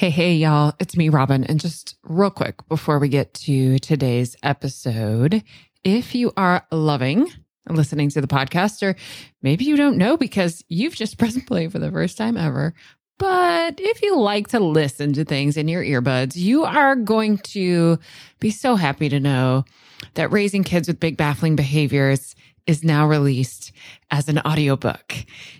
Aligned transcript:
Hey, 0.00 0.08
hey, 0.08 0.32
y'all. 0.32 0.72
It's 0.78 0.96
me, 0.96 1.10
Robyn. 1.10 1.44
And 1.44 1.60
just 1.60 1.98
real 2.04 2.30
quick 2.30 2.66
before 2.68 2.98
we 2.98 3.10
get 3.10 3.34
to 3.34 3.78
today's 3.80 4.34
episode, 4.42 5.44
if 5.84 6.14
you 6.14 6.32
are 6.38 6.66
loving 6.72 7.30
listening 7.68 8.08
to 8.08 8.22
the 8.22 8.26
podcast, 8.26 8.82
or 8.82 8.96
maybe 9.42 9.66
you 9.66 9.76
don't 9.76 9.98
know 9.98 10.16
because 10.16 10.64
you've 10.68 10.94
just 10.94 11.18
pressed 11.18 11.44
play 11.46 11.68
for 11.68 11.78
the 11.78 11.90
first 11.90 12.16
time 12.16 12.38
ever, 12.38 12.72
but 13.18 13.74
if 13.78 14.00
you 14.00 14.18
like 14.18 14.48
to 14.48 14.58
listen 14.58 15.12
to 15.12 15.24
things 15.26 15.58
in 15.58 15.68
your 15.68 15.84
earbuds, 15.84 16.34
you 16.34 16.64
are 16.64 16.96
going 16.96 17.36
to 17.36 17.98
be 18.38 18.50
so 18.50 18.76
happy 18.76 19.10
to 19.10 19.20
know 19.20 19.66
that 20.14 20.32
Raising 20.32 20.64
Kids 20.64 20.88
with 20.88 20.98
Big 20.98 21.18
Baffling 21.18 21.56
Behaviors 21.56 22.34
is 22.66 22.82
now 22.82 23.06
released 23.06 23.72
as 24.10 24.30
an 24.30 24.38
audiobook. 24.38 25.14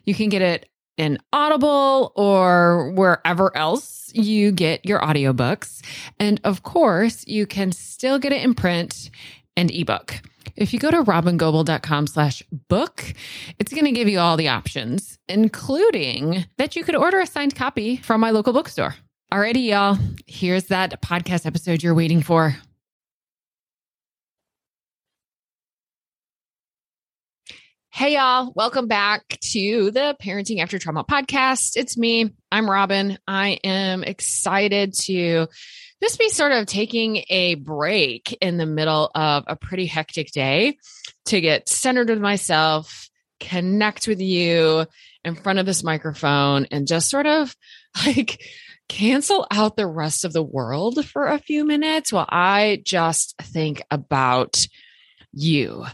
You 0.05 0.15
can 0.15 0.31
get 0.31 0.41
it 0.41 0.70
in 1.01 1.19
Audible 1.32 2.12
or 2.14 2.91
wherever 2.91 3.57
else 3.57 4.12
you 4.14 4.53
get 4.53 4.85
your 4.85 5.01
audiobooks. 5.01 5.80
And 6.19 6.38
of 6.45 6.62
course, 6.62 7.27
you 7.27 7.47
can 7.47 7.73
still 7.73 8.19
get 8.19 8.34
it 8.34 8.42
in 8.42 8.55
print 8.55 9.11
and 9.56 9.70
ebook. 9.70 10.20
If 10.56 10.75
you 10.75 10.78
go 10.78 10.91
to 10.91 11.02
robyngobbel.com 11.02 12.06
slash 12.06 12.42
book, 12.69 13.15
it's 13.59 13.73
going 13.73 13.87
to 13.87 13.92
give 13.92 14.09
you 14.09 14.19
all 14.19 14.37
the 14.37 14.48
options, 14.48 15.19
including 15.27 16.45
that 16.59 16.77
you 16.77 16.84
could 16.84 16.97
order 16.97 17.19
a 17.19 17.27
signed 17.27 17.56
copy 17.56 17.97
from 17.97 18.20
my 18.20 18.30
local 18.30 18.53
bookstore. 18.53 18.95
Alrighty, 19.33 19.69
y'all. 19.69 19.97
Here's 20.27 20.64
that 20.64 21.01
podcast 21.01 21.47
episode 21.47 21.83
you're 21.83 21.95
waiting 21.95 22.20
for. 22.20 22.56
Hey, 27.93 28.15
y'all. 28.15 28.53
Welcome 28.55 28.87
back 28.87 29.27
to 29.53 29.91
the 29.91 30.17
Parenting 30.23 30.61
After 30.62 30.79
Trauma 30.79 31.03
podcast. 31.03 31.77
It's 31.77 31.98
me. 31.98 32.31
I'm 32.51 32.71
Robyn. 32.71 33.19
I 33.27 33.59
am 33.65 34.05
excited 34.05 34.95
to 35.01 35.48
just 36.01 36.19
be 36.19 36.29
sort 36.29 36.53
of 36.53 36.67
taking 36.67 37.25
a 37.29 37.57
break 37.57 38.39
in 38.41 38.59
the 38.59 38.64
middle 38.64 39.11
of 39.12 39.42
a 39.48 39.56
pretty 39.56 39.87
hectic 39.87 40.31
day 40.31 40.77
to 41.27 41.41
get 41.41 41.69
centered 41.69 42.09
with 42.09 42.20
myself, 42.20 43.11
connect 43.41 44.07
with 44.07 44.20
you 44.20 44.86
in 45.25 45.34
front 45.34 45.59
of 45.59 45.67
this 45.67 45.83
microphone, 45.83 46.67
and 46.70 46.86
just 46.86 47.11
sort 47.11 47.27
of 47.27 47.55
like 48.07 48.41
cancel 48.89 49.48
out 49.51 49.77
the 49.77 49.86
rest 49.86 50.25
of 50.25 50.33
the 50.33 50.45
world 50.45 51.05
for 51.05 51.27
a 51.27 51.41
few 51.41 51.67
minutes 51.67 52.12
while 52.12 52.29
I 52.29 52.83
just 52.84 53.36
think 53.42 53.83
about 53.91 54.64
you 55.33 55.86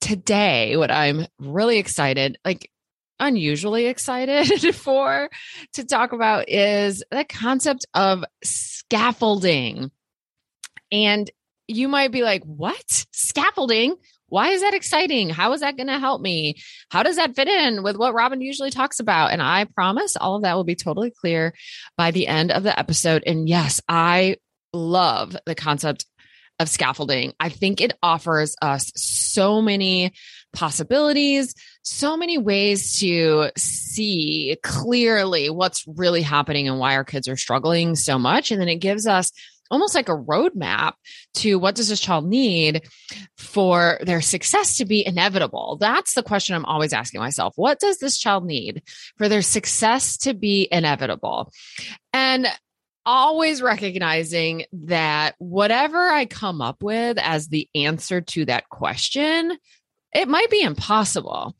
today, 0.00 0.76
what 0.76 0.90
I'm 0.90 1.26
really 1.38 1.78
excited, 1.78 2.38
like 2.44 2.70
unusually 3.18 3.86
excited 3.86 4.74
for 4.74 5.30
to 5.74 5.84
talk 5.84 6.12
about 6.12 6.48
is 6.48 7.04
the 7.10 7.24
concept 7.24 7.86
of 7.94 8.24
scaffolding. 8.42 9.90
And 10.92 11.30
you 11.68 11.86
might 11.86 12.10
be 12.10 12.22
like, 12.22 12.42
what? 12.44 13.06
Scaffolding? 13.12 13.94
Why 14.28 14.50
is 14.50 14.60
that 14.62 14.74
exciting? 14.74 15.28
How 15.28 15.52
is 15.52 15.60
that 15.60 15.76
going 15.76 15.88
to 15.88 15.98
help 15.98 16.20
me? 16.20 16.56
How 16.88 17.02
does 17.02 17.16
that 17.16 17.34
fit 17.34 17.48
in 17.48 17.82
with 17.82 17.96
what 17.96 18.14
Robyn 18.14 18.40
usually 18.40 18.70
talks 18.70 19.00
about? 19.00 19.32
And 19.32 19.42
I 19.42 19.64
promise 19.64 20.16
all 20.16 20.36
of 20.36 20.42
that 20.42 20.54
will 20.54 20.64
be 20.64 20.76
totally 20.76 21.10
clear 21.10 21.52
by 21.96 22.12
the 22.12 22.28
end 22.28 22.52
of 22.52 22.62
the 22.62 22.76
episode. 22.76 23.24
And 23.26 23.48
yes, 23.48 23.80
I 23.88 24.36
love 24.72 25.36
the 25.46 25.56
concept 25.56 26.06
of 26.60 26.68
scaffolding. 26.68 27.32
I 27.40 27.48
think 27.48 27.80
it 27.80 27.94
offers 28.02 28.54
us 28.62 28.92
so 28.94 29.60
many 29.60 30.12
possibilities, 30.52 31.54
so 31.82 32.16
many 32.16 32.36
ways 32.36 33.00
to 33.00 33.50
see 33.56 34.58
clearly 34.62 35.48
what's 35.48 35.84
really 35.88 36.22
happening 36.22 36.68
and 36.68 36.78
why 36.78 36.94
our 36.94 37.04
kids 37.04 37.26
are 37.28 37.36
struggling 37.36 37.96
so 37.96 38.18
much. 38.18 38.50
And 38.50 38.60
then 38.60 38.68
it 38.68 38.76
gives 38.76 39.06
us 39.06 39.32
almost 39.70 39.94
like 39.94 40.08
a 40.08 40.16
roadmap 40.16 40.94
to 41.34 41.58
what 41.58 41.76
does 41.76 41.88
this 41.88 42.00
child 42.00 42.26
need 42.26 42.82
for 43.38 43.98
their 44.02 44.20
success 44.20 44.78
to 44.78 44.84
be 44.84 45.06
inevitable 45.06 45.76
that's 45.80 46.14
the 46.14 46.24
question 46.24 46.56
i'm 46.56 46.64
always 46.64 46.92
asking 46.92 47.20
myself 47.20 47.52
what 47.54 47.78
does 47.78 47.98
this 47.98 48.18
child 48.18 48.44
need 48.44 48.82
for 49.16 49.28
their 49.28 49.42
success 49.42 50.16
to 50.16 50.34
be 50.34 50.66
inevitable 50.72 51.52
and 52.12 52.48
always 53.10 53.60
recognizing 53.60 54.66
that 54.72 55.34
whatever 55.38 56.08
I 56.08 56.26
come 56.26 56.60
up 56.60 56.80
with 56.80 57.18
as 57.18 57.48
the 57.48 57.68
answer 57.74 58.20
to 58.20 58.44
that 58.44 58.68
question, 58.68 59.56
it 60.14 60.28
might 60.28 60.48
be 60.48 60.62
impossible. 60.62 61.56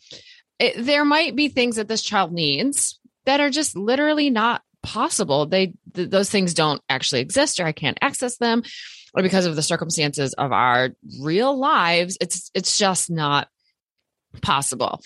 It, 0.60 0.74
there 0.84 1.04
might 1.04 1.34
be 1.34 1.48
things 1.48 1.76
that 1.76 1.88
this 1.88 2.02
child 2.02 2.32
needs 2.32 3.00
that 3.26 3.40
are 3.40 3.50
just 3.50 3.76
literally 3.76 4.30
not 4.30 4.62
possible. 4.84 5.46
They 5.46 5.74
th- 5.94 6.10
those 6.10 6.30
things 6.30 6.54
don't 6.54 6.80
actually 6.88 7.20
exist 7.22 7.58
or 7.58 7.66
I 7.66 7.72
can't 7.72 7.98
access 8.00 8.36
them 8.36 8.62
or 9.12 9.22
because 9.24 9.44
of 9.44 9.56
the 9.56 9.62
circumstances 9.62 10.34
of 10.34 10.52
our 10.52 10.90
real 11.20 11.58
lives, 11.58 12.16
it's 12.20 12.50
it's 12.54 12.78
just 12.78 13.10
not 13.10 13.48
possible. 14.40 15.00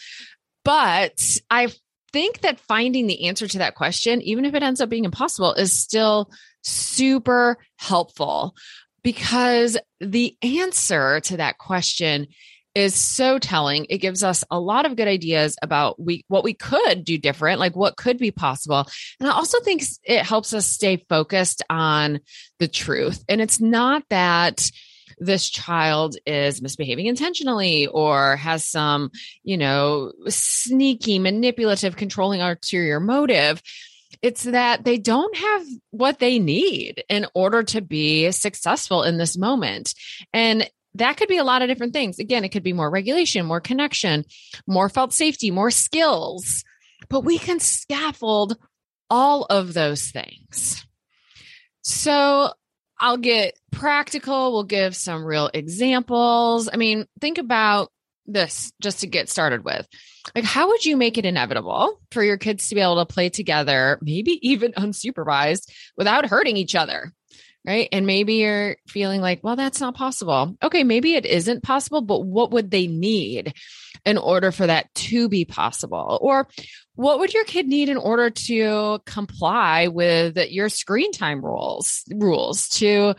But 0.62 1.18
I 1.50 1.68
think 2.14 2.42
that 2.42 2.60
finding 2.60 3.08
the 3.08 3.26
answer 3.26 3.48
to 3.48 3.58
that 3.58 3.74
question, 3.74 4.22
even 4.22 4.44
if 4.44 4.54
it 4.54 4.62
ends 4.62 4.80
up 4.80 4.88
being 4.88 5.04
impossible, 5.04 5.52
is 5.54 5.72
still 5.72 6.30
super 6.62 7.58
helpful 7.76 8.54
because 9.02 9.76
the 9.98 10.36
answer 10.40 11.18
to 11.18 11.38
that 11.38 11.58
question 11.58 12.28
is 12.72 12.94
so 12.94 13.40
telling. 13.40 13.86
It 13.90 13.98
gives 13.98 14.22
us 14.22 14.44
a 14.48 14.60
lot 14.60 14.86
of 14.86 14.94
good 14.94 15.08
ideas 15.08 15.56
about 15.60 16.00
we 16.00 16.24
what 16.28 16.44
we 16.44 16.54
could 16.54 17.04
do 17.04 17.18
different, 17.18 17.58
like 17.58 17.74
what 17.74 17.96
could 17.96 18.18
be 18.18 18.30
possible. 18.30 18.86
And 19.18 19.28
I 19.28 19.32
also 19.32 19.58
think 19.58 19.82
it 20.04 20.24
helps 20.24 20.52
us 20.52 20.66
stay 20.66 21.04
focused 21.08 21.64
on 21.68 22.20
the 22.60 22.68
truth. 22.68 23.24
And 23.28 23.40
it's 23.40 23.60
not 23.60 24.04
that 24.10 24.70
this 25.18 25.48
child 25.48 26.16
is 26.26 26.62
misbehaving 26.62 27.06
intentionally 27.06 27.86
or 27.86 28.36
has 28.36 28.64
some, 28.64 29.10
you 29.42 29.56
know, 29.56 30.12
sneaky, 30.28 31.18
manipulative, 31.18 31.96
controlling 31.96 32.40
ulterior 32.40 33.00
motive. 33.00 33.62
It's 34.22 34.44
that 34.44 34.84
they 34.84 34.98
don't 34.98 35.36
have 35.36 35.66
what 35.90 36.18
they 36.18 36.38
need 36.38 37.04
in 37.08 37.26
order 37.34 37.62
to 37.64 37.80
be 37.80 38.30
successful 38.30 39.02
in 39.02 39.18
this 39.18 39.36
moment. 39.36 39.94
And 40.32 40.68
that 40.94 41.16
could 41.16 41.28
be 41.28 41.38
a 41.38 41.44
lot 41.44 41.62
of 41.62 41.68
different 41.68 41.92
things. 41.92 42.18
Again, 42.18 42.44
it 42.44 42.50
could 42.50 42.62
be 42.62 42.72
more 42.72 42.88
regulation, 42.88 43.46
more 43.46 43.60
connection, 43.60 44.24
more 44.66 44.88
felt 44.88 45.12
safety, 45.12 45.50
more 45.50 45.70
skills, 45.70 46.64
but 47.08 47.20
we 47.20 47.38
can 47.38 47.60
scaffold 47.60 48.56
all 49.10 49.44
of 49.50 49.74
those 49.74 50.10
things. 50.10 50.86
So 51.82 52.52
I'll 53.04 53.18
get 53.18 53.58
practical. 53.70 54.52
We'll 54.52 54.64
give 54.64 54.96
some 54.96 55.26
real 55.26 55.50
examples. 55.52 56.70
I 56.72 56.78
mean, 56.78 57.06
think 57.20 57.36
about 57.36 57.92
this 58.24 58.72
just 58.80 59.00
to 59.00 59.06
get 59.06 59.28
started 59.28 59.62
with. 59.62 59.86
Like, 60.34 60.44
how 60.44 60.68
would 60.68 60.86
you 60.86 60.96
make 60.96 61.18
it 61.18 61.26
inevitable 61.26 62.00
for 62.12 62.24
your 62.24 62.38
kids 62.38 62.68
to 62.68 62.74
be 62.74 62.80
able 62.80 63.04
to 63.04 63.12
play 63.12 63.28
together, 63.28 63.98
maybe 64.00 64.38
even 64.48 64.72
unsupervised, 64.78 65.70
without 65.98 66.24
hurting 66.24 66.56
each 66.56 66.74
other? 66.74 67.12
Right. 67.66 67.88
And 67.92 68.06
maybe 68.06 68.34
you're 68.34 68.76
feeling 68.86 69.22
like, 69.22 69.42
well, 69.42 69.56
that's 69.56 69.80
not 69.80 69.94
possible. 69.94 70.54
Okay. 70.62 70.84
Maybe 70.84 71.14
it 71.14 71.24
isn't 71.24 71.62
possible, 71.62 72.02
but 72.02 72.20
what 72.20 72.50
would 72.50 72.70
they 72.70 72.86
need 72.86 73.54
in 74.04 74.18
order 74.18 74.52
for 74.52 74.66
that 74.66 74.94
to 74.94 75.30
be 75.30 75.46
possible? 75.46 76.18
Or 76.20 76.46
what 76.94 77.18
would 77.18 77.32
your 77.32 77.44
kid 77.44 77.66
need 77.66 77.88
in 77.88 77.96
order 77.96 78.30
to 78.30 79.00
comply 79.06 79.88
with 79.88 80.36
your 80.50 80.68
screen 80.68 81.12
time 81.12 81.44
rules 81.44 82.04
rules 82.12 82.68
to 82.68 83.14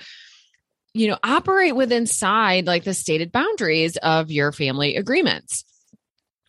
you 0.94 1.07
know 1.07 1.17
operate 1.23 1.75
within 1.75 2.03
inside 2.03 2.67
like 2.67 2.84
the 2.84 2.94
stated 2.94 3.31
boundaries 3.31 3.97
of 3.97 4.31
your 4.31 4.51
family 4.51 4.95
agreements 4.95 5.63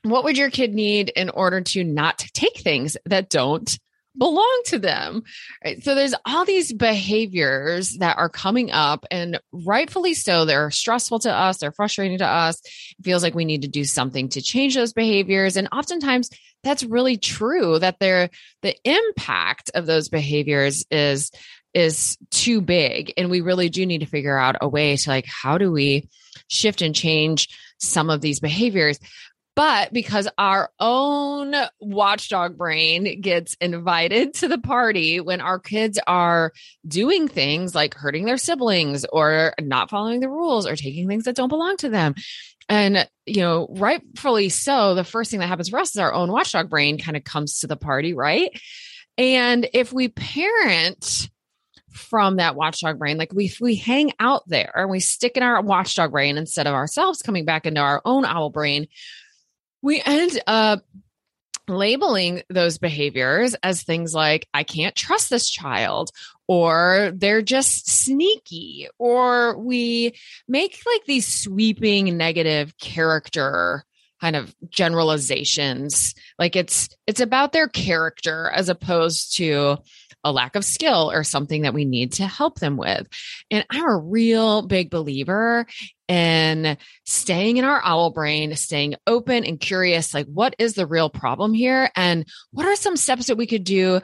what 0.02 0.24
would 0.24 0.38
your 0.38 0.50
kid 0.50 0.72
need 0.72 1.08
in 1.10 1.30
order 1.30 1.60
to 1.60 1.82
not 1.82 2.18
take 2.32 2.58
things 2.58 2.96
that 3.06 3.28
don't 3.28 3.78
belong 4.18 4.60
to 4.66 4.78
them. 4.78 5.22
Right 5.64 5.82
so 5.82 5.94
there's 5.94 6.14
all 6.24 6.44
these 6.44 6.72
behaviors 6.72 7.96
that 7.98 8.18
are 8.18 8.28
coming 8.28 8.70
up 8.70 9.04
and 9.10 9.40
rightfully 9.52 10.14
so 10.14 10.44
they're 10.44 10.70
stressful 10.70 11.20
to 11.20 11.32
us 11.32 11.58
they're 11.58 11.72
frustrating 11.72 12.18
to 12.18 12.26
us. 12.26 12.60
It 12.98 13.04
feels 13.04 13.22
like 13.22 13.34
we 13.34 13.44
need 13.44 13.62
to 13.62 13.68
do 13.68 13.84
something 13.84 14.28
to 14.30 14.42
change 14.42 14.74
those 14.74 14.92
behaviors 14.92 15.56
and 15.56 15.68
oftentimes 15.72 16.30
that's 16.62 16.82
really 16.82 17.16
true 17.16 17.78
that 17.78 17.98
they're 18.00 18.30
the 18.62 18.74
impact 18.84 19.70
of 19.74 19.86
those 19.86 20.08
behaviors 20.08 20.84
is 20.90 21.30
is 21.74 22.16
too 22.30 22.60
big 22.60 23.12
and 23.16 23.30
we 23.30 23.40
really 23.40 23.68
do 23.68 23.84
need 23.84 23.98
to 23.98 24.06
figure 24.06 24.38
out 24.38 24.56
a 24.60 24.68
way 24.68 24.96
to 24.96 25.10
like 25.10 25.26
how 25.26 25.58
do 25.58 25.70
we 25.70 26.08
shift 26.48 26.82
and 26.82 26.94
change 26.94 27.48
some 27.78 28.10
of 28.10 28.20
these 28.20 28.40
behaviors 28.40 28.98
but 29.56 29.92
because 29.92 30.28
our 30.38 30.70
own 30.78 31.54
watchdog 31.80 32.56
brain 32.56 33.20
gets 33.20 33.54
invited 33.60 34.34
to 34.34 34.48
the 34.48 34.58
party 34.58 35.18
when 35.18 35.40
our 35.40 35.58
kids 35.58 35.98
are 36.06 36.52
doing 36.86 37.26
things 37.26 37.74
like 37.74 37.94
hurting 37.94 38.26
their 38.26 38.36
siblings 38.36 39.04
or 39.12 39.54
not 39.60 39.90
following 39.90 40.20
the 40.20 40.28
rules 40.28 40.66
or 40.66 40.76
taking 40.76 41.08
things 41.08 41.24
that 41.24 41.34
don't 41.34 41.48
belong 41.48 41.76
to 41.78 41.88
them 41.88 42.14
and, 42.68 43.08
you 43.26 43.42
know, 43.42 43.68
rightfully 43.70 44.48
so, 44.48 44.96
the 44.96 45.04
first 45.04 45.30
thing 45.30 45.38
that 45.38 45.46
happens 45.46 45.68
for 45.68 45.78
us 45.78 45.90
is 45.90 46.00
our 46.00 46.12
own 46.12 46.32
watchdog 46.32 46.68
brain 46.68 46.98
kind 46.98 47.16
of 47.16 47.22
comes 47.22 47.60
to 47.60 47.68
the 47.68 47.76
party, 47.76 48.12
right? 48.12 48.50
And 49.16 49.68
if 49.72 49.92
we 49.92 50.08
parent 50.08 51.30
from 51.96 52.36
that 52.36 52.54
watchdog 52.54 52.98
brain. 52.98 53.16
Like 53.16 53.32
we 53.32 53.52
we 53.60 53.74
hang 53.74 54.12
out 54.20 54.42
there 54.46 54.72
and 54.74 54.90
we 54.90 55.00
stick 55.00 55.36
in 55.36 55.42
our 55.42 55.60
watchdog 55.62 56.12
brain 56.12 56.36
instead 56.36 56.66
of 56.66 56.74
ourselves 56.74 57.22
coming 57.22 57.44
back 57.44 57.66
into 57.66 57.80
our 57.80 58.02
own 58.04 58.24
owl 58.24 58.50
brain. 58.50 58.86
We 59.82 60.02
end 60.04 60.40
up 60.46 60.84
labeling 61.68 62.42
those 62.48 62.78
behaviors 62.78 63.54
as 63.62 63.82
things 63.82 64.14
like 64.14 64.46
I 64.54 64.62
can't 64.62 64.94
trust 64.94 65.30
this 65.30 65.50
child 65.50 66.10
or 66.46 67.12
they're 67.14 67.42
just 67.42 67.90
sneaky 67.90 68.88
or 68.98 69.58
we 69.58 70.14
make 70.46 70.80
like 70.86 71.04
these 71.06 71.26
sweeping 71.26 72.16
negative 72.16 72.78
character 72.78 73.84
kind 74.20 74.36
of 74.36 74.54
generalizations. 74.68 76.14
Like 76.38 76.56
it's 76.56 76.88
it's 77.06 77.20
about 77.20 77.52
their 77.52 77.68
character 77.68 78.50
as 78.54 78.68
opposed 78.68 79.36
to 79.36 79.78
a 80.24 80.32
lack 80.32 80.56
of 80.56 80.64
skill 80.64 81.10
or 81.12 81.22
something 81.22 81.62
that 81.62 81.74
we 81.74 81.84
need 81.84 82.12
to 82.14 82.26
help 82.26 82.58
them 82.58 82.76
with. 82.76 83.06
And 83.50 83.64
i'm 83.70 83.84
a 83.84 83.96
real 83.96 84.62
big 84.62 84.90
believer 84.90 85.66
in 86.08 86.76
staying 87.04 87.56
in 87.56 87.64
our 87.64 87.80
owl 87.84 88.10
brain 88.10 88.54
staying 88.56 88.94
open 89.06 89.44
and 89.44 89.60
curious 89.60 90.14
like 90.14 90.26
what 90.26 90.54
is 90.58 90.74
the 90.74 90.86
real 90.86 91.10
problem 91.10 91.54
here? 91.54 91.90
And 91.96 92.26
what 92.52 92.66
are 92.66 92.76
some 92.76 92.96
steps 92.96 93.26
that 93.26 93.36
we 93.36 93.46
could 93.46 93.64
do 93.64 94.00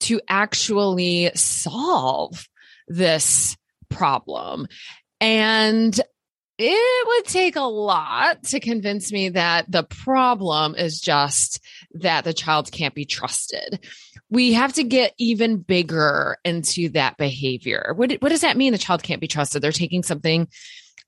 to 0.00 0.20
actually 0.28 1.30
solve 1.34 2.46
this 2.88 3.56
problem? 3.88 4.68
And 5.20 5.98
it 6.58 7.06
would 7.08 7.24
take 7.24 7.56
a 7.56 7.62
lot 7.62 8.44
to 8.44 8.60
convince 8.60 9.10
me 9.12 9.30
that 9.30 9.70
the 9.70 9.82
problem 9.82 10.74
is 10.74 11.00
just 11.00 11.60
that 11.94 12.24
the 12.24 12.32
child 12.32 12.70
can't 12.70 12.94
be 12.94 13.04
trusted. 13.04 13.84
We 14.30 14.52
have 14.52 14.74
to 14.74 14.84
get 14.84 15.14
even 15.18 15.58
bigger 15.58 16.36
into 16.44 16.90
that 16.90 17.16
behavior. 17.16 17.92
What, 17.96 18.12
what 18.20 18.28
does 18.28 18.42
that 18.42 18.56
mean? 18.56 18.72
The 18.72 18.78
child 18.78 19.02
can't 19.02 19.20
be 19.20 19.28
trusted. 19.28 19.62
They're 19.62 19.72
taking 19.72 20.02
something 20.02 20.48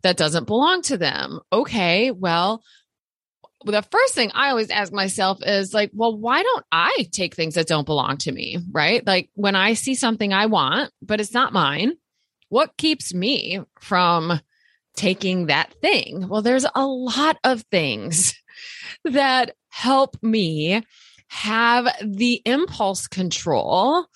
that 0.03 0.17
doesn't 0.17 0.47
belong 0.47 0.83
to 0.83 0.97
them. 0.97 1.41
Okay, 1.53 2.11
well, 2.11 2.63
the 3.65 3.83
first 3.83 4.15
thing 4.15 4.31
I 4.35 4.51
always 4.51 4.71
ask 4.71 4.93
myself 4.93 5.39
is 5.43 5.73
like, 5.73 5.91
well, 5.93 6.17
why 6.17 6.43
don't 6.43 6.65
I 6.71 7.07
take 7.13 7.35
things 7.35 7.55
that 7.55 7.67
don't 7.67 7.87
belong 7.87 8.19
to 8.19 8.33
me? 8.33 8.59
Right. 8.71 9.05
Like 9.07 9.31
when 9.35 9.57
I 9.57 9.75
see 9.75 9.95
something 9.95 10.33
I 10.33 10.47
want, 10.47 10.93
but 11.03 11.21
it's 11.21 11.35
not 11.35 11.53
mine, 11.53 11.93
what 12.49 12.77
keeps 12.77 13.13
me 13.13 13.61
from 13.81 14.41
taking 14.97 15.47
that 15.47 15.73
thing? 15.81 16.29
Well, 16.29 16.43
there's 16.43 16.67
a 16.75 16.87
lot 16.87 17.37
of 17.45 17.63
things 17.71 18.35
that 19.05 19.55
help 19.69 20.17
me 20.23 20.83
have 21.29 21.87
the 22.03 22.41
impulse 22.45 23.07
control 23.07 24.07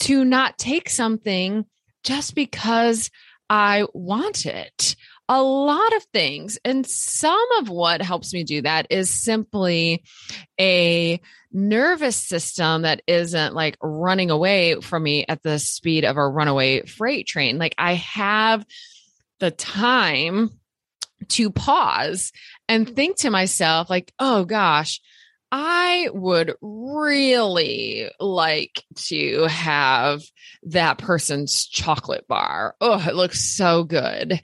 to 0.00 0.24
not 0.24 0.58
take 0.58 0.88
something 0.88 1.64
just 2.02 2.34
because 2.34 3.10
I 3.48 3.86
want 3.92 4.46
it. 4.46 4.96
A 5.28 5.42
lot 5.42 5.94
of 5.96 6.04
things. 6.12 6.58
And 6.64 6.86
some 6.86 7.46
of 7.58 7.70
what 7.70 8.02
helps 8.02 8.34
me 8.34 8.44
do 8.44 8.60
that 8.62 8.86
is 8.90 9.10
simply 9.10 10.04
a 10.60 11.20
nervous 11.50 12.16
system 12.16 12.82
that 12.82 13.00
isn't 13.06 13.54
like 13.54 13.78
running 13.80 14.30
away 14.30 14.80
from 14.80 15.02
me 15.02 15.24
at 15.26 15.42
the 15.42 15.58
speed 15.58 16.04
of 16.04 16.16
a 16.16 16.28
runaway 16.28 16.84
freight 16.84 17.26
train. 17.26 17.56
Like 17.58 17.74
I 17.78 17.94
have 17.94 18.66
the 19.40 19.50
time 19.50 20.50
to 21.28 21.50
pause 21.50 22.32
and 22.68 22.88
think 22.88 23.18
to 23.18 23.30
myself, 23.30 23.90
like, 23.90 24.12
oh 24.18 24.44
gosh, 24.44 25.00
I 25.56 26.08
would 26.12 26.54
really 26.60 28.10
like 28.18 28.82
to 29.06 29.44
have 29.44 30.22
that 30.64 30.98
person's 30.98 31.66
chocolate 31.66 32.26
bar. 32.26 32.74
Oh, 32.80 33.02
it 33.06 33.14
looks 33.14 33.40
so 33.40 33.84
good. 33.84 34.40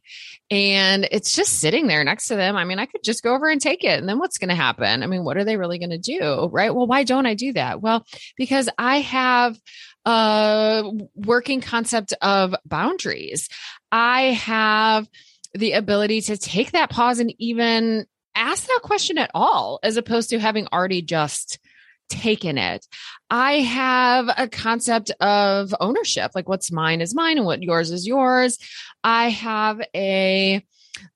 And 0.52 1.08
it's 1.10 1.34
just 1.34 1.60
sitting 1.60 1.86
there 1.86 2.04
next 2.04 2.28
to 2.28 2.36
them. 2.36 2.56
I 2.56 2.64
mean, 2.64 2.78
I 2.78 2.86
could 2.86 3.02
just 3.02 3.22
go 3.22 3.34
over 3.34 3.48
and 3.48 3.60
take 3.60 3.82
it. 3.82 3.98
And 3.98 4.08
then 4.08 4.18
what's 4.18 4.38
going 4.38 4.50
to 4.50 4.54
happen? 4.54 5.02
I 5.02 5.06
mean, 5.06 5.24
what 5.24 5.36
are 5.36 5.44
they 5.44 5.56
really 5.56 5.78
going 5.78 5.90
to 5.90 5.98
do? 5.98 6.48
Right. 6.50 6.74
Well, 6.74 6.86
why 6.86 7.04
don't 7.04 7.26
I 7.26 7.34
do 7.34 7.52
that? 7.54 7.80
Well, 7.80 8.04
because 8.36 8.68
I 8.78 9.00
have 9.00 9.58
a 10.04 10.90
working 11.14 11.60
concept 11.60 12.14
of 12.22 12.54
boundaries. 12.64 13.48
I 13.92 14.22
have 14.32 15.08
the 15.54 15.72
ability 15.72 16.22
to 16.22 16.36
take 16.36 16.72
that 16.72 16.90
pause 16.90 17.18
and 17.18 17.34
even 17.38 18.06
ask 18.34 18.66
that 18.66 18.80
question 18.82 19.18
at 19.18 19.30
all, 19.34 19.80
as 19.82 19.96
opposed 19.96 20.30
to 20.30 20.38
having 20.38 20.66
already 20.72 21.02
just 21.02 21.58
taken 22.08 22.58
it. 22.58 22.86
I 23.30 23.60
have 23.60 24.28
a 24.36 24.48
concept 24.48 25.10
of 25.20 25.74
ownership, 25.80 26.32
like 26.34 26.48
what's 26.48 26.72
mine 26.72 27.00
is 27.00 27.14
mine 27.14 27.38
and 27.38 27.46
what 27.46 27.62
yours 27.62 27.90
is 27.90 28.06
yours. 28.06 28.58
I 29.02 29.30
have 29.30 29.80
a 29.94 30.64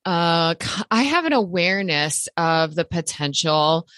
uh 0.05 0.55
I 0.91 1.03
have 1.03 1.25
an 1.25 1.33
awareness 1.33 2.29
of 2.37 2.75
the 2.75 2.85
potential 2.85 3.89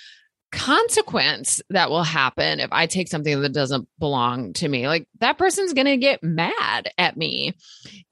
consequence 0.56 1.60
that 1.68 1.90
will 1.90 2.02
happen 2.02 2.60
if 2.60 2.72
I 2.72 2.86
take 2.86 3.08
something 3.08 3.42
that 3.42 3.52
doesn't 3.52 3.86
belong 3.98 4.54
to 4.54 4.68
me. 4.68 4.88
Like 4.88 5.06
that 5.20 5.36
person's 5.36 5.74
going 5.74 5.86
to 5.86 5.98
get 5.98 6.24
mad 6.24 6.90
at 6.96 7.16
me. 7.16 7.54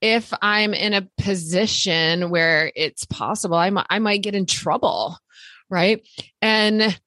If 0.02 0.32
I'm 0.42 0.74
in 0.74 0.92
a 0.92 1.08
position 1.18 2.28
where 2.28 2.70
it's 2.76 3.06
possible, 3.06 3.56
I 3.56 3.70
might, 3.70 3.86
I 3.88 3.98
might 3.98 4.22
get 4.22 4.34
in 4.34 4.44
trouble. 4.44 5.16
Right. 5.70 6.06
And 6.42 7.00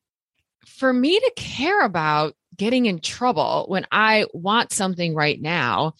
for 0.66 0.92
me 0.92 1.19
to 1.19 1.31
care 1.36 1.86
about 1.86 2.33
getting 2.56 2.88
in 2.88 3.00
trouble 3.00 3.66
when 3.68 3.86
I 3.92 4.25
want 4.33 4.72
something 4.72 5.13
right 5.13 5.40
now, 5.40 5.94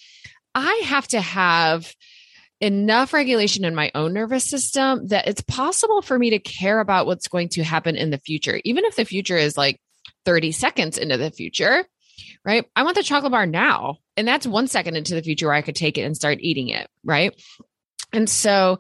I 0.56 0.82
have 0.86 1.08
to 1.10 1.22
have 1.22 1.94
enough 2.60 3.14
regulation 3.14 3.66
in 3.66 3.76
my 3.76 3.92
own 3.94 4.14
nervous 4.14 4.44
system 4.44 5.08
that 5.08 5.28
it's 5.28 5.42
possible 5.42 6.02
for 6.02 6.18
me 6.18 6.32
to 6.32 6.40
care 6.40 6.80
about 6.80 7.06
what's 7.06 7.28
going 7.28 7.50
to 7.50 7.64
happen 7.64 7.96
in 7.96 8.10
the 8.10 8.18
future, 8.18 8.60
even 8.64 8.86
if 8.86 8.96
the 8.96 9.06
future 9.06 9.38
is 9.38 9.58
like 9.58 9.80
30 10.26 10.52
seconds 10.52 10.98
into 10.98 11.18
the 11.18 11.32
future, 11.32 11.86
right? 12.44 12.66
I 12.76 12.84
want 12.84 12.96
the 12.96 13.04
chocolate 13.04 13.32
bar 13.32 13.46
now. 13.46 13.98
And 14.16 14.28
that's 14.28 14.48
one 14.48 14.68
second 14.68 14.96
into 14.96 15.14
the 15.14 15.22
future 15.22 15.48
where 15.48 15.56
I 15.56 15.62
could 15.62 15.76
take 15.76 15.98
it 15.98 16.02
and 16.02 16.16
start 16.16 16.40
eating 16.42 16.70
it, 16.70 16.90
right? 17.04 17.40
And 18.14 18.30
so 18.30 18.80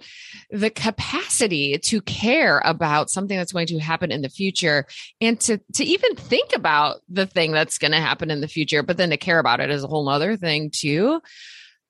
the 0.49 0.69
capacity 0.69 1.77
to 1.77 2.01
care 2.01 2.61
about 2.63 3.09
something 3.09 3.37
that's 3.37 3.51
going 3.51 3.67
to 3.67 3.77
happen 3.77 4.11
in 4.11 4.21
the 4.21 4.29
future 4.29 4.85
and 5.19 5.39
to, 5.41 5.59
to 5.73 5.83
even 5.83 6.15
think 6.15 6.55
about 6.55 7.01
the 7.09 7.25
thing 7.25 7.51
that's 7.51 7.77
going 7.77 7.91
to 7.91 7.99
happen 7.99 8.31
in 8.31 8.39
the 8.39 8.47
future, 8.47 8.83
but 8.83 8.95
then 8.95 9.09
to 9.09 9.17
care 9.17 9.37
about 9.37 9.59
it 9.59 9.69
is 9.69 9.83
a 9.83 9.87
whole 9.87 10.07
other 10.07 10.37
thing 10.37 10.71
too 10.73 11.21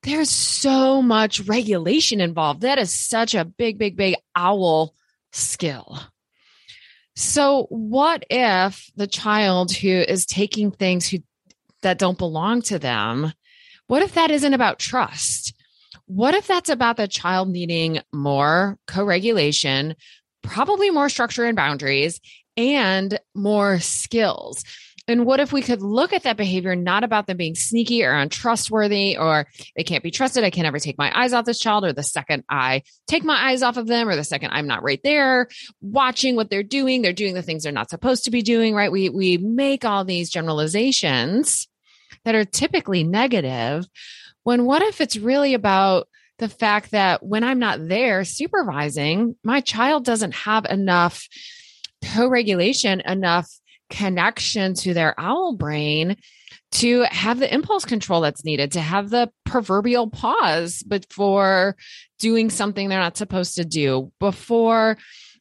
there's 0.07 0.29
so 0.29 1.01
much 1.01 1.41
regulation 1.41 2.21
involved. 2.21 2.61
That 2.61 2.79
is 2.79 2.97
such 2.97 3.35
a 3.35 3.43
big, 3.43 3.77
big, 3.77 3.97
big 3.97 4.15
owl 4.35 4.93
skill. 5.33 5.99
So, 7.15 7.65
what 7.69 8.23
if 8.29 8.89
the 8.95 9.07
child 9.07 9.73
who 9.73 9.89
is 9.89 10.25
taking 10.25 10.71
things 10.71 11.07
who, 11.07 11.17
that 11.81 11.97
don't 11.97 12.17
belong 12.17 12.61
to 12.63 12.79
them, 12.79 13.33
what 13.87 14.01
if 14.01 14.13
that 14.13 14.31
isn't 14.31 14.53
about 14.53 14.79
trust? 14.79 15.53
What 16.05 16.35
if 16.35 16.47
that's 16.47 16.69
about 16.69 16.95
the 16.95 17.07
child 17.09 17.49
needing 17.49 17.99
more 18.13 18.77
co 18.87 19.03
regulation, 19.03 19.95
probably 20.41 20.89
more 20.89 21.09
structure 21.09 21.43
and 21.43 21.55
boundaries, 21.55 22.21
and 22.55 23.19
more 23.35 23.79
skills? 23.79 24.63
And 25.07 25.25
what 25.25 25.39
if 25.39 25.53
we 25.53 25.61
could 25.61 25.81
look 25.81 26.11
at 26.11 26.23
that 26.23 26.35
behavior 26.35 26.75
not 26.75 27.05
about 27.05 27.27
them 27.27 27.37
being 27.37 27.55
sneaky 27.55 28.03
or 28.03 28.11
untrustworthy 28.11 29.17
or 29.17 29.47
they 29.75 29.83
can't 29.83 30.03
be 30.03 30.11
trusted? 30.11 30.43
I 30.43 30.49
can't 30.49 30.67
ever 30.67 30.79
take 30.79 30.97
my 30.97 31.17
eyes 31.17 31.31
off 31.31 31.45
this 31.45 31.59
child, 31.59 31.85
or 31.85 31.93
the 31.93 32.03
second 32.03 32.43
I 32.49 32.83
take 33.07 33.23
my 33.23 33.49
eyes 33.49 33.63
off 33.63 33.77
of 33.77 33.87
them, 33.87 34.09
or 34.09 34.17
the 34.17 34.25
second 34.25 34.51
I'm 34.51 34.67
not 34.67 34.83
right 34.83 34.99
there 35.03 35.47
watching 35.81 36.35
what 36.35 36.49
they're 36.49 36.63
doing, 36.63 37.01
they're 37.01 37.13
doing 37.13 37.33
the 37.33 37.41
things 37.41 37.63
they're 37.63 37.71
not 37.71 37.89
supposed 37.89 38.25
to 38.25 38.31
be 38.31 38.41
doing, 38.41 38.75
right? 38.75 38.91
We 38.91 39.09
we 39.09 39.37
make 39.37 39.85
all 39.85 40.03
these 40.03 40.29
generalizations 40.29 41.67
that 42.25 42.35
are 42.35 42.45
typically 42.45 43.03
negative. 43.03 43.85
When 44.43 44.65
what 44.65 44.81
if 44.81 44.99
it's 44.99 45.17
really 45.17 45.53
about 45.53 46.09
the 46.37 46.49
fact 46.49 46.91
that 46.91 47.23
when 47.23 47.43
I'm 47.43 47.59
not 47.59 47.87
there 47.87 48.23
supervising, 48.25 49.35
my 49.43 49.61
child 49.61 50.05
doesn't 50.05 50.35
have 50.35 50.65
enough 50.65 51.27
co 52.03 52.27
regulation, 52.27 53.01
enough 53.01 53.49
connection 53.89 54.73
to 54.73 54.93
their 54.93 55.19
owl 55.19 55.55
brain 55.55 56.17
to 56.71 57.03
have 57.03 57.39
the 57.39 57.53
impulse 57.53 57.85
control 57.85 58.21
that's 58.21 58.43
needed 58.43 58.73
to 58.73 58.81
have 58.81 59.09
the 59.09 59.31
proverbial 59.45 60.09
pause 60.09 60.83
before 60.83 61.75
doing 62.19 62.49
something 62.49 62.89
they're 62.89 62.99
not 62.99 63.17
supposed 63.17 63.55
to 63.55 63.65
do 63.65 64.11
before 64.19 64.97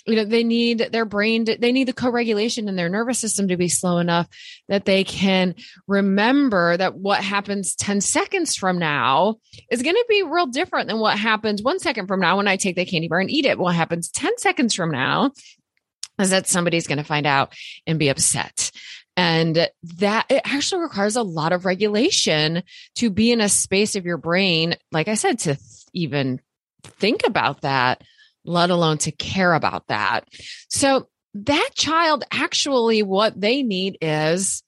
you 0.07 0.15
know 0.15 0.25
they 0.25 0.45
need 0.45 0.88
their 0.93 1.05
brain 1.05 1.45
to, 1.45 1.59
they 1.59 1.73
need 1.73 1.88
the 1.88 1.93
co-regulation 1.93 2.69
in 2.69 2.76
their 2.76 2.88
nervous 2.88 3.19
system 3.19 3.49
to 3.49 3.57
be 3.57 3.69
slow 3.69 3.99
enough 3.99 4.29
that 4.69 4.85
they 4.85 5.03
can 5.03 5.55
remember 5.88 6.76
that 6.76 6.95
what 6.95 7.23
happens 7.23 7.75
10 7.75 8.00
seconds 8.00 8.55
from 8.55 8.79
now 8.79 9.37
is 9.71 9.83
going 9.83 9.97
to 9.97 10.07
be 10.09 10.23
real 10.23 10.47
different 10.47 10.88
than 10.88 11.00
what 11.00 11.19
happens 11.19 11.62
one 11.62 11.79
second 11.79 12.07
from 12.07 12.21
now 12.21 12.37
when 12.37 12.49
i 12.49 12.57
take 12.57 12.76
the 12.76 12.85
candy 12.85 13.09
bar 13.09 13.19
and 13.19 13.31
eat 13.31 13.47
it. 13.47 13.59
What 13.59 13.75
happens 13.75 14.09
10 14.11 14.38
seconds 14.38 14.75
from 14.75 14.91
now 14.91 15.33
is 16.19 16.31
that 16.31 16.47
somebody's 16.47 16.87
going 16.87 16.99
to 16.99 17.05
find 17.05 17.27
out 17.27 17.55
and 17.87 17.99
be 17.99 18.09
upset. 18.09 18.71
And 19.17 19.69
that 19.99 20.27
it 20.29 20.43
actually 20.45 20.83
requires 20.83 21.17
a 21.17 21.23
lot 21.23 21.53
of 21.53 21.65
regulation 21.65 22.63
to 22.97 23.11
be 23.11 23.33
in 23.33 23.41
a 23.41 23.49
space 23.49 23.97
of 23.97 24.05
your 24.05 24.19
brain, 24.19 24.77
like 24.93 25.09
I 25.09 25.15
said, 25.15 25.39
to 25.41 25.55
th- 25.55 25.61
even 25.95 26.41
think 26.83 27.23
about 27.27 27.63
that, 27.63 28.03
let 28.45 28.71
alone 28.71 28.99
to 28.99 29.13
care 29.13 29.55
about 29.55 29.87
that. 29.89 30.29
So 30.69 31.09
that 31.35 31.71
child 31.75 32.25
actually, 32.31 33.03
what 33.03 33.39
they 33.41 33.63
need 33.63 33.99
is 34.03 34.63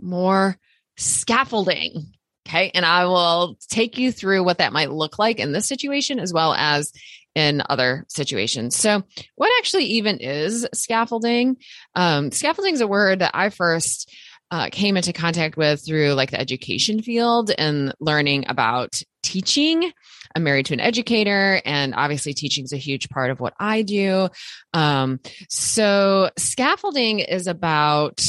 more 0.00 0.58
scaffolding. 0.96 2.12
Okay. 2.46 2.70
And 2.74 2.84
I 2.84 3.06
will 3.06 3.56
take 3.68 3.96
you 3.96 4.12
through 4.12 4.44
what 4.44 4.58
that 4.58 4.72
might 4.72 4.90
look 4.90 5.18
like 5.18 5.38
in 5.38 5.52
this 5.52 5.66
situation 5.66 6.18
as 6.18 6.32
well 6.32 6.54
as 6.54 6.92
in 7.34 7.62
other 7.68 8.04
situations. 8.08 8.76
So, 8.76 9.02
what 9.34 9.50
actually 9.58 9.84
even 9.84 10.18
is 10.18 10.66
scaffolding? 10.72 11.56
Um, 11.94 12.30
scaffolding 12.30 12.74
is 12.74 12.80
a 12.80 12.86
word 12.86 13.20
that 13.20 13.32
I 13.34 13.50
first 13.50 14.12
uh, 14.50 14.68
came 14.70 14.96
into 14.96 15.12
contact 15.12 15.56
with 15.56 15.84
through 15.84 16.12
like 16.12 16.30
the 16.30 16.40
education 16.40 17.02
field 17.02 17.50
and 17.56 17.92
learning 18.00 18.44
about 18.48 19.00
teaching. 19.22 19.90
I'm 20.36 20.42
married 20.42 20.66
to 20.66 20.74
an 20.74 20.80
educator, 20.80 21.60
and 21.64 21.94
obviously, 21.94 22.34
teaching 22.34 22.64
is 22.64 22.72
a 22.72 22.76
huge 22.76 23.08
part 23.08 23.30
of 23.30 23.40
what 23.40 23.54
I 23.58 23.82
do. 23.82 24.28
Um, 24.72 25.20
so, 25.48 26.30
scaffolding 26.38 27.20
is 27.20 27.46
about 27.46 28.22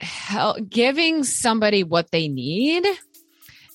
help, 0.00 0.68
giving 0.68 1.24
somebody 1.24 1.84
what 1.84 2.10
they 2.10 2.28
need 2.28 2.86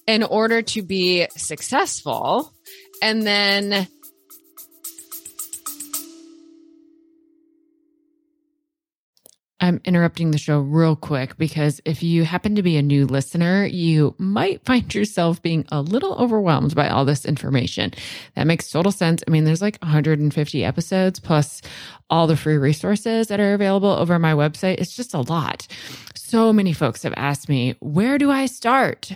in 0.07 0.23
order 0.23 0.61
to 0.61 0.81
be 0.81 1.27
successful. 1.35 2.51
And 3.01 3.25
then 3.25 3.87
I'm 9.61 9.81
interrupting 9.83 10.31
the 10.31 10.37
show 10.37 10.59
real 10.59 10.95
quick 10.95 11.37
because 11.37 11.81
if 11.83 12.01
you 12.01 12.23
happen 12.23 12.55
to 12.55 12.63
be 12.63 12.77
a 12.77 12.81
new 12.81 13.05
listener, 13.05 13.65
you 13.65 14.15
might 14.17 14.63
find 14.65 14.93
yourself 14.93 15.41
being 15.41 15.65
a 15.71 15.81
little 15.81 16.13
overwhelmed 16.15 16.75
by 16.75 16.87
all 16.89 17.05
this 17.05 17.25
information. 17.25 17.93
That 18.35 18.47
makes 18.47 18.69
total 18.69 18.91
sense. 18.91 19.23
I 19.27 19.31
mean, 19.31 19.43
there's 19.43 19.61
like 19.61 19.77
150 19.81 20.63
episodes 20.63 21.19
plus 21.19 21.61
all 22.09 22.27
the 22.27 22.37
free 22.37 22.57
resources 22.57 23.27
that 23.27 23.39
are 23.39 23.53
available 23.53 23.89
over 23.89 24.17
my 24.17 24.33
website. 24.33 24.79
It's 24.79 24.95
just 24.95 25.13
a 25.13 25.21
lot. 25.21 25.67
So 26.15 26.53
many 26.53 26.73
folks 26.73 27.03
have 27.03 27.13
asked 27.17 27.49
me, 27.49 27.75
where 27.79 28.17
do 28.17 28.31
I 28.31 28.45
start? 28.45 29.11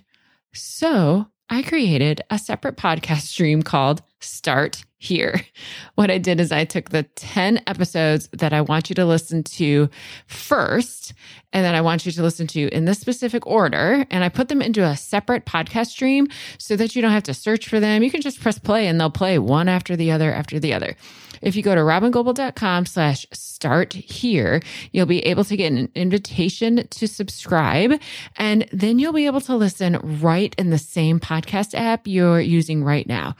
So 0.53 1.27
I 1.49 1.61
created 1.61 2.21
a 2.29 2.37
separate 2.39 2.77
podcast 2.77 3.21
stream 3.27 3.63
called 3.63 4.01
Start 4.19 4.83
Here. 5.03 5.41
What 5.95 6.09
I 6.09 6.17
did 6.17 6.39
is 6.39 6.51
I 6.51 6.65
took 6.65 6.89
the 6.89 7.03
10 7.03 7.61
episodes 7.67 8.27
that 8.33 8.51
I 8.51 8.61
want 8.61 8.89
you 8.89 8.95
to 8.95 9.05
listen 9.05 9.43
to 9.43 9.87
first, 10.25 11.13
and 11.53 11.63
that 11.63 11.75
I 11.75 11.81
want 11.81 12.05
you 12.05 12.11
to 12.13 12.23
listen 12.23 12.47
to 12.47 12.67
in 12.69 12.85
this 12.85 12.99
specific 12.99 13.45
order, 13.45 14.05
and 14.09 14.23
I 14.23 14.29
put 14.29 14.47
them 14.47 14.61
into 14.61 14.83
a 14.83 14.97
separate 14.97 15.45
podcast 15.45 15.87
stream 15.87 16.27
so 16.57 16.75
that 16.77 16.95
you 16.95 17.01
don't 17.03 17.11
have 17.11 17.23
to 17.23 17.33
search 17.33 17.69
for 17.69 17.79
them. 17.79 18.01
You 18.01 18.09
can 18.09 18.21
just 18.21 18.41
press 18.41 18.57
play 18.57 18.87
and 18.87 18.99
they'll 18.99 19.11
play 19.11 19.37
one 19.37 19.69
after 19.69 19.95
the 19.95 20.11
other 20.11 20.33
after 20.33 20.59
the 20.59 20.73
other. 20.73 20.95
If 21.43 21.57
you 21.57 21.61
go 21.61 21.75
to 21.75 21.81
robyngobbel.com 21.81 22.85
slash 22.85 23.25
start 23.33 23.93
here, 23.93 24.61
you'll 24.93 25.05
be 25.05 25.19
able 25.25 25.43
to 25.43 25.57
get 25.57 25.73
an 25.73 25.91
invitation 25.93 26.87
to 26.87 27.07
subscribe. 27.07 27.99
And 28.37 28.65
then 28.71 28.97
you'll 28.97 29.13
be 29.13 29.25
able 29.25 29.41
to 29.41 29.55
listen 29.55 29.99
right 30.21 30.55
in 30.57 30.69
the 30.69 30.77
same 30.77 31.19
podcast 31.19 31.75
app 31.75 32.07
you're 32.07 32.39
using 32.39 32.83
right 32.83 33.05
now. 33.05 33.35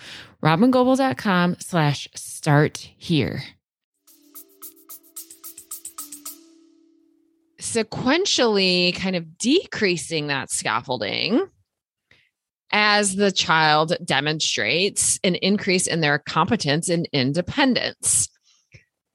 Slash 1.59 2.07
start 2.15 2.77
here. 2.97 3.43
Sequentially 7.59 8.95
kind 8.95 9.15
of 9.15 9.37
decreasing 9.37 10.27
that 10.27 10.51
scaffolding 10.51 11.47
as 12.71 13.15
the 13.15 13.31
child 13.31 13.95
demonstrates 14.03 15.19
an 15.23 15.35
increase 15.35 15.87
in 15.87 16.01
their 16.01 16.17
competence 16.17 16.89
and 16.89 17.07
independence. 17.13 18.27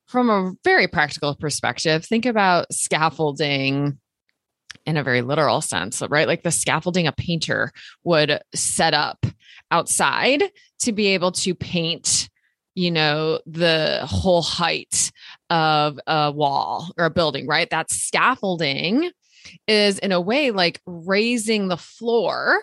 From 0.06 0.30
a 0.30 0.52
very 0.64 0.88
practical 0.88 1.34
perspective, 1.34 2.04
think 2.04 2.24
about 2.24 2.72
scaffolding 2.72 3.98
in 4.86 4.96
a 4.96 5.02
very 5.02 5.20
literal 5.20 5.60
sense, 5.60 6.02
right? 6.08 6.26
Like 6.26 6.44
the 6.44 6.50
scaffolding 6.50 7.06
a 7.06 7.12
painter 7.12 7.72
would 8.04 8.40
set 8.54 8.94
up 8.94 9.26
outside 9.70 10.44
to 10.80 10.92
be 10.92 11.08
able 11.08 11.32
to 11.32 11.54
paint, 11.54 12.28
you 12.74 12.90
know, 12.90 13.40
the 13.46 14.00
whole 14.04 14.42
height 14.42 15.10
of 15.50 15.98
a 16.06 16.30
wall 16.32 16.90
or 16.96 17.06
a 17.06 17.10
building, 17.10 17.46
right? 17.46 17.68
That 17.70 17.90
scaffolding 17.90 19.10
is 19.66 19.98
in 19.98 20.12
a 20.12 20.20
way 20.20 20.50
like 20.50 20.80
raising 20.86 21.68
the 21.68 21.76
floor 21.76 22.60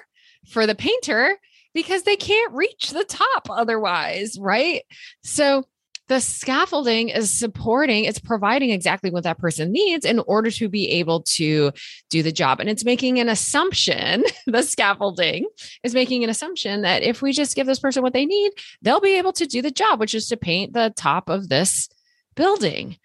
for 0.48 0.68
the 0.68 0.76
painter 0.76 1.38
because 1.74 2.04
they 2.04 2.16
can't 2.16 2.54
reach 2.54 2.92
the 2.92 3.04
top 3.04 3.50
otherwise, 3.50 4.38
right? 4.40 4.84
So 5.24 5.66
the 6.08 6.20
scaffolding 6.20 7.10
is 7.10 7.32
supporting, 7.32 8.06
it's 8.06 8.20
providing 8.20 8.70
exactly 8.70 9.10
what 9.10 9.24
that 9.24 9.40
person 9.40 9.72
needs 9.72 10.06
in 10.06 10.20
order 10.20 10.52
to 10.52 10.70
be 10.70 10.90
able 10.92 11.24
to 11.24 11.72
do 12.10 12.22
the 12.22 12.32
job. 12.32 12.60
And 12.60 12.70
it's 12.70 12.86
making 12.86 13.20
an 13.20 13.30
assumption, 13.30 14.24
the 14.46 14.62
scaffolding 14.62 15.48
is 15.84 15.94
making 15.94 16.24
an 16.24 16.30
assumption 16.30 16.82
that 16.82 17.04
if 17.04 17.22
we 17.22 17.32
just 17.34 17.56
give 17.56 17.66
this 17.68 17.80
person 17.80 18.04
what 18.04 18.14
they 18.14 18.26
need, 18.26 18.52
they'll 18.82 19.00
be 19.02 19.18
able 19.18 19.34
to 19.34 19.48
do 19.48 19.62
the 19.62 19.72
job, 19.72 20.00
which 20.00 20.14
is 20.14 20.28
to 20.28 20.38
paint 20.38 20.74
the 20.74 20.94
top 20.96 21.30
of 21.30 21.50
this 21.50 21.90
building 22.36 22.98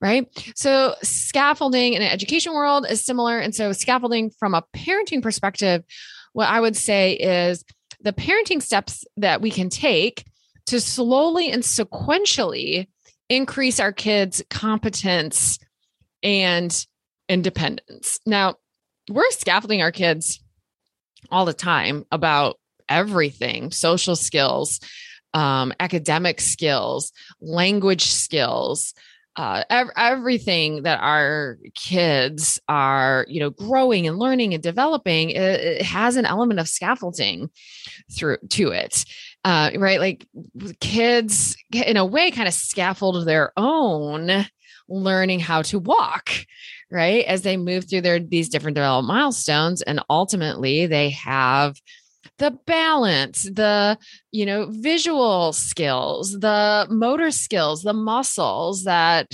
right? 0.00 0.26
So 0.56 0.96
scaffolding 1.04 1.92
in 1.92 2.02
an 2.02 2.10
education 2.10 2.52
world 2.52 2.86
is 2.90 3.04
similar. 3.04 3.38
And 3.38 3.54
so 3.54 3.72
scaffolding 3.72 4.30
from 4.30 4.52
a 4.52 4.64
parenting 4.74 5.22
perspective 5.22 5.84
what 6.32 6.48
I 6.48 6.60
would 6.60 6.76
say 6.76 7.12
is 7.12 7.64
the 8.00 8.12
parenting 8.12 8.60
steps 8.60 9.04
that 9.16 9.40
we 9.40 9.50
can 9.50 9.68
take 9.68 10.24
to 10.72 10.80
slowly 10.80 11.50
and 11.50 11.62
sequentially 11.62 12.88
increase 13.28 13.78
our 13.78 13.92
kids' 13.92 14.42
competence 14.48 15.58
and 16.22 16.86
independence. 17.28 18.18
Now, 18.24 18.54
we're 19.10 19.30
scaffolding 19.32 19.82
our 19.82 19.92
kids 19.92 20.42
all 21.30 21.44
the 21.44 21.52
time 21.52 22.06
about 22.10 22.58
everything 22.88 23.70
social 23.70 24.16
skills, 24.16 24.80
um, 25.34 25.74
academic 25.78 26.40
skills, 26.40 27.12
language 27.42 28.04
skills, 28.04 28.94
uh, 29.36 29.64
ev- 29.68 29.90
everything 29.94 30.84
that 30.84 31.00
our 31.00 31.58
kids 31.74 32.58
are, 32.66 33.26
you 33.28 33.40
know, 33.40 33.50
growing 33.50 34.06
and 34.06 34.18
learning 34.18 34.54
and 34.54 34.62
developing, 34.62 35.30
it, 35.30 35.36
it 35.38 35.82
has 35.82 36.16
an 36.16 36.24
element 36.24 36.60
of 36.60 36.68
scaffolding 36.68 37.50
through 38.10 38.38
to 38.48 38.68
it. 38.68 39.04
Uh, 39.44 39.70
right, 39.76 39.98
like 39.98 40.26
kids, 40.80 41.56
in 41.72 41.96
a 41.96 42.06
way, 42.06 42.30
kind 42.30 42.46
of 42.46 42.54
scaffold 42.54 43.26
their 43.26 43.52
own 43.56 44.46
learning 44.88 45.40
how 45.40 45.62
to 45.62 45.78
walk 45.78 46.30
right 46.90 47.24
as 47.24 47.42
they 47.42 47.56
move 47.56 47.88
through 47.88 48.00
their 48.00 48.18
these 48.18 48.48
different 48.48 48.74
development 48.74 49.08
milestones 49.08 49.80
and 49.80 50.00
ultimately 50.10 50.86
they 50.86 51.08
have 51.10 51.80
the 52.38 52.50
balance, 52.66 53.44
the, 53.44 53.98
you 54.30 54.46
know, 54.46 54.66
visual 54.70 55.52
skills, 55.52 56.38
the 56.40 56.86
motor 56.90 57.30
skills, 57.30 57.82
the 57.82 57.92
muscles 57.92 58.84
that 58.84 59.28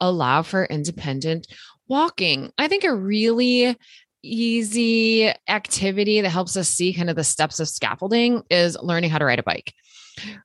allow 0.00 0.42
for 0.42 0.64
independent 0.66 1.46
walking. 1.88 2.52
I 2.58 2.68
think 2.68 2.84
a 2.84 2.94
really 2.94 3.76
easy 4.22 5.32
activity 5.48 6.20
that 6.20 6.28
helps 6.30 6.56
us 6.56 6.68
see 6.68 6.94
kind 6.94 7.10
of 7.10 7.16
the 7.16 7.24
steps 7.24 7.60
of 7.60 7.68
scaffolding 7.68 8.42
is 8.50 8.76
learning 8.80 9.10
how 9.10 9.18
to 9.18 9.24
ride 9.24 9.38
a 9.38 9.42
bike. 9.42 9.74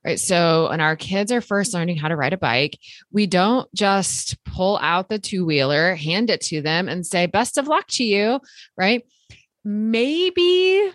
Right. 0.04 0.18
So, 0.18 0.70
when 0.70 0.80
our 0.80 0.96
kids 0.96 1.30
are 1.30 1.42
first 1.42 1.74
learning 1.74 1.96
how 1.96 2.08
to 2.08 2.16
ride 2.16 2.32
a 2.32 2.38
bike, 2.38 2.78
we 3.12 3.26
don't 3.26 3.72
just 3.74 4.42
pull 4.44 4.78
out 4.78 5.08
the 5.08 5.18
two 5.18 5.44
wheeler, 5.44 5.94
hand 5.94 6.30
it 6.30 6.40
to 6.42 6.62
them, 6.62 6.88
and 6.88 7.06
say, 7.06 7.26
best 7.26 7.58
of 7.58 7.68
luck 7.68 7.86
to 7.88 8.04
you. 8.04 8.40
Right. 8.76 9.04
Maybe 9.64 10.90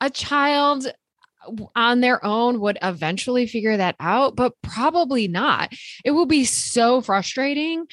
a 0.00 0.10
child 0.10 0.90
on 1.74 2.00
their 2.00 2.24
own 2.24 2.60
would 2.60 2.78
eventually 2.82 3.46
figure 3.46 3.76
that 3.76 3.96
out, 4.00 4.36
but 4.36 4.54
probably 4.62 5.28
not. 5.28 5.72
It 6.04 6.10
will 6.10 6.26
be 6.26 6.44
so 6.44 7.00
frustrating. 7.00 7.86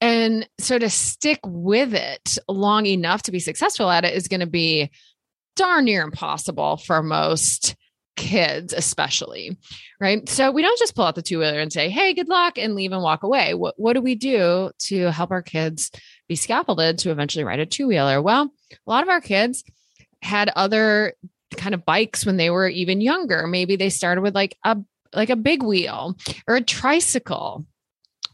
And 0.00 0.48
so 0.58 0.78
to 0.78 0.88
stick 0.88 1.40
with 1.44 1.94
it 1.94 2.38
long 2.48 2.86
enough 2.86 3.22
to 3.24 3.32
be 3.32 3.38
successful 3.38 3.90
at 3.90 4.04
it 4.04 4.14
is 4.14 4.28
going 4.28 4.40
to 4.40 4.46
be 4.46 4.90
darn 5.56 5.84
near 5.84 6.02
impossible 6.02 6.78
for 6.78 7.02
most 7.02 7.76
kids, 8.16 8.72
especially. 8.72 9.56
Right. 10.00 10.28
So 10.28 10.50
we 10.50 10.62
don't 10.62 10.78
just 10.78 10.94
pull 10.94 11.04
out 11.04 11.14
the 11.14 11.22
two 11.22 11.38
wheeler 11.38 11.60
and 11.60 11.72
say, 11.72 11.90
hey, 11.90 12.14
good 12.14 12.28
luck 12.28 12.58
and 12.58 12.74
leave 12.74 12.92
and 12.92 13.02
walk 13.02 13.22
away. 13.22 13.54
What, 13.54 13.74
what 13.76 13.94
do 13.94 14.00
we 14.00 14.14
do 14.14 14.70
to 14.80 15.10
help 15.10 15.30
our 15.30 15.42
kids 15.42 15.90
be 16.28 16.36
scaffolded 16.36 16.98
to 16.98 17.10
eventually 17.10 17.44
ride 17.44 17.60
a 17.60 17.66
two 17.66 17.86
wheeler? 17.86 18.22
Well, 18.22 18.52
a 18.72 18.90
lot 18.90 19.02
of 19.02 19.08
our 19.08 19.20
kids 19.20 19.64
had 20.22 20.50
other 20.54 21.14
kind 21.56 21.74
of 21.74 21.84
bikes 21.84 22.24
when 22.24 22.36
they 22.36 22.50
were 22.50 22.68
even 22.68 23.00
younger. 23.00 23.46
Maybe 23.46 23.76
they 23.76 23.90
started 23.90 24.20
with 24.20 24.34
like 24.34 24.56
a 24.64 24.78
like 25.12 25.30
a 25.30 25.36
big 25.36 25.62
wheel 25.62 26.16
or 26.46 26.56
a 26.56 26.62
tricycle 26.62 27.66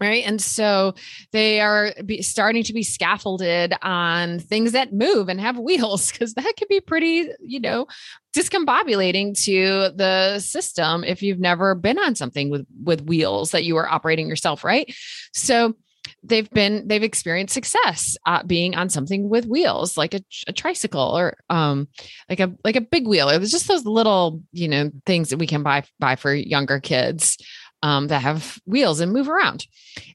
right? 0.00 0.24
And 0.26 0.40
so 0.40 0.94
they 1.32 1.60
are 1.60 1.92
starting 2.20 2.62
to 2.64 2.72
be 2.72 2.82
scaffolded 2.82 3.74
on 3.82 4.38
things 4.38 4.72
that 4.72 4.92
move 4.92 5.28
and 5.28 5.40
have 5.40 5.58
wheels 5.58 6.12
because 6.12 6.34
that 6.34 6.54
can 6.56 6.66
be 6.68 6.80
pretty 6.80 7.28
you 7.40 7.60
know 7.60 7.86
discombobulating 8.34 9.38
to 9.44 9.94
the 9.96 10.38
system 10.38 11.04
if 11.04 11.22
you've 11.22 11.38
never 11.38 11.74
been 11.74 11.98
on 11.98 12.14
something 12.14 12.50
with 12.50 12.66
with 12.82 13.02
wheels 13.02 13.50
that 13.52 13.64
you 13.64 13.76
are 13.76 13.88
operating 13.88 14.28
yourself 14.28 14.64
right? 14.64 14.94
So 15.32 15.74
they've 16.22 16.50
been 16.50 16.86
they've 16.88 17.02
experienced 17.02 17.54
success 17.54 18.16
uh, 18.26 18.42
being 18.42 18.74
on 18.74 18.88
something 18.88 19.28
with 19.28 19.46
wheels 19.46 19.96
like 19.96 20.14
a, 20.14 20.20
a, 20.46 20.52
tricycle 20.52 21.16
or 21.16 21.36
um 21.50 21.88
like 22.28 22.40
a 22.40 22.52
like 22.64 22.76
a 22.76 22.80
big 22.80 23.06
wheel. 23.06 23.28
It 23.28 23.38
was 23.38 23.50
just 23.50 23.68
those 23.68 23.84
little 23.84 24.42
you 24.52 24.68
know 24.68 24.90
things 25.04 25.30
that 25.30 25.38
we 25.38 25.46
can 25.46 25.62
buy 25.62 25.84
buy 25.98 26.16
for 26.16 26.34
younger 26.34 26.80
kids 26.80 27.38
um, 27.86 28.08
that 28.08 28.20
have 28.22 28.58
wheels 28.66 28.98
and 28.98 29.12
move 29.12 29.28
around. 29.28 29.64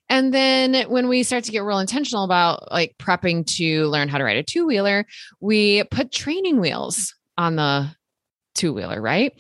And 0.10 0.34
then 0.34 0.90
when 0.90 1.08
we 1.08 1.24
start 1.24 1.46
to 1.46 1.54
get 1.54 1.64
real 1.64 1.80
intentional 1.80 2.26
about 2.26 2.70
like 2.70 2.98
prepping 3.00 3.46
to 3.56 3.86
learn 3.88 4.10
how 4.10 4.18
to 4.18 4.26
ride 4.26 4.36
a 4.36 4.44
two 4.44 4.68
wheeler, 4.68 5.06
we 5.40 5.86
put 5.86 6.12
training 6.12 6.60
wheels 6.60 7.16
on 7.38 7.56
the 7.56 7.90
two 8.56 8.74
wheeler, 8.74 9.02
right? 9.02 9.32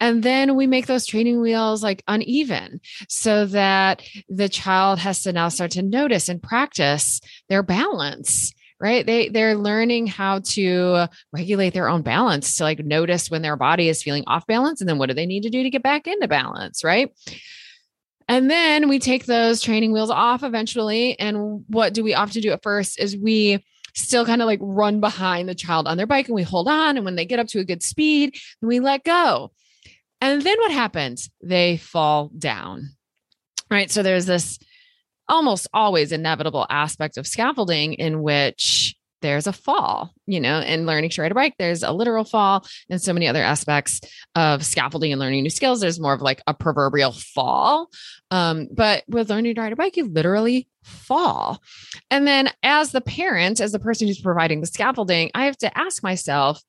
And 0.00 0.22
then 0.22 0.56
we 0.56 0.66
make 0.66 0.86
those 0.86 1.04
training 1.04 1.42
wheels 1.42 1.82
like 1.82 2.02
uneven 2.08 2.80
so 3.10 3.44
that 3.46 4.02
the 4.30 4.48
child 4.48 4.98
has 5.00 5.22
to 5.24 5.34
now 5.34 5.50
start 5.50 5.72
to 5.72 5.82
notice 5.82 6.30
and 6.30 6.42
practice 6.42 7.20
their 7.50 7.62
balance 7.62 8.54
right 8.80 9.06
they 9.06 9.28
they're 9.28 9.54
learning 9.54 10.08
how 10.08 10.40
to 10.40 11.06
regulate 11.32 11.70
their 11.74 11.88
own 11.88 12.02
balance 12.02 12.56
to 12.56 12.64
like 12.64 12.80
notice 12.80 13.30
when 13.30 13.40
their 13.40 13.56
body 13.56 13.88
is 13.88 14.02
feeling 14.02 14.24
off 14.26 14.44
balance 14.48 14.80
and 14.80 14.90
then 14.90 14.98
what 14.98 15.08
do 15.08 15.14
they 15.14 15.26
need 15.26 15.44
to 15.44 15.48
do 15.48 15.62
to 15.62 15.70
get 15.70 15.80
back 15.80 16.08
into 16.08 16.26
balance 16.26 16.82
right 16.82 17.12
and 18.28 18.50
then 18.50 18.88
we 18.88 18.98
take 18.98 19.26
those 19.26 19.60
training 19.60 19.92
wheels 19.92 20.10
off 20.10 20.42
eventually. 20.42 21.18
And 21.18 21.64
what 21.68 21.92
do 21.92 22.02
we 22.02 22.14
often 22.14 22.40
do 22.40 22.52
at 22.52 22.62
first 22.62 22.98
is 22.98 23.16
we 23.16 23.64
still 23.94 24.26
kind 24.26 24.42
of 24.42 24.46
like 24.46 24.60
run 24.62 25.00
behind 25.00 25.48
the 25.48 25.54
child 25.54 25.86
on 25.86 25.96
their 25.96 26.06
bike 26.06 26.26
and 26.26 26.34
we 26.34 26.42
hold 26.42 26.68
on. 26.68 26.96
And 26.96 27.04
when 27.04 27.16
they 27.16 27.26
get 27.26 27.38
up 27.38 27.46
to 27.48 27.60
a 27.60 27.64
good 27.64 27.82
speed, 27.82 28.36
we 28.60 28.80
let 28.80 29.04
go. 29.04 29.52
And 30.20 30.42
then 30.42 30.58
what 30.58 30.72
happens? 30.72 31.30
They 31.42 31.76
fall 31.76 32.30
down. 32.36 32.90
Right. 33.70 33.90
So 33.90 34.02
there's 34.02 34.26
this 34.26 34.58
almost 35.28 35.68
always 35.72 36.12
inevitable 36.12 36.66
aspect 36.68 37.16
of 37.16 37.26
scaffolding 37.26 37.94
in 37.94 38.22
which 38.22 38.94
there's 39.24 39.46
a 39.46 39.52
fall, 39.54 40.12
you 40.26 40.38
know, 40.38 40.60
and 40.60 40.84
learning 40.84 41.08
to 41.08 41.22
ride 41.22 41.32
a 41.32 41.34
bike, 41.34 41.54
there's 41.58 41.82
a 41.82 41.92
literal 41.92 42.24
fall 42.24 42.66
and 42.90 43.00
so 43.00 43.14
many 43.14 43.26
other 43.26 43.42
aspects 43.42 44.02
of 44.34 44.62
scaffolding 44.62 45.12
and 45.12 45.18
learning 45.18 45.42
new 45.42 45.50
skills. 45.50 45.80
There's 45.80 45.98
more 45.98 46.12
of 46.12 46.20
like 46.20 46.42
a 46.46 46.52
proverbial 46.52 47.12
fall. 47.12 47.88
Um, 48.30 48.68
but 48.70 49.02
with 49.08 49.30
learning 49.30 49.54
to 49.54 49.60
ride 49.62 49.72
a 49.72 49.76
bike, 49.76 49.96
you 49.96 50.04
literally 50.04 50.68
fall. 50.82 51.62
And 52.10 52.26
then 52.26 52.50
as 52.62 52.92
the 52.92 53.00
parent, 53.00 53.62
as 53.62 53.72
the 53.72 53.78
person 53.78 54.06
who's 54.06 54.20
providing 54.20 54.60
the 54.60 54.66
scaffolding, 54.66 55.30
I 55.34 55.46
have 55.46 55.56
to 55.58 55.78
ask 55.78 56.02
myself, 56.02 56.62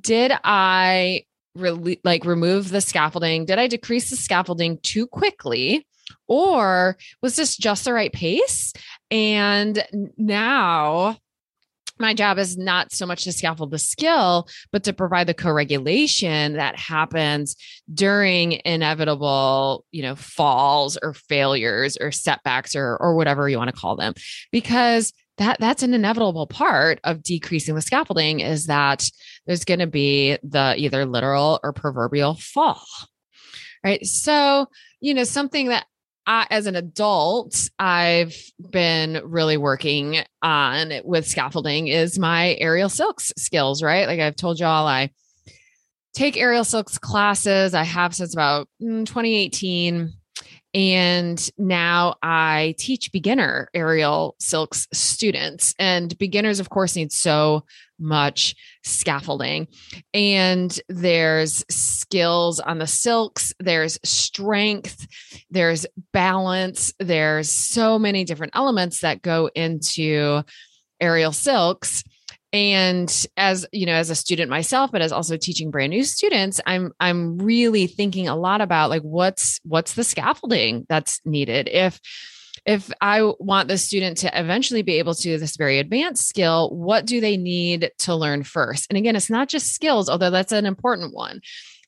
did 0.00 0.32
I 0.42 1.26
really 1.54 2.00
like 2.04 2.24
remove 2.24 2.70
the 2.70 2.80
scaffolding? 2.80 3.44
Did 3.44 3.58
I 3.58 3.66
decrease 3.66 4.08
the 4.08 4.16
scaffolding 4.16 4.78
too 4.78 5.06
quickly? 5.06 5.86
Or 6.26 6.96
was 7.20 7.36
this 7.36 7.54
just 7.58 7.84
the 7.84 7.92
right 7.92 8.12
pace? 8.12 8.72
And 9.10 9.84
now 10.16 11.18
my 12.02 12.12
job 12.12 12.36
is 12.36 12.58
not 12.58 12.92
so 12.92 13.06
much 13.06 13.24
to 13.24 13.32
scaffold 13.32 13.70
the 13.70 13.78
skill, 13.78 14.46
but 14.72 14.84
to 14.84 14.92
provide 14.92 15.26
the 15.26 15.32
co-regulation 15.32 16.54
that 16.54 16.76
happens 16.76 17.56
during 17.94 18.60
inevitable, 18.66 19.86
you 19.90 20.02
know, 20.02 20.14
falls 20.14 20.98
or 21.02 21.14
failures 21.14 21.96
or 21.98 22.12
setbacks 22.12 22.76
or 22.76 22.98
or 23.00 23.14
whatever 23.16 23.48
you 23.48 23.56
want 23.56 23.70
to 23.70 23.76
call 23.76 23.96
them. 23.96 24.12
Because 24.50 25.14
that 25.38 25.58
that's 25.58 25.82
an 25.82 25.94
inevitable 25.94 26.46
part 26.46 27.00
of 27.04 27.22
decreasing 27.22 27.74
the 27.74 27.80
scaffolding 27.80 28.40
is 28.40 28.66
that 28.66 29.08
there's 29.46 29.64
going 29.64 29.80
to 29.80 29.86
be 29.86 30.36
the 30.42 30.74
either 30.76 31.06
literal 31.06 31.58
or 31.62 31.72
proverbial 31.72 32.34
fall. 32.34 32.82
Right? 33.82 34.04
So, 34.04 34.66
you 35.00 35.14
know, 35.14 35.24
something 35.24 35.68
that 35.68 35.86
I, 36.26 36.46
as 36.50 36.66
an 36.66 36.76
adult, 36.76 37.68
I've 37.78 38.36
been 38.70 39.20
really 39.24 39.56
working 39.56 40.24
on 40.40 40.92
with 41.04 41.26
scaffolding 41.26 41.88
is 41.88 42.18
my 42.18 42.54
aerial 42.60 42.88
silks 42.88 43.32
skills, 43.36 43.82
right? 43.82 44.06
Like 44.06 44.20
I've 44.20 44.36
told 44.36 44.60
y'all, 44.60 44.86
I 44.86 45.10
take 46.14 46.36
aerial 46.36 46.64
silks 46.64 46.98
classes. 46.98 47.74
I 47.74 47.82
have 47.82 48.14
since 48.14 48.34
about 48.34 48.68
mm, 48.80 49.04
2018. 49.06 50.12
And 50.74 51.50
now 51.58 52.16
I 52.22 52.74
teach 52.78 53.12
beginner 53.12 53.68
aerial 53.74 54.36
silks 54.38 54.88
students. 54.92 55.74
And 55.78 56.16
beginners, 56.16 56.60
of 56.60 56.70
course, 56.70 56.96
need 56.96 57.12
so 57.12 57.64
much 57.98 58.54
scaffolding. 58.82 59.68
And 60.14 60.78
there's 60.88 61.64
skills 61.68 62.58
on 62.58 62.78
the 62.78 62.86
silks, 62.86 63.52
there's 63.60 63.98
strength, 64.02 65.06
there's 65.50 65.86
balance, 66.12 66.92
there's 66.98 67.50
so 67.50 67.98
many 67.98 68.24
different 68.24 68.56
elements 68.56 69.00
that 69.00 69.22
go 69.22 69.50
into 69.54 70.42
aerial 71.00 71.32
silks 71.32 72.02
and 72.52 73.26
as 73.36 73.66
you 73.72 73.86
know 73.86 73.94
as 73.94 74.10
a 74.10 74.14
student 74.14 74.50
myself 74.50 74.92
but 74.92 75.00
as 75.00 75.12
also 75.12 75.36
teaching 75.36 75.70
brand 75.70 75.90
new 75.90 76.04
students 76.04 76.60
i'm 76.66 76.92
i'm 77.00 77.38
really 77.38 77.86
thinking 77.86 78.28
a 78.28 78.36
lot 78.36 78.60
about 78.60 78.90
like 78.90 79.02
what's 79.02 79.60
what's 79.64 79.94
the 79.94 80.04
scaffolding 80.04 80.86
that's 80.88 81.20
needed? 81.24 81.68
If 81.68 82.00
if 82.64 82.92
i 83.00 83.22
want 83.40 83.68
the 83.68 83.78
student 83.78 84.18
to 84.18 84.38
eventually 84.38 84.82
be 84.82 84.98
able 84.98 85.14
to 85.14 85.22
do 85.22 85.38
this 85.38 85.56
very 85.56 85.78
advanced 85.78 86.28
skill 86.28 86.70
what 86.70 87.06
do 87.06 87.20
they 87.20 87.36
need 87.36 87.90
to 87.98 88.14
learn 88.14 88.44
first? 88.44 88.86
And 88.90 88.98
again 88.98 89.16
it's 89.16 89.30
not 89.30 89.48
just 89.48 89.74
skills 89.74 90.08
although 90.08 90.30
that's 90.30 90.52
an 90.52 90.66
important 90.66 91.14
one 91.14 91.40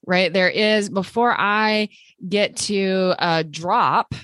right? 0.07 0.33
There 0.33 0.50
is 0.50 0.90
before 0.90 1.35
i 1.38 1.88
get 2.29 2.57
to 2.57 3.14
a 3.18 3.44
drop 3.44 4.14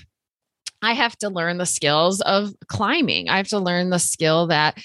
I 0.81 0.93
have 0.93 1.15
to 1.17 1.29
learn 1.29 1.57
the 1.57 1.65
skills 1.65 2.21
of 2.21 2.53
climbing. 2.67 3.29
I 3.29 3.37
have 3.37 3.47
to 3.49 3.59
learn 3.59 3.89
the 3.89 3.99
skill 3.99 4.47
that 4.47 4.77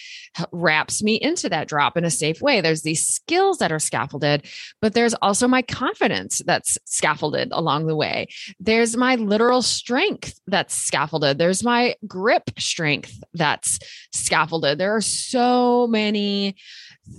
wraps 0.52 1.02
me 1.02 1.14
into 1.14 1.48
that 1.48 1.68
drop 1.68 1.96
in 1.96 2.04
a 2.04 2.11
safe 2.11 2.40
way. 2.42 2.61
There's 2.61 2.82
these 2.82 3.06
skills 3.06 3.59
that 3.59 3.72
are 3.72 3.78
scaffolded, 3.78 4.46
but 4.82 4.92
there's 4.92 5.14
also 5.14 5.48
my 5.48 5.62
confidence 5.62 6.42
that's 6.44 6.76
scaffolded 6.85 7.48
along 7.52 7.87
the 7.87 7.96
way. 7.96 8.28
There's 8.61 8.96
my 8.96 9.14
literal 9.14 9.62
strength 9.62 10.38
that's 10.46 10.74
scaffolded. 10.74 11.38
There's 11.38 11.64
my 11.64 11.94
grip 12.06 12.50
strength 12.59 13.18
that's 13.32 13.78
scaffolded. 14.12 14.78
There 14.78 14.94
are 14.94 15.00
so 15.00 15.87
many 15.87 16.56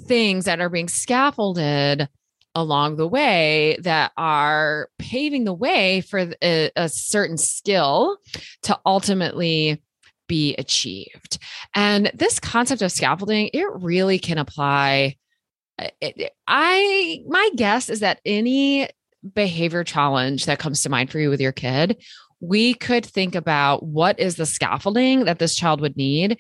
things 0.06 0.46
that 0.46 0.60
are 0.60 0.70
being 0.70 0.90
scaffolded 0.90 2.10
along 2.58 2.96
the 2.96 3.08
way 3.08 3.78
that 3.82 4.12
are 4.17 4.89
paving 4.98 5.43
the 5.43 5.54
way 5.54 6.02
for 6.02 6.34
a, 6.41 6.72
a 6.76 6.89
certain 6.89 7.38
skill 7.38 8.17
to 8.63 8.78
ultimately 8.84 9.80
be 10.28 10.56
achieved. 10.56 11.38
And 11.76 12.12
this 12.15 12.39
concept 12.39 12.82
of 12.82 12.91
scaffolding, 12.91 13.52
it 13.54 13.67
really 13.76 14.17
can 14.17 14.39
apply. 14.39 15.17
Uh, 15.78 15.89
I 16.48 17.22
my 17.28 17.48
guess 17.56 17.89
is 17.89 18.00
that 18.00 18.22
any 18.26 18.89
behavior 19.36 19.84
challenge 19.84 20.48
that 20.48 20.58
comes 20.58 20.82
to 20.82 20.89
mind 20.89 21.12
for 21.12 21.20
you 21.20 21.30
with 21.30 21.39
your 21.39 21.52
kid, 21.52 22.04
we 22.39 22.74
could 22.74 23.06
think 23.06 23.36
about 23.36 23.84
what 23.84 24.20
is 24.20 24.36
the 24.36 24.48
scaffolding 24.48 25.26
that 25.26 25.38
this 25.38 25.56
child 25.56 25.80
would 25.80 25.96
need 25.96 26.39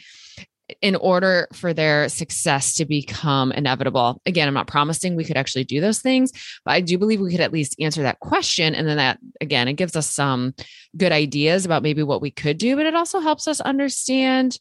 in 0.81 0.95
order 0.95 1.47
for 1.53 1.73
their 1.73 2.09
success 2.09 2.75
to 2.75 2.85
become 2.85 3.51
inevitable. 3.51 4.21
Again, 4.25 4.47
I'm 4.47 4.53
not 4.53 4.67
promising 4.67 5.15
we 5.15 5.23
could 5.23 5.37
actually 5.37 5.63
do 5.63 5.79
those 5.79 5.99
things, 5.99 6.31
but 6.65 6.71
I 6.71 6.81
do 6.81 6.97
believe 6.97 7.21
we 7.21 7.31
could 7.31 7.39
at 7.39 7.53
least 7.53 7.75
answer 7.79 8.03
that 8.03 8.19
question. 8.19 8.75
And 8.75 8.87
then 8.87 8.97
that, 8.97 9.19
again, 9.39 9.67
it 9.67 9.73
gives 9.73 9.95
us 9.95 10.09
some 10.09 10.53
good 10.95 11.11
ideas 11.11 11.65
about 11.65 11.83
maybe 11.83 12.03
what 12.03 12.21
we 12.21 12.31
could 12.31 12.57
do, 12.57 12.75
but 12.75 12.85
it 12.85 12.95
also 12.95 13.19
helps 13.19 13.47
us 13.47 13.61
understand 13.61 14.59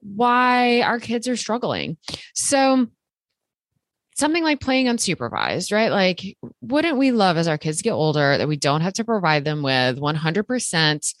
why 0.00 0.82
our 0.82 1.00
kids 1.00 1.26
are 1.26 1.36
struggling. 1.36 1.96
So, 2.34 2.88
something 4.16 4.44
like 4.44 4.60
playing 4.60 4.86
unsupervised, 4.86 5.72
right? 5.72 5.90
Like, 5.90 6.36
wouldn't 6.60 6.98
we 6.98 7.10
love 7.10 7.38
as 7.38 7.48
our 7.48 7.56
kids 7.56 7.80
get 7.80 7.92
older 7.92 8.36
that 8.36 8.48
we 8.48 8.56
don't 8.56 8.82
have 8.82 8.92
to 8.94 9.04
provide 9.04 9.46
them 9.46 9.62
with 9.62 9.98
100% 9.98 11.14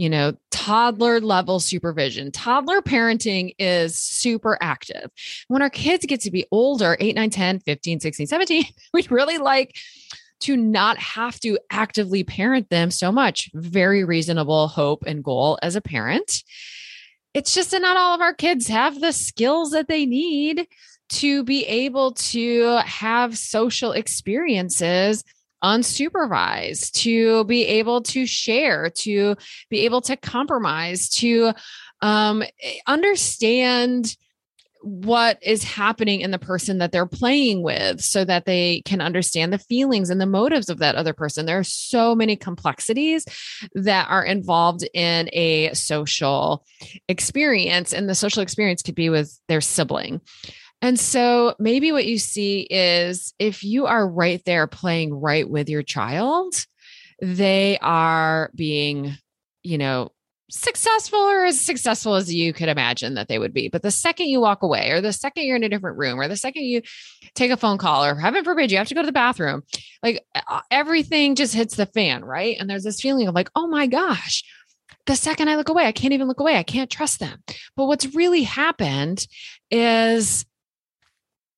you 0.00 0.08
know, 0.08 0.32
toddler 0.50 1.20
level 1.20 1.60
supervision. 1.60 2.32
Toddler 2.32 2.80
parenting 2.80 3.54
is 3.58 3.98
super 3.98 4.56
active. 4.62 5.10
When 5.48 5.60
our 5.60 5.68
kids 5.68 6.06
get 6.06 6.22
to 6.22 6.30
be 6.30 6.46
older, 6.50 6.96
8, 6.98 7.16
9, 7.16 7.28
10, 7.28 7.60
15, 7.60 8.00
16, 8.00 8.26
17, 8.26 8.64
we'd 8.94 9.10
really 9.10 9.36
like 9.36 9.76
to 10.40 10.56
not 10.56 10.96
have 10.96 11.38
to 11.40 11.58
actively 11.70 12.24
parent 12.24 12.70
them 12.70 12.90
so 12.90 13.12
much. 13.12 13.50
Very 13.52 14.02
reasonable 14.02 14.68
hope 14.68 15.04
and 15.06 15.22
goal 15.22 15.58
as 15.60 15.76
a 15.76 15.82
parent. 15.82 16.44
It's 17.34 17.52
just 17.52 17.72
that 17.72 17.82
not 17.82 17.98
all 17.98 18.14
of 18.14 18.22
our 18.22 18.32
kids 18.32 18.68
have 18.68 19.02
the 19.02 19.12
skills 19.12 19.72
that 19.72 19.86
they 19.86 20.06
need 20.06 20.66
to 21.10 21.44
be 21.44 21.66
able 21.66 22.12
to 22.12 22.78
have 22.86 23.36
social 23.36 23.92
experiences 23.92 25.24
unsupervised, 25.62 26.92
to 26.92 27.44
be 27.44 27.66
able 27.66 28.02
to 28.02 28.26
share, 28.26 28.90
to 28.90 29.36
be 29.68 29.80
able 29.80 30.00
to 30.02 30.16
compromise, 30.16 31.08
to 31.08 31.52
um, 32.00 32.42
understand 32.86 34.16
what 34.82 35.38
is 35.42 35.62
happening 35.62 36.22
in 36.22 36.30
the 36.30 36.38
person 36.38 36.78
that 36.78 36.90
they're 36.90 37.04
playing 37.04 37.62
with 37.62 38.00
so 38.00 38.24
that 38.24 38.46
they 38.46 38.80
can 38.86 39.00
understand 39.00 39.52
the 39.52 39.58
feelings 39.58 40.08
and 40.08 40.20
the 40.20 40.26
motives 40.26 40.70
of 40.70 40.78
that 40.78 40.94
other 40.94 41.12
person. 41.12 41.44
There 41.44 41.58
are 41.58 41.64
so 41.64 42.14
many 42.14 42.34
complexities 42.36 43.26
that 43.74 44.08
are 44.08 44.24
involved 44.24 44.88
in 44.94 45.28
a 45.32 45.74
social 45.74 46.64
experience, 47.08 47.92
and 47.92 48.08
the 48.08 48.14
social 48.14 48.42
experience 48.42 48.82
could 48.82 48.94
be 48.94 49.10
with 49.10 49.38
their 49.48 49.60
sibling. 49.60 50.20
And 50.82 50.98
so 50.98 51.54
maybe 51.58 51.92
what 51.92 52.06
you 52.06 52.18
see 52.18 52.60
is 52.70 53.34
if 53.38 53.62
you 53.62 53.86
are 53.86 54.08
right 54.08 54.42
there 54.44 54.66
playing 54.66 55.12
right 55.12 55.48
with 55.48 55.68
your 55.68 55.82
child, 55.82 56.54
they 57.20 57.78
are 57.82 58.50
being, 58.54 59.14
you 59.62 59.78
know, 59.78 60.10
successful 60.50 61.18
or 61.18 61.44
as 61.44 61.60
successful 61.60 62.14
as 62.14 62.32
you 62.32 62.52
could 62.52 62.68
imagine 62.68 63.14
that 63.14 63.28
they 63.28 63.38
would 63.38 63.52
be. 63.52 63.68
But 63.68 63.82
the 63.82 63.90
second 63.90 64.26
you 64.26 64.40
walk 64.40 64.62
away, 64.62 64.90
or 64.90 65.00
the 65.00 65.12
second 65.12 65.44
you're 65.44 65.56
in 65.56 65.62
a 65.62 65.68
different 65.68 65.98
room, 65.98 66.18
or 66.18 66.28
the 66.28 66.36
second 66.36 66.64
you 66.64 66.82
take 67.34 67.50
a 67.50 67.56
phone 67.56 67.78
call, 67.78 68.04
or 68.04 68.14
heaven 68.16 68.42
forbid 68.42 68.72
you 68.72 68.78
have 68.78 68.88
to 68.88 68.94
go 68.94 69.02
to 69.02 69.06
the 69.06 69.12
bathroom, 69.12 69.62
like 70.02 70.24
uh, 70.34 70.60
everything 70.70 71.34
just 71.34 71.54
hits 71.54 71.76
the 71.76 71.86
fan, 71.86 72.24
right? 72.24 72.56
And 72.58 72.68
there's 72.68 72.84
this 72.84 73.00
feeling 73.00 73.28
of 73.28 73.34
like, 73.34 73.50
oh 73.54 73.68
my 73.68 73.86
gosh, 73.86 74.42
the 75.06 75.16
second 75.16 75.48
I 75.48 75.56
look 75.56 75.68
away, 75.68 75.86
I 75.86 75.92
can't 75.92 76.12
even 76.12 76.28
look 76.28 76.40
away. 76.40 76.56
I 76.56 76.62
can't 76.62 76.90
trust 76.90 77.20
them. 77.20 77.42
But 77.76 77.86
what's 77.86 78.14
really 78.14 78.42
happened 78.42 79.26
is 79.70 80.44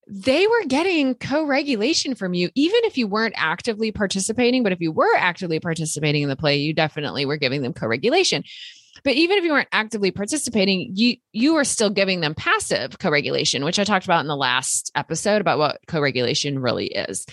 they 0.09 0.47
were 0.47 0.65
getting 0.67 1.15
co 1.15 1.45
regulation 1.45 2.15
from 2.15 2.35
you, 2.35 2.51
even 2.55 2.81
if 2.85 2.99
you 2.99 3.07
weren't 3.07 3.35
actively 3.37 3.93
participating. 3.93 4.63
But 4.63 4.73
if 4.73 4.81
you 4.81 4.93
were 4.93 5.15
actively 5.17 5.61
participating 5.61 6.23
in 6.23 6.29
the 6.29 6.37
play, 6.37 6.57
you 6.57 6.75
definitely 6.75 7.25
were 7.25 7.37
giving 7.37 7.63
them 7.63 7.73
co 7.73 7.87
regulation. 7.87 8.45
But 9.05 9.15
even 9.15 9.39
if 9.39 9.45
you 9.45 9.53
weren't 9.53 9.69
actively 9.73 10.11
participating, 10.11 10.93
you 10.95 11.17
you 11.33 11.55
were 11.55 11.65
still 11.65 11.91
giving 11.91 12.21
them 12.21 12.35
passive 12.35 12.99
co-regulation, 12.99 13.65
which 13.65 13.79
I 13.79 13.85
talked 13.85 14.05
about 14.05 14.21
in 14.21 14.29
the 14.29 14.37
last 14.37 14.93
episode 14.95 15.41
about 15.41 15.59
what 15.59 15.81
co-regulation 15.87 16.59
really 16.59 16.87
is. 16.87 17.27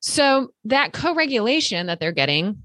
So 0.00 0.52
that 0.64 0.92
co-regulation 0.92 1.86
that 1.86 2.00
they're 2.00 2.12
getting 2.12 2.62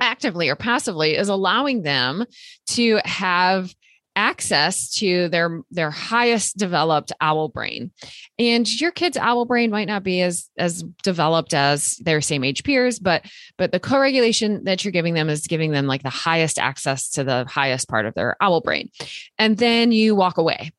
actively 0.00 0.48
or 0.48 0.56
passively 0.56 1.16
is 1.16 1.28
allowing 1.28 1.82
them 1.82 2.24
to 2.68 3.00
have 3.04 3.74
access 4.20 4.90
to 4.90 5.30
their 5.30 5.62
their 5.70 5.90
highest 5.90 6.58
developed 6.58 7.10
owl 7.22 7.48
brain. 7.48 7.90
And 8.38 8.68
your 8.78 8.90
kid's 8.90 9.16
owl 9.16 9.46
brain 9.46 9.70
might 9.70 9.88
not 9.88 10.02
be 10.02 10.20
as 10.20 10.50
as 10.58 10.84
developed 11.02 11.54
as 11.54 11.96
their 11.96 12.20
same 12.20 12.44
age 12.44 12.62
peers 12.62 12.98
but 12.98 13.24
but 13.56 13.72
the 13.72 13.80
co-regulation 13.80 14.64
that 14.64 14.84
you're 14.84 14.92
giving 14.92 15.14
them 15.14 15.30
is 15.30 15.46
giving 15.46 15.70
them 15.70 15.86
like 15.86 16.02
the 16.02 16.10
highest 16.10 16.58
access 16.58 17.08
to 17.12 17.24
the 17.24 17.46
highest 17.46 17.88
part 17.88 18.04
of 18.04 18.14
their 18.14 18.36
owl 18.42 18.60
brain. 18.60 18.90
And 19.38 19.56
then 19.56 19.90
you 19.90 20.14
walk 20.14 20.36
away. 20.36 20.70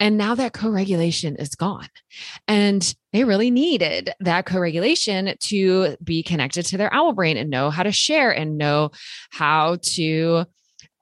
And 0.00 0.16
now 0.16 0.34
that 0.34 0.54
co 0.54 0.70
regulation 0.70 1.36
is 1.36 1.54
gone. 1.54 1.88
And 2.48 2.94
they 3.12 3.24
really 3.24 3.50
needed 3.50 4.14
that 4.20 4.46
co 4.46 4.58
regulation 4.58 5.34
to 5.38 5.96
be 6.02 6.22
connected 6.22 6.64
to 6.66 6.78
their 6.78 6.92
owl 6.94 7.12
brain 7.12 7.36
and 7.36 7.50
know 7.50 7.68
how 7.68 7.82
to 7.82 7.92
share 7.92 8.30
and 8.30 8.56
know 8.56 8.90
how 9.30 9.76
to 9.82 10.46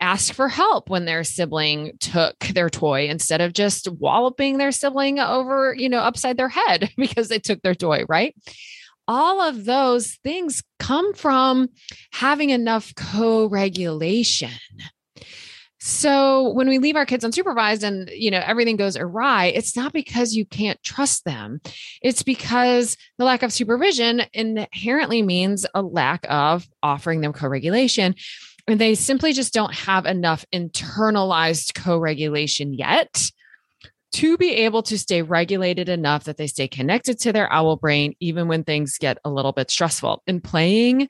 ask 0.04 0.34
for 0.34 0.48
help 0.48 0.90
when 0.90 1.06
their 1.06 1.24
sibling 1.24 1.92
took 1.98 2.38
their 2.40 2.68
toy 2.68 3.08
instead 3.08 3.40
of 3.40 3.54
just 3.54 3.90
walloping 3.90 4.58
their 4.58 4.70
sibling 4.70 5.18
over, 5.18 5.74
you 5.74 5.88
know, 5.88 6.00
upside 6.00 6.36
their 6.36 6.50
head 6.50 6.90
because 6.98 7.28
they 7.28 7.38
took 7.38 7.62
their 7.62 7.74
toy, 7.74 8.04
right? 8.06 8.36
All 9.08 9.40
of 9.40 9.64
those 9.64 10.18
things 10.22 10.62
come 10.78 11.14
from 11.14 11.68
having 12.12 12.50
enough 12.50 12.94
co 12.94 13.46
regulation. 13.46 14.50
So 15.80 16.50
when 16.52 16.68
we 16.68 16.78
leave 16.78 16.96
our 16.96 17.04
kids 17.04 17.24
unsupervised 17.24 17.82
and 17.82 18.08
you 18.08 18.30
know 18.30 18.42
everything 18.44 18.76
goes 18.76 18.96
awry, 18.96 19.46
it's 19.46 19.76
not 19.76 19.92
because 19.92 20.34
you 20.34 20.46
can't 20.46 20.82
trust 20.82 21.26
them. 21.26 21.60
It's 22.00 22.22
because 22.22 22.96
the 23.18 23.26
lack 23.26 23.42
of 23.42 23.52
supervision 23.52 24.22
inherently 24.32 25.20
means 25.20 25.66
a 25.74 25.82
lack 25.82 26.24
of 26.30 26.66
offering 26.82 27.20
them 27.20 27.34
co-regulation 27.34 28.14
and 28.66 28.80
they 28.80 28.94
simply 28.94 29.32
just 29.32 29.52
don't 29.52 29.74
have 29.74 30.06
enough 30.06 30.44
internalized 30.52 31.74
co 31.74 31.98
regulation 31.98 32.72
yet 32.72 33.30
to 34.12 34.36
be 34.36 34.52
able 34.52 34.82
to 34.84 34.96
stay 34.96 35.22
regulated 35.22 35.88
enough 35.88 36.24
that 36.24 36.36
they 36.36 36.46
stay 36.46 36.68
connected 36.68 37.18
to 37.18 37.32
their 37.32 37.52
owl 37.52 37.76
brain, 37.76 38.14
even 38.20 38.46
when 38.46 38.62
things 38.62 38.96
get 38.96 39.18
a 39.24 39.30
little 39.30 39.52
bit 39.52 39.70
stressful. 39.70 40.22
And 40.26 40.42
playing 40.42 41.08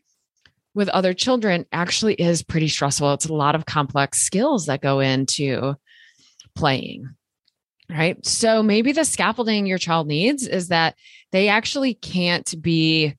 with 0.75 0.89
other 0.89 1.13
children 1.13 1.67
actually 1.71 2.15
is 2.15 2.43
pretty 2.43 2.69
stressful. 2.69 3.13
It's 3.13 3.27
a 3.27 3.35
lot 3.35 3.55
of 3.55 3.67
complex 3.67 4.23
skills 4.23 4.67
that 4.67 4.81
go 4.81 5.01
into 5.01 5.75
playing. 6.55 7.15
Right. 7.91 8.25
So 8.25 8.63
maybe 8.63 8.93
the 8.93 9.05
scaffolding 9.05 9.67
your 9.67 9.79
child 9.79 10.07
needs 10.07 10.47
is 10.47 10.69
that 10.69 10.95
they 11.31 11.49
actually 11.49 11.93
can't 11.93 12.55
be 12.63 13.15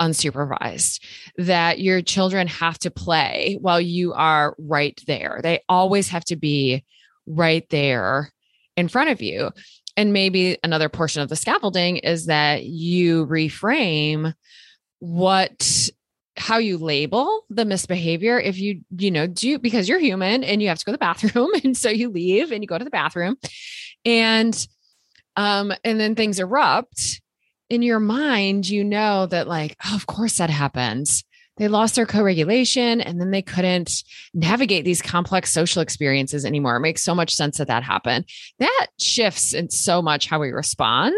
unsupervised, 0.00 1.00
that 1.36 1.80
your 1.80 2.02
children 2.02 2.46
have 2.46 2.78
to 2.80 2.90
play 2.90 3.58
while 3.60 3.80
you 3.80 4.12
are 4.12 4.54
right 4.58 5.00
there. 5.06 5.40
They 5.42 5.60
always 5.68 6.08
have 6.08 6.24
to 6.26 6.36
be 6.36 6.84
right 7.26 7.68
there 7.70 8.32
in 8.76 8.88
front 8.88 9.10
of 9.10 9.22
you. 9.22 9.50
And 9.96 10.12
maybe 10.12 10.58
another 10.64 10.88
portion 10.88 11.22
of 11.22 11.28
the 11.28 11.36
scaffolding 11.36 11.98
is 11.98 12.26
that 12.26 12.64
you 12.64 13.26
reframe 13.26 14.34
what 15.00 15.90
how 16.36 16.58
you 16.58 16.78
label 16.78 17.44
the 17.50 17.64
misbehavior 17.64 18.38
if 18.38 18.58
you 18.58 18.80
you 18.96 19.10
know 19.10 19.26
do 19.26 19.58
because 19.58 19.88
you're 19.88 19.98
human 19.98 20.42
and 20.42 20.62
you 20.62 20.68
have 20.68 20.78
to 20.78 20.84
go 20.84 20.92
to 20.92 20.94
the 20.94 20.98
bathroom 20.98 21.50
and 21.64 21.76
so 21.76 21.90
you 21.90 22.08
leave 22.08 22.50
and 22.52 22.62
you 22.62 22.66
go 22.66 22.78
to 22.78 22.84
the 22.84 22.90
bathroom 22.90 23.36
and 24.04 24.66
um 25.36 25.72
and 25.84 26.00
then 26.00 26.14
things 26.14 26.38
erupt 26.38 27.20
in 27.70 27.82
your 27.82 28.00
mind, 28.00 28.68
you 28.68 28.84
know 28.84 29.26
that, 29.26 29.48
like, 29.48 29.76
oh, 29.86 29.94
of 29.94 30.06
course 30.06 30.38
that 30.38 30.50
happens. 30.50 31.24
They 31.56 31.68
lost 31.68 31.94
their 31.94 32.06
co 32.06 32.22
regulation 32.22 33.00
and 33.00 33.20
then 33.20 33.30
they 33.30 33.42
couldn't 33.42 34.02
navigate 34.34 34.84
these 34.84 35.02
complex 35.02 35.52
social 35.52 35.82
experiences 35.82 36.44
anymore. 36.44 36.76
It 36.76 36.80
makes 36.80 37.02
so 37.02 37.14
much 37.14 37.34
sense 37.34 37.58
that 37.58 37.68
that 37.68 37.82
happened. 37.82 38.24
That 38.58 38.86
shifts 38.98 39.52
in 39.52 39.70
so 39.70 40.00
much 40.00 40.26
how 40.26 40.40
we 40.40 40.50
respond. 40.50 41.14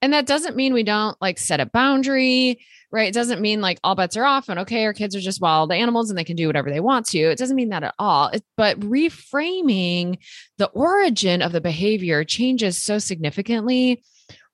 And 0.00 0.12
that 0.12 0.26
doesn't 0.26 0.56
mean 0.56 0.72
we 0.72 0.84
don't 0.84 1.16
like 1.20 1.38
set 1.38 1.60
a 1.60 1.66
boundary, 1.66 2.60
right? 2.90 3.08
It 3.08 3.14
doesn't 3.14 3.42
mean 3.42 3.60
like 3.60 3.78
all 3.84 3.94
bets 3.94 4.16
are 4.16 4.24
off 4.24 4.48
and 4.48 4.60
okay, 4.60 4.84
our 4.84 4.94
kids 4.94 5.14
are 5.14 5.20
just 5.20 5.40
wild 5.40 5.70
animals 5.70 6.08
and 6.08 6.18
they 6.18 6.24
can 6.24 6.36
do 6.36 6.46
whatever 6.46 6.70
they 6.70 6.80
want 6.80 7.06
to. 7.08 7.18
It 7.18 7.38
doesn't 7.38 7.56
mean 7.56 7.68
that 7.68 7.84
at 7.84 7.94
all. 7.98 8.28
It, 8.28 8.44
but 8.56 8.80
reframing 8.80 10.18
the 10.56 10.68
origin 10.68 11.42
of 11.42 11.52
the 11.52 11.60
behavior 11.60 12.24
changes 12.24 12.82
so 12.82 12.98
significantly 12.98 14.02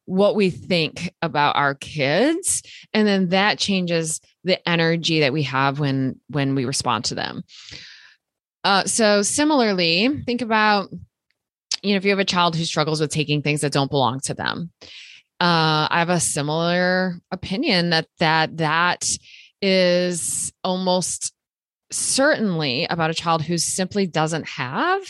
what 0.07 0.37
we 0.37 0.51
think 0.51 1.13
about 1.23 1.57
our 1.57 1.75
kids 1.75 2.63
and 2.93 3.07
then 3.07 3.31
that 3.31 3.59
changes 3.59 4.21
the 4.45 4.67
energy 4.69 5.21
that 5.21 5.33
we 5.33 5.43
have 5.43 5.79
when 5.79 6.21
when 6.29 6.55
we 6.55 6.65
respond 6.65 7.07
to 7.07 7.15
them. 7.15 7.43
Uh, 8.63 8.85
so 8.85 9.23
similarly 9.23 10.09
think 10.27 10.43
about 10.43 10.91
you 11.83 11.93
know 11.93 11.97
if 11.97 12.05
you 12.05 12.11
have 12.11 12.19
a 12.19 12.25
child 12.25 12.57
who 12.57 12.65
struggles 12.65 13.01
with 13.01 13.11
taking 13.11 13.43
things 13.43 13.63
that 13.63 13.73
don't 13.73 13.91
belong 13.91 14.21
to 14.21 14.35
them. 14.35 14.71
Uh, 15.41 15.89
i 15.91 15.99
have 15.99 16.11
a 16.11 16.21
similar 16.21 17.19
opinion 17.33 17.91
that 17.91 18.07
that 18.19 18.57
that 18.59 19.05
is 19.61 20.53
almost 20.63 21.35
certainly 21.91 22.87
about 22.87 23.11
a 23.11 23.15
child 23.15 23.43
who 23.43 23.59
simply 23.59 24.07
doesn't 24.07 24.47
have 24.47 25.03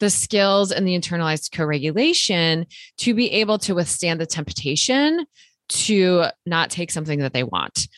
the 0.00 0.10
skills 0.10 0.72
and 0.72 0.86
the 0.86 0.98
internalized 0.98 1.52
co 1.52 1.64
regulation 1.64 2.66
to 2.98 3.14
be 3.14 3.30
able 3.32 3.58
to 3.58 3.74
withstand 3.74 4.20
the 4.20 4.26
temptation 4.26 5.26
to 5.68 6.24
not 6.44 6.70
take 6.70 6.90
something 6.90 7.20
that 7.20 7.32
they 7.32 7.42
want. 7.42 7.88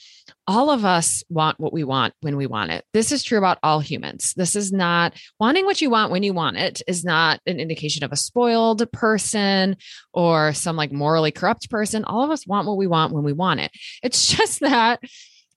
All 0.47 0.70
of 0.70 0.85
us 0.85 1.25
want 1.31 1.59
what 1.59 1.73
we 1.73 1.85
want 1.85 2.12
when 2.20 2.37
we 2.37 2.47
want 2.47 2.70
it. 2.70 2.85
This 2.92 3.12
is 3.12 3.23
true 3.23 3.38
about 3.38 3.59
all 3.62 3.81
humans. 3.81 4.35
This 4.37 4.55
is 4.55 4.73
not 4.73 5.14
wanting 5.40 5.64
what 5.64 5.81
you 5.81 5.88
want 5.88 6.12
when 6.12 6.23
you 6.23 6.35
want 6.35 6.59
it 6.59 6.83
is 6.87 7.03
not 7.03 7.40
an 7.47 7.61
indication 7.61 8.05
of 8.05 8.12
a 8.12 8.16
spoiled 8.16 8.90
person 8.92 9.77
or 10.12 10.53
some 10.53 10.77
like 10.77 10.92
morally 10.92 11.31
corrupt 11.31 11.70
person. 11.70 12.05
All 12.05 12.23
of 12.23 12.31
us 12.31 12.47
want 12.47 12.66
what 12.66 12.77
we 12.77 12.87
want 12.87 13.14
when 13.14 13.25
we 13.25 13.33
want 13.33 13.61
it. 13.61 13.70
It's 14.03 14.27
just 14.37 14.61
that 14.61 15.01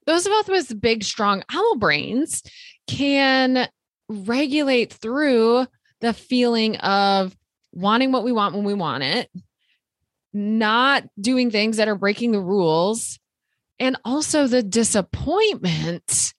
those 0.05 0.25
of 0.25 0.31
us 0.31 0.47
with 0.47 0.81
big, 0.81 1.03
strong 1.03 1.43
owl 1.51 1.75
brains 1.75 2.41
can 2.87 3.67
regulate 4.09 4.93
through 4.93 5.67
the 6.01 6.13
feeling 6.13 6.77
of 6.77 7.35
wanting 7.73 8.11
what 8.11 8.23
we 8.23 8.31
want 8.31 8.55
when 8.55 8.63
we 8.63 8.73
want 8.73 9.03
it, 9.03 9.29
not 10.33 11.03
doing 11.19 11.51
things 11.51 11.77
that 11.77 11.87
are 11.87 11.95
breaking 11.95 12.31
the 12.31 12.41
rules, 12.41 13.19
and 13.79 13.97
also 14.03 14.47
the 14.47 14.63
disappointment 14.63 16.33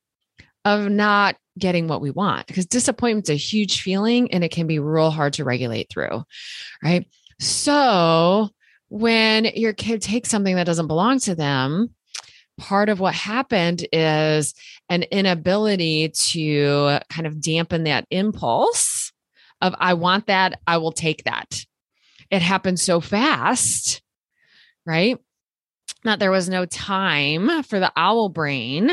of 0.64 0.90
not 0.90 1.36
getting 1.58 1.88
what 1.88 2.00
we 2.00 2.10
want 2.10 2.46
because 2.46 2.66
disappointment's 2.66 3.30
a 3.30 3.34
huge 3.34 3.82
feeling 3.82 4.32
and 4.32 4.44
it 4.44 4.50
can 4.50 4.66
be 4.66 4.78
real 4.78 5.10
hard 5.10 5.32
to 5.32 5.44
regulate 5.44 5.88
through. 5.90 6.22
Right. 6.82 7.08
So 7.40 8.50
when 8.88 9.44
your 9.46 9.72
kid 9.72 10.02
takes 10.02 10.28
something 10.28 10.56
that 10.56 10.66
doesn't 10.66 10.86
belong 10.86 11.18
to 11.20 11.34
them, 11.34 11.90
part 12.58 12.88
of 12.88 13.00
what 13.00 13.14
happened 13.14 13.86
is 13.92 14.54
an 14.88 15.04
inability 15.04 16.08
to 16.08 16.98
kind 17.08 17.26
of 17.26 17.40
dampen 17.40 17.84
that 17.84 18.06
impulse 18.10 19.07
of, 19.60 19.74
I 19.78 19.94
want 19.94 20.26
that, 20.26 20.60
I 20.66 20.78
will 20.78 20.92
take 20.92 21.24
that. 21.24 21.64
It 22.30 22.42
happened 22.42 22.78
so 22.78 23.00
fast, 23.00 24.02
right? 24.84 25.18
That 26.04 26.18
there 26.18 26.30
was 26.30 26.48
no 26.48 26.66
time 26.66 27.62
for 27.62 27.80
the 27.80 27.92
owl 27.96 28.28
brain 28.28 28.90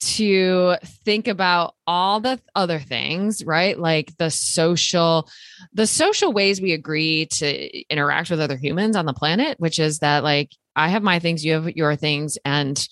to 0.00 0.76
think 1.04 1.28
about 1.28 1.74
all 1.86 2.20
the 2.20 2.40
other 2.54 2.78
things 2.78 3.44
right 3.44 3.78
like 3.78 4.16
the 4.16 4.30
social 4.30 5.28
the 5.74 5.86
social 5.86 6.32
ways 6.32 6.60
we 6.60 6.72
agree 6.72 7.26
to 7.26 7.86
interact 7.90 8.30
with 8.30 8.40
other 8.40 8.56
humans 8.56 8.96
on 8.96 9.04
the 9.04 9.12
planet 9.12 9.60
which 9.60 9.78
is 9.78 9.98
that 9.98 10.24
like 10.24 10.52
i 10.74 10.88
have 10.88 11.02
my 11.02 11.18
things 11.18 11.44
you 11.44 11.52
have 11.52 11.68
your 11.76 11.96
things 11.96 12.38
and 12.46 12.88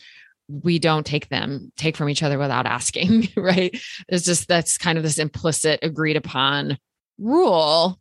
we 0.48 0.78
don't 0.78 1.04
take 1.04 1.28
them 1.28 1.70
take 1.76 1.96
from 1.96 2.08
each 2.08 2.22
other 2.22 2.38
without 2.38 2.66
asking 2.66 3.28
right? 3.36 3.78
It's 4.08 4.24
just 4.24 4.48
that's 4.48 4.78
kind 4.78 4.98
of 4.98 5.04
this 5.04 5.18
implicit 5.18 5.80
agreed 5.82 6.16
upon 6.16 6.78
rule 7.18 7.98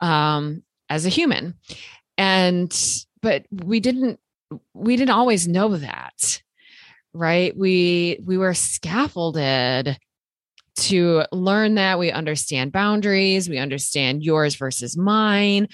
um 0.00 0.62
as 0.88 1.06
a 1.06 1.10
human. 1.10 1.54
And 2.16 2.74
but 3.22 3.46
we 3.50 3.80
didn't 3.80 4.18
we 4.74 4.96
didn't 4.96 5.14
always 5.14 5.46
know 5.46 5.76
that 5.76 6.42
right? 7.14 7.56
We 7.56 8.20
we 8.24 8.38
were 8.38 8.54
scaffolded 8.54 9.98
to 10.78 11.24
learn 11.32 11.74
that. 11.74 11.98
We 11.98 12.10
understand 12.10 12.72
boundaries. 12.72 13.48
We 13.48 13.58
understand 13.58 14.22
yours 14.22 14.54
versus 14.54 14.96
mine. 14.96 15.68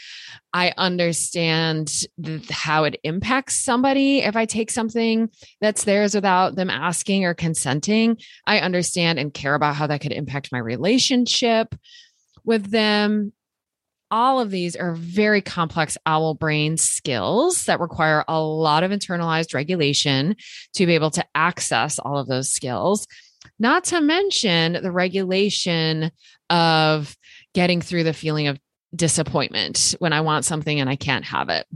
I 0.53 0.73
understand 0.77 2.07
th- 2.23 2.49
how 2.51 2.85
it 2.85 3.01
impacts 3.05 3.57
somebody 3.57 4.21
if 4.21 4.37
i 4.37 4.47
take 4.47 4.71
something 4.71 5.29
that's 5.61 5.85
theirs 5.85 6.15
without 6.15 6.57
them 6.57 6.71
asking 6.71 7.25
or 7.25 7.35
consenting. 7.35 8.19
I 8.47 8.61
understand 8.61 9.19
and 9.19 9.33
care 9.33 9.55
about 9.55 9.77
how 9.77 9.87
that 9.87 10.01
could 10.01 10.13
impact 10.13 10.53
my 10.53 10.59
relationship 10.59 11.75
with 12.45 12.71
them. 12.71 13.33
All 14.11 14.39
of 14.39 14.51
these 14.51 14.77
are 14.77 14.95
very 14.95 15.41
complex 15.41 15.99
owl 16.07 16.35
brain 16.35 16.77
skills 16.77 17.65
that 17.65 17.81
require 17.81 18.25
a 18.29 18.41
lot 18.41 18.85
of 18.85 18.91
internalized 18.91 19.55
regulation 19.55 20.37
to 20.75 20.87
be 20.87 20.95
able 20.95 21.11
to 21.13 21.25
access 21.35 21.99
all 21.99 22.19
of 22.19 22.29
those 22.29 22.51
skills. 22.51 23.07
Not 23.59 23.85
to 23.85 24.01
mention 24.01 24.75
the 24.75 24.93
regulation 24.93 26.11
of 26.51 27.17
getting 27.55 27.81
through 27.81 28.05
the 28.05 28.13
feeling 28.13 28.49
of 28.49 28.59
disappointment 28.95 29.95
when 29.99 30.13
I 30.13 30.21
want 30.21 30.45
something 30.45 30.79
and 30.81 30.89
I 30.89 30.97
can't 30.97 31.25
have 31.25 31.49
it 31.49 31.67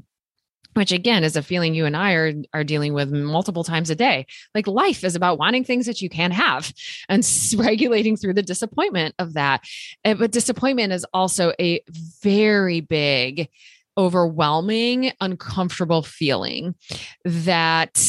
which 0.79 0.93
again 0.93 1.25
is 1.25 1.35
a 1.35 1.43
feeling 1.43 1.75
you 1.75 1.87
and 1.87 1.97
I 1.97 2.13
are 2.13 2.33
are 2.55 2.63
dealing 2.63 2.95
with 2.95 3.11
multiple 3.11 3.65
times 3.65 3.91
a 3.91 3.97
day. 3.97 4.27
Like 4.55 4.69
life 4.69 5.03
is 5.03 5.17
about 5.17 5.37
wanting 5.37 5.65
things 5.65 5.87
that 5.87 6.01
you 6.01 6.09
can't 6.09 6.33
have 6.33 6.73
and 7.09 7.29
regulating 7.57 8.17
through 8.17 8.35
the 8.35 8.43
disappointment 8.43 9.17
of 9.19 9.35
that. 9.35 9.65
Eh, 10.05 10.15
but 10.15 10.31
disappointment 10.31 10.93
is 10.93 11.05
also 11.13 11.53
a 11.61 11.81
very 12.23 12.81
big 12.81 13.49
overwhelming 13.97 15.11
uncomfortable 15.21 16.03
feeling 16.03 16.77
that 17.25 18.01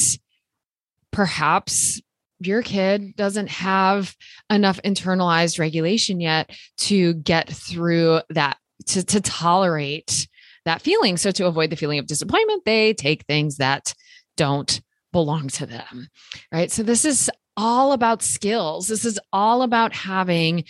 perhaps 1.11 1.99
your 2.39 2.61
kid 2.61 3.15
doesn't 3.15 3.49
have 3.49 4.15
enough 4.49 4.79
internalized 4.83 5.59
regulation 5.59 6.19
yet 6.19 6.49
to 6.77 7.13
get 7.15 7.49
through 7.49 8.21
that 8.29 8.57
to, 8.87 9.03
to 9.03 9.21
tolerate 9.21 10.27
that 10.65 10.81
feeling. 10.81 11.17
So 11.17 11.31
to 11.31 11.47
avoid 11.47 11.69
the 11.69 11.75
feeling 11.75 11.99
of 11.99 12.07
disappointment, 12.07 12.63
they 12.65 12.93
take 12.93 13.25
things 13.25 13.57
that 13.57 13.93
don't 14.37 14.79
belong 15.11 15.49
to 15.49 15.65
them. 15.65 16.07
Right. 16.51 16.71
So 16.71 16.83
this 16.83 17.05
is 17.05 17.29
all 17.57 17.91
about 17.91 18.21
skills. 18.21 18.87
This 18.87 19.05
is 19.05 19.19
all 19.33 19.63
about 19.63 19.93
having 19.93 20.63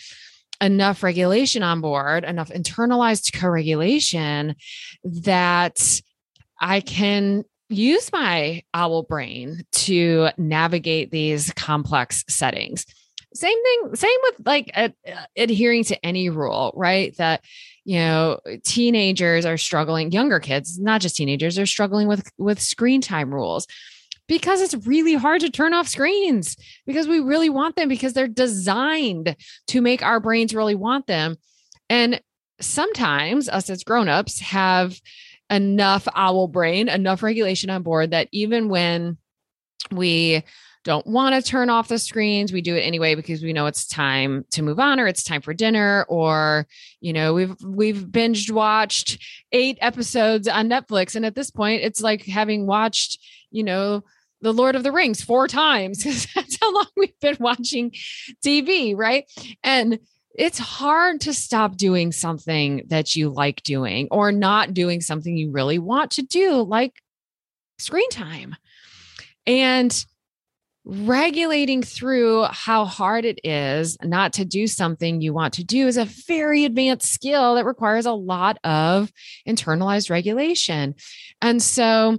enough 0.62 1.04
regulation 1.04 1.64
on 1.64 1.82
board, 1.82 2.24
enough 2.24 2.50
internalized 2.50 3.40
co 3.40 3.48
regulation 3.48 4.56
that 5.04 6.02
I 6.60 6.82
can 6.82 7.44
use 7.70 8.12
my 8.12 8.64
owl 8.74 9.04
brain 9.04 9.64
to 9.72 10.30
navigate 10.38 11.12
these 11.12 11.52
complex 11.54 12.26
settings. 12.28 12.86
Same 13.34 13.64
thing, 13.64 13.96
same 13.96 14.18
with 14.24 14.42
like 14.46 14.72
uh, 14.76 14.90
adhering 15.38 15.84
to 15.86 16.06
any 16.06 16.30
rule, 16.30 16.74
right? 16.76 17.16
That 17.18 17.44
you 17.90 17.98
know 17.98 18.40
teenagers 18.64 19.46
are 19.46 19.58
struggling 19.58 20.12
younger 20.12 20.40
kids 20.40 20.78
not 20.78 21.02
just 21.02 21.16
teenagers 21.16 21.58
are 21.58 21.66
struggling 21.66 22.08
with 22.08 22.30
with 22.38 22.62
screen 22.62 23.02
time 23.02 23.34
rules 23.34 23.66
because 24.28 24.62
it's 24.62 24.86
really 24.86 25.16
hard 25.16 25.42
to 25.42 25.50
turn 25.50 25.74
off 25.74 25.88
screens 25.88 26.56
because 26.86 27.08
we 27.08 27.20
really 27.20 27.50
want 27.50 27.76
them 27.76 27.90
because 27.90 28.14
they're 28.14 28.28
designed 28.28 29.36
to 29.68 29.82
make 29.82 30.04
our 30.04 30.20
brains 30.20 30.54
really 30.54 30.76
want 30.76 31.08
them 31.08 31.36
and 31.90 32.22
sometimes 32.62 33.50
us 33.50 33.72
as 33.72 33.84
grown-ups 33.84 34.40
have 34.40 35.00
enough 35.50 36.08
owl 36.16 36.48
brain 36.48 36.90
enough 36.90 37.24
regulation 37.24 37.70
on 37.70 37.82
board 37.82 38.12
that 38.12 38.28
even 38.32 38.70
when 38.70 39.18
we 39.92 40.44
don't 40.84 41.06
want 41.08 41.36
to 41.36 41.42
turn 41.42 41.70
off 41.70 41.88
the 41.88 42.00
screens 42.00 42.54
we 42.54 42.62
do 42.62 42.76
it 42.76 42.82
anyway 42.82 43.16
because 43.16 43.44
we 43.44 43.54
know 43.54 43.66
it's 43.66 43.88
time 43.88 44.46
to 44.52 44.62
move 44.62 44.80
on 44.80 45.00
or 45.00 45.08
it's 45.08 45.24
time 45.24 45.42
for 45.42 45.54
dinner 45.54 46.06
or 46.08 46.66
you 47.02 47.12
know 47.12 47.34
we've 47.34 47.56
we've 47.64 48.06
binged 48.06 48.52
watched 48.52 49.22
eight 49.52 49.78
episodes 49.82 50.48
on 50.48 50.70
netflix. 50.70 51.16
And 51.16 51.26
at 51.26 51.36
this 51.36 51.52
point 51.52 51.84
it's 51.84 52.02
like 52.02 52.26
having 52.26 52.66
watched 52.66 53.20
you 53.52 53.64
know 53.64 54.04
the 54.42 54.54
lord 54.54 54.76
of 54.76 54.84
the 54.84 54.92
rings 54.92 55.22
four 55.22 55.48
times 55.48 55.98
because 56.04 56.28
that's 56.34 56.58
how 56.62 56.74
long 56.74 56.88
we've 56.96 57.20
been 57.20 57.38
watching 57.40 57.92
tv 58.44 58.96
right? 58.96 59.26
And 59.64 60.00
it's 60.36 60.60
hard 60.60 61.22
to 61.22 61.34
stop 61.34 61.76
doing 61.76 62.12
something 62.12 62.84
that 62.88 63.16
you 63.16 63.30
like 63.30 63.62
doing 63.64 64.08
or 64.12 64.32
not 64.32 64.74
doing 64.74 65.02
something 65.02 65.36
you 65.36 65.52
really 65.52 65.80
want 65.80 66.12
to 66.12 66.22
do 66.22 66.62
like 66.62 66.94
screen 67.78 68.10
time 68.10 68.56
and 69.48 70.06
regulating 70.86 71.84
through 71.84 72.44
how 72.46 72.86
hard 72.86 73.26
it 73.26 73.40
is 73.44 73.98
not 74.04 74.34
to 74.34 74.46
do 74.46 74.66
something 74.66 75.22
you 75.22 75.34
want 75.34 75.54
to 75.54 75.64
do 75.64 75.88
is 75.88 75.98
a 75.98 76.06
very 76.06 76.66
advanced 76.66 77.12
skill 77.12 77.56
that 77.56 77.66
requires 77.66 78.06
a 78.06 78.12
lot 78.12 78.58
of 78.64 79.12
internalized 79.48 80.10
regulation. 80.10 80.96
And 81.42 81.62
so, 81.62 82.18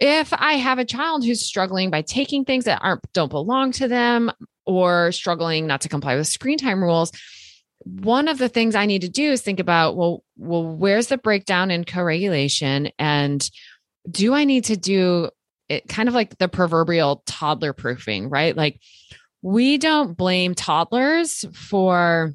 if 0.00 0.32
I 0.32 0.54
have 0.54 0.80
a 0.80 0.84
child 0.84 1.24
who's 1.24 1.46
struggling 1.46 1.90
by 1.90 2.02
taking 2.02 2.44
things 2.44 2.64
that 2.64 2.80
aren't 2.82 3.04
don't 3.12 3.28
belong 3.28 3.70
to 3.72 3.86
them 3.86 4.32
or 4.66 5.12
struggling 5.12 5.66
not 5.66 5.82
to 5.82 5.88
comply 5.88 6.16
with 6.16 6.26
screen 6.26 6.58
time 6.58 6.82
rules, 6.82 7.12
one 7.84 8.28
of 8.28 8.38
the 8.38 8.48
things 8.48 8.74
I 8.74 8.86
need 8.86 9.02
to 9.02 9.08
do 9.08 9.32
is 9.32 9.42
think 9.42 9.60
about 9.60 9.96
well, 9.96 10.22
well, 10.36 10.64
where's 10.64 11.08
the 11.08 11.18
breakdown 11.18 11.70
in 11.70 11.84
co-regulation 11.84 12.90
and 12.98 13.48
do 14.10 14.34
I 14.34 14.44
need 14.44 14.64
to 14.64 14.76
do 14.76 15.30
it 15.68 15.88
kind 15.88 16.08
of 16.08 16.14
like 16.14 16.38
the 16.38 16.48
proverbial 16.48 17.22
toddler 17.26 17.72
proofing, 17.72 18.28
right? 18.28 18.56
Like 18.56 18.80
we 19.42 19.78
don't 19.78 20.16
blame 20.16 20.54
toddlers 20.54 21.44
for 21.52 22.34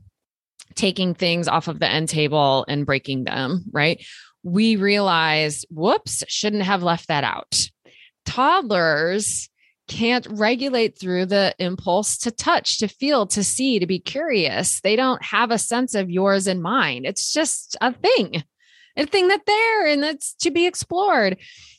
taking 0.76 1.14
things 1.14 1.48
off 1.48 1.68
of 1.68 1.80
the 1.80 1.90
end 1.90 2.10
table 2.10 2.66
and 2.68 2.86
breaking 2.86 3.24
them, 3.24 3.66
right? 3.72 4.06
We 4.44 4.76
realize, 4.76 5.66
whoops, 5.70 6.24
shouldn't 6.28 6.64
have 6.64 6.84
left 6.84 7.08
that 7.08 7.24
out. 7.24 7.70
Toddlers 8.26 9.50
can't 9.88 10.28
regulate 10.30 11.00
through 11.00 11.28
the 11.28 11.56
impulse 11.60 12.18
to 12.20 12.32
touch, 12.32 12.80
to 12.80 12.88
feel, 12.88 13.26
to 13.28 13.44
see, 13.44 13.80
to 13.80 13.88
be 13.88 14.00
curious. 14.00 14.82
They 14.82 14.96
don't 14.96 15.24
have 15.24 15.52
a 15.52 15.58
sense 15.58 15.96
of 15.96 16.10
yours 16.10 16.48
and 16.48 16.62
mine. 16.62 17.06
It's 17.06 17.32
just 17.32 17.76
a 17.82 17.94
thing, 17.94 18.44
a 18.96 19.06
thing 19.06 19.30
that 19.30 19.46
there 19.46 19.88
and 19.88 20.04
that's 20.04 20.34
to 20.36 20.52
be 20.52 20.66
explored. 20.66 21.38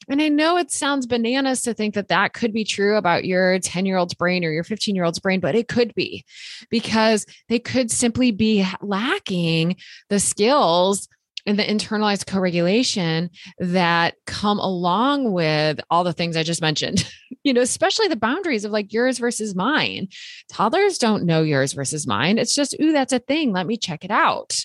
And 0.08 0.22
I 0.22 0.28
know 0.28 0.56
it 0.56 0.70
sounds 0.70 1.06
bananas 1.06 1.62
to 1.62 1.74
think 1.74 1.94
that 1.94 2.08
that 2.08 2.32
could 2.32 2.52
be 2.52 2.64
true 2.64 2.96
about 2.96 3.26
your 3.26 3.58
10 3.58 3.84
year 3.84 3.98
old's 3.98 4.14
brain 4.14 4.44
or 4.44 4.50
your 4.50 4.64
15 4.64 4.94
year 4.94 5.04
old's 5.04 5.18
brain, 5.18 5.40
but 5.40 5.54
it 5.54 5.68
could 5.68 5.94
be 5.94 6.24
because 6.70 7.26
they 7.48 7.58
could 7.58 7.90
simply 7.90 8.30
be 8.30 8.66
lacking 8.80 9.76
the 10.08 10.18
skills 10.18 11.08
and 11.48 11.58
the 11.58 11.64
internalized 11.64 12.26
co 12.26 12.38
regulation 12.38 13.30
that 13.58 14.16
come 14.26 14.58
along 14.58 15.32
with 15.32 15.80
all 15.90 16.04
the 16.04 16.12
things 16.12 16.36
I 16.36 16.42
just 16.42 16.60
mentioned, 16.60 17.10
you 17.42 17.54
know, 17.54 17.62
especially 17.62 18.06
the 18.06 18.16
boundaries 18.16 18.66
of 18.66 18.70
like 18.70 18.92
yours 18.92 19.18
versus 19.18 19.54
mine. 19.54 20.08
Toddlers 20.52 20.98
don't 20.98 21.24
know 21.24 21.42
yours 21.42 21.72
versus 21.72 22.06
mine. 22.06 22.36
It's 22.36 22.54
just, 22.54 22.76
ooh, 22.80 22.92
that's 22.92 23.14
a 23.14 23.18
thing. 23.18 23.52
Let 23.52 23.66
me 23.66 23.78
check 23.78 24.04
it 24.04 24.10
out. 24.10 24.56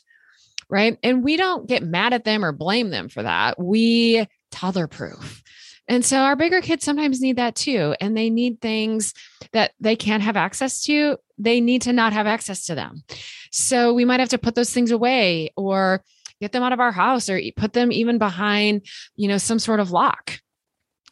Right. 0.69 0.97
And 1.03 1.23
we 1.23 1.37
don't 1.37 1.67
get 1.67 1.83
mad 1.83 2.11
at 2.11 2.25
them 2.25 2.43
or 2.43 2.51
blame 2.51 2.89
them 2.89 3.07
for 3.07 3.23
that. 3.23 3.57
We 3.57 4.27
toddler 4.51 4.87
proof. 4.87 5.41
And 5.87 6.03
so 6.03 6.17
our 6.17 6.35
bigger 6.35 6.61
kids 6.61 6.83
sometimes 6.83 7.21
need 7.21 7.37
that 7.37 7.55
too. 7.55 7.95
And 8.01 8.15
they 8.15 8.29
need 8.29 8.59
things 8.59 9.13
that 9.53 9.71
they 9.79 9.95
can't 9.95 10.23
have 10.23 10.35
access 10.35 10.83
to. 10.83 11.17
They 11.37 11.61
need 11.61 11.83
to 11.83 11.93
not 11.93 12.11
have 12.11 12.27
access 12.27 12.65
to 12.65 12.75
them. 12.75 13.03
So 13.51 13.93
we 13.93 14.03
might 14.03 14.19
have 14.19 14.29
to 14.29 14.37
put 14.37 14.55
those 14.55 14.73
things 14.73 14.91
away 14.91 15.51
or 15.55 16.03
get 16.41 16.51
them 16.51 16.63
out 16.63 16.73
of 16.73 16.79
our 16.79 16.91
house 16.91 17.29
or 17.29 17.39
put 17.55 17.73
them 17.73 17.91
even 17.91 18.17
behind, 18.17 18.85
you 19.15 19.27
know, 19.27 19.37
some 19.37 19.59
sort 19.59 19.79
of 19.79 19.91
lock. 19.91 20.39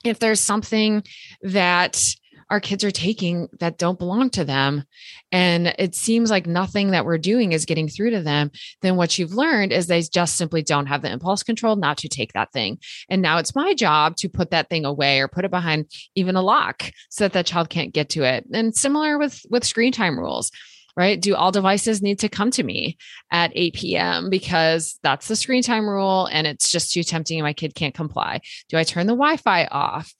if 0.03 0.19
there's 0.19 0.39
something 0.39 1.03
that 1.43 2.15
our 2.51 2.59
kids 2.59 2.83
are 2.83 2.91
taking 2.91 3.47
that 3.59 3.77
don't 3.77 3.97
belong 3.97 4.29
to 4.29 4.43
them 4.43 4.83
and 5.31 5.73
it 5.79 5.95
seems 5.95 6.29
like 6.29 6.45
nothing 6.45 6.91
that 6.91 7.05
we're 7.05 7.17
doing 7.17 7.53
is 7.53 7.65
getting 7.65 7.87
through 7.87 8.09
to 8.09 8.21
them 8.21 8.51
then 8.81 8.97
what 8.97 9.17
you've 9.17 9.33
learned 9.33 9.71
is 9.71 9.87
they 9.87 10.01
just 10.01 10.35
simply 10.35 10.61
don't 10.61 10.87
have 10.87 11.01
the 11.01 11.09
impulse 11.09 11.43
control 11.43 11.77
not 11.77 11.97
to 11.97 12.09
take 12.09 12.33
that 12.33 12.51
thing. 12.51 12.77
And 13.09 13.21
now 13.21 13.37
it's 13.37 13.55
my 13.55 13.73
job 13.73 14.17
to 14.17 14.27
put 14.27 14.51
that 14.51 14.69
thing 14.69 14.83
away 14.83 15.21
or 15.21 15.29
put 15.29 15.45
it 15.45 15.51
behind 15.51 15.85
even 16.15 16.35
a 16.35 16.41
lock 16.41 16.91
so 17.09 17.23
that 17.23 17.33
that 17.33 17.45
child 17.45 17.69
can't 17.69 17.93
get 17.93 18.09
to 18.09 18.23
it. 18.23 18.45
And 18.53 18.75
similar 18.75 19.17
with 19.17 19.41
with 19.49 19.63
screen 19.63 19.93
time 19.93 20.19
rules 20.19 20.51
right? 20.95 21.19
Do 21.19 21.35
all 21.35 21.51
devices 21.51 22.01
need 22.01 22.19
to 22.19 22.29
come 22.29 22.51
to 22.51 22.63
me 22.63 22.97
at 23.31 23.51
8 23.53 23.73
p.m. 23.73 24.29
because 24.29 24.99
that's 25.03 25.27
the 25.27 25.35
screen 25.35 25.63
time 25.63 25.87
rule 25.87 26.27
and 26.31 26.47
it's 26.47 26.71
just 26.71 26.93
too 26.93 27.03
tempting 27.03 27.39
and 27.39 27.45
my 27.45 27.53
kid 27.53 27.75
can't 27.75 27.93
comply? 27.93 28.41
Do 28.69 28.77
I 28.77 28.83
turn 28.83 29.07
the 29.07 29.13
Wi-Fi 29.13 29.65
off? 29.65 30.13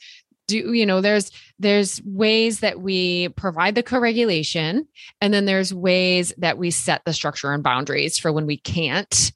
Do 0.48 0.74
you 0.74 0.86
know 0.86 1.02
there's 1.02 1.32
there's 1.60 2.02
ways 2.04 2.60
that 2.60 2.82
we 2.82 3.30
provide 3.30 3.76
the 3.76 3.84
co-regulation 3.84 4.88
and 5.22 5.34
then 5.34 5.46
there's 5.46 5.74
ways 5.74 6.34
that 6.38 6.58
we 6.58 6.72
set 6.72 7.04
the 7.06 7.14
structure 7.14 7.54
and 7.54 7.64
boundaries 7.64 8.18
for 8.18 8.34
when 8.34 8.46
we 8.46 8.58
can't 8.58 9.32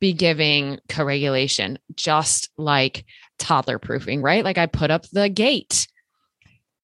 be 0.00 0.12
giving 0.12 0.78
co-regulation 0.88 1.78
just 1.94 2.50
like 2.56 3.04
toddler 3.38 3.78
proofing, 3.78 4.22
right? 4.22 4.44
Like 4.44 4.58
I 4.58 4.66
put 4.66 4.90
up 4.90 5.06
the 5.10 5.28
gate 5.28 5.88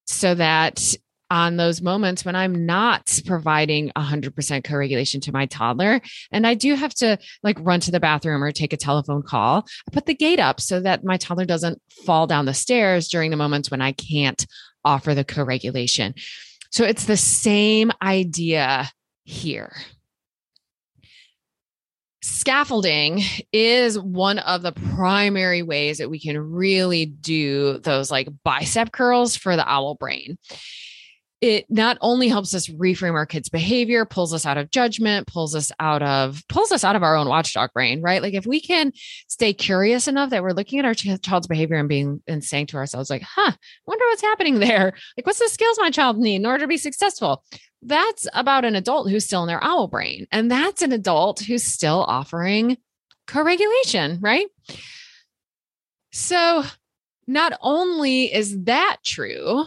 so 0.07 0.35
that 0.35 0.95
on 1.33 1.57
those 1.57 1.81
moments 1.81 2.27
when 2.27 2.37
I'm 2.37 2.66
not 2.66 3.18
providing 3.25 3.90
100% 3.97 4.64
co 4.64 4.77
regulation 4.77 5.18
to 5.23 5.33
my 5.33 5.47
toddler. 5.47 6.03
And 6.31 6.47
I 6.47 6.53
do 6.53 6.75
have 6.75 6.92
to 6.97 7.16
like 7.42 7.57
run 7.59 7.81
to 7.81 7.90
the 7.90 8.01
bathroom 8.01 8.45
or 8.45 8.53
take 8.53 8.75
a 8.75 8.77
telephone 8.77 9.23
call. 9.23 9.66
I 9.88 9.90
put 9.92 10.05
the 10.05 10.14
gate 10.14 10.38
up 10.38 10.61
so 10.61 10.81
that 10.81 11.05
my 11.05 11.16
toddler 11.16 11.47
doesn't 11.47 11.81
fall 12.05 12.27
down 12.27 12.45
the 12.45 12.53
stairs 12.53 13.09
during 13.09 13.31
the 13.31 13.38
moments 13.38 13.71
when 13.71 13.81
I 13.81 13.92
can't 13.92 14.47
offer 14.85 15.14
the 15.14 15.25
co 15.25 15.42
regulation. 15.42 16.14
So 16.71 16.85
it's 16.85 17.07
the 17.07 17.16
same 17.16 17.92
idea 18.03 18.90
here. 19.25 19.73
Scaffolding 22.21 23.23
is 23.55 23.99
one 23.99 24.38
of 24.38 24.61
the 24.61 24.73
primary 24.73 25.62
ways 25.62 25.97
that 25.97 26.11
we 26.11 26.21
can 26.21 26.38
really 26.38 27.07
do 27.07 27.79
those 27.79 28.11
like 28.11 28.29
bicep 28.45 28.92
curls 28.92 29.35
for 29.35 29.57
the 29.57 29.66
owl 29.66 29.95
brain 29.95 30.37
it 31.43 31.67
not 31.69 31.99
only 32.01 32.29
helps 32.29 32.55
us 32.55 32.69
reframe 32.69 33.15
our 33.15 33.27
kids 33.27 33.49
behavior 33.49 34.05
pulls 34.05 34.33
us 34.33 34.47
out 34.47 34.57
of 34.57 34.71
judgment 34.71 35.27
pulls 35.27 35.55
us 35.55 35.73
out 35.81 36.01
of 36.01 36.43
pulls 36.49 36.71
us 36.71 36.85
out 36.85 36.95
of 36.95 37.03
our 37.03 37.17
own 37.17 37.29
watchdog 37.29 37.71
brain 37.75 38.01
right? 38.01 38.23
Like 38.23 38.33
if 38.33 38.47
we 38.47 38.61
can 38.61 38.93
stay 39.29 39.53
curious 39.53 40.09
enough 40.09 40.31
that 40.31 40.43
we're 40.43 40.53
looking 40.53 40.79
at 40.79 40.85
our 40.85 40.95
child's 40.95 41.49
behavior 41.49 41.77
and 41.77 41.89
being 41.89 42.23
and 42.27 42.43
saying 42.43 42.69
to 42.69 42.77
ourselves 42.79 43.11
like 43.11 43.23
huh 43.23 43.53
wonder 43.87 44.05
what's 44.07 44.23
happening 44.23 44.61
there. 44.61 44.95
Like 45.17 45.27
what's 45.27 45.41
the 45.41 45.49
skills 45.49 45.79
my 45.79 45.91
child 45.91 46.17
need 46.17 46.37
in 46.37 46.47
order 46.47 46.61
to 46.61 46.69
be 46.69 46.79
successful? 46.79 47.45
That's 47.83 48.29
about 48.33 48.65
an 48.65 48.77
adult 48.77 49.11
who's 49.11 49.27
still 49.27 49.43
in 49.43 49.49
their 49.49 49.63
owl 49.63 49.89
brain 49.89 50.27
and 50.31 50.51
that's 50.51 50.81
an 50.81 50.93
adult 50.93 51.41
who's 51.41 51.65
still 51.65 52.05
offering 52.07 52.79
co-regulation 53.27 54.21
right? 54.21 54.47
So 56.13 56.63
not 57.27 57.59
only 57.61 58.33
is 58.33 58.65
that 58.65 58.99
true 59.05 59.65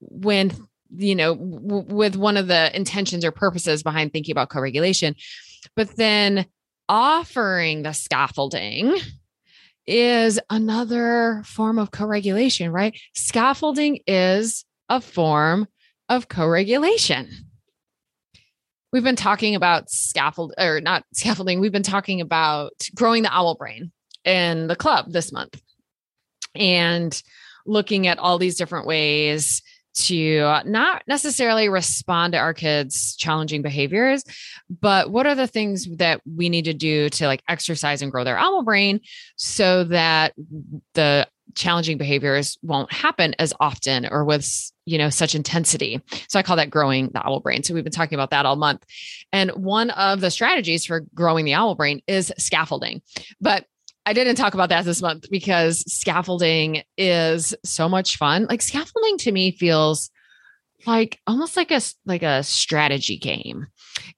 when 0.00 0.50
you 0.94 1.14
know, 1.14 1.34
w- 1.34 1.84
with 1.88 2.16
one 2.16 2.36
of 2.36 2.48
the 2.48 2.74
intentions 2.74 3.24
or 3.24 3.32
purposes 3.32 3.82
behind 3.82 4.12
thinking 4.12 4.32
about 4.32 4.50
co 4.50 4.60
regulation. 4.60 5.14
But 5.74 5.96
then 5.96 6.46
offering 6.88 7.82
the 7.82 7.92
scaffolding 7.92 8.96
is 9.86 10.40
another 10.50 11.42
form 11.44 11.78
of 11.78 11.90
co 11.90 12.06
regulation, 12.06 12.70
right? 12.70 12.98
Scaffolding 13.14 14.00
is 14.06 14.64
a 14.88 15.00
form 15.00 15.66
of 16.08 16.28
co 16.28 16.46
regulation. 16.46 17.30
We've 18.92 19.04
been 19.04 19.16
talking 19.16 19.54
about 19.54 19.90
scaffold 19.90 20.54
or 20.58 20.80
not 20.80 21.04
scaffolding, 21.12 21.60
we've 21.60 21.72
been 21.72 21.82
talking 21.82 22.20
about 22.20 22.72
growing 22.94 23.22
the 23.22 23.34
owl 23.34 23.54
brain 23.54 23.92
in 24.24 24.66
the 24.66 24.76
club 24.76 25.12
this 25.12 25.32
month 25.32 25.60
and 26.54 27.22
looking 27.64 28.06
at 28.06 28.18
all 28.18 28.38
these 28.38 28.56
different 28.56 28.86
ways 28.86 29.62
to 29.96 30.60
not 30.66 31.02
necessarily 31.08 31.68
respond 31.68 32.32
to 32.32 32.38
our 32.38 32.52
kids' 32.52 33.16
challenging 33.16 33.62
behaviors, 33.62 34.22
but 34.68 35.10
what 35.10 35.26
are 35.26 35.34
the 35.34 35.46
things 35.46 35.88
that 35.96 36.20
we 36.26 36.48
need 36.48 36.66
to 36.66 36.74
do 36.74 37.08
to 37.10 37.26
like 37.26 37.42
exercise 37.48 38.02
and 38.02 38.12
grow 38.12 38.22
their 38.22 38.38
owl 38.38 38.62
brain 38.62 39.00
so 39.36 39.84
that 39.84 40.34
the 40.94 41.26
challenging 41.54 41.96
behaviors 41.96 42.58
won't 42.62 42.92
happen 42.92 43.34
as 43.38 43.54
often 43.60 44.06
or 44.10 44.24
with 44.24 44.70
you 44.84 44.98
know 44.98 45.08
such 45.08 45.34
intensity? 45.34 46.00
So 46.28 46.38
i 46.38 46.42
call 46.42 46.56
that 46.56 46.70
growing 46.70 47.08
the 47.14 47.26
owl 47.26 47.40
brain. 47.40 47.62
So 47.62 47.72
we've 47.72 47.84
been 47.84 47.92
talking 47.92 48.16
about 48.16 48.30
that 48.30 48.44
all 48.44 48.56
month. 48.56 48.84
And 49.32 49.50
one 49.52 49.90
of 49.90 50.20
the 50.20 50.30
strategies 50.30 50.84
for 50.84 51.00
growing 51.14 51.46
the 51.46 51.54
owl 51.54 51.74
brain 51.74 52.02
is 52.06 52.32
scaffolding. 52.36 53.00
But 53.40 53.64
I 54.06 54.12
didn't 54.12 54.36
talk 54.36 54.54
about 54.54 54.68
that 54.68 54.84
this 54.84 55.02
month 55.02 55.28
because 55.30 55.80
scaffolding 55.92 56.82
is 56.96 57.54
so 57.64 57.88
much 57.88 58.16
fun. 58.16 58.46
Like 58.48 58.62
scaffolding 58.62 59.18
to 59.18 59.32
me 59.32 59.50
feels 59.50 60.10
like 60.86 61.18
almost 61.26 61.56
like 61.56 61.72
a 61.72 61.80
like 62.06 62.22
a 62.22 62.44
strategy 62.44 63.18
game. 63.18 63.66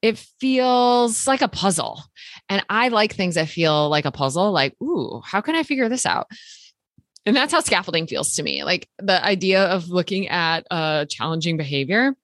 It 0.02 0.18
feels 0.40 1.26
like 1.26 1.40
a 1.40 1.48
puzzle. 1.48 2.02
And 2.50 2.62
I 2.68 2.88
like 2.88 3.14
things 3.14 3.36
that 3.36 3.48
feel 3.48 3.88
like 3.88 4.04
a 4.04 4.12
puzzle, 4.12 4.52
like, 4.52 4.76
ooh, 4.82 5.22
how 5.24 5.40
can 5.40 5.54
I 5.54 5.62
figure 5.62 5.88
this 5.88 6.04
out? 6.04 6.26
And 7.24 7.34
that's 7.34 7.52
how 7.52 7.60
scaffolding 7.60 8.06
feels 8.06 8.34
to 8.34 8.42
me. 8.42 8.64
Like 8.64 8.88
the 8.98 9.24
idea 9.24 9.64
of 9.64 9.88
looking 9.88 10.28
at 10.28 10.66
a 10.70 11.06
challenging 11.08 11.56
behavior 11.56 12.14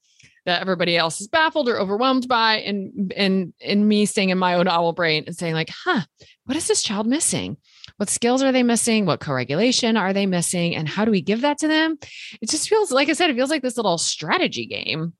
that 0.44 0.61
everybody 0.61 0.96
else 0.96 1.20
is 1.20 1.29
baffled 1.29 1.68
or 1.68 1.79
overwhelmed 1.79 2.29
by 2.29 2.59
and 2.59 3.12
and 3.16 3.55
and 3.62 3.88
me 3.88 4.05
staying 4.05 4.29
in 4.29 4.38
my 4.38 4.55
own 4.55 4.68
owl 4.68 4.92
brain 4.92 5.24
and 5.27 5.35
saying 5.35 5.55
like 5.55 5.70
huh 5.70 6.03
what 6.46 6.57
is 6.57 6.68
this 6.68 6.83
child 6.83 7.07
missing? 7.07 7.57
What 7.96 8.09
skills 8.09 8.42
are 8.42 8.52
they 8.52 8.62
missing? 8.62 9.07
What 9.07 9.20
co-regulation 9.20 9.96
are 9.96 10.12
they 10.12 10.26
missing? 10.26 10.74
And 10.74 10.88
how 10.88 11.04
do 11.04 11.11
we 11.11 11.20
give 11.20 11.42
that 11.42 11.59
to 11.59 11.68
them? 11.68 11.98
It 12.40 12.50
just 12.50 12.68
feels 12.68 12.90
like 12.90 13.09
i 13.09 13.12
said 13.12 13.30
it 13.30 13.37
feels 13.37 13.50
like 13.50 13.62
this 13.62 13.76
little 13.76 13.98
strategy 13.98 14.66
game. 14.66 15.14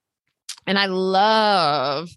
And 0.67 0.79
i 0.79 0.87
love 0.87 2.11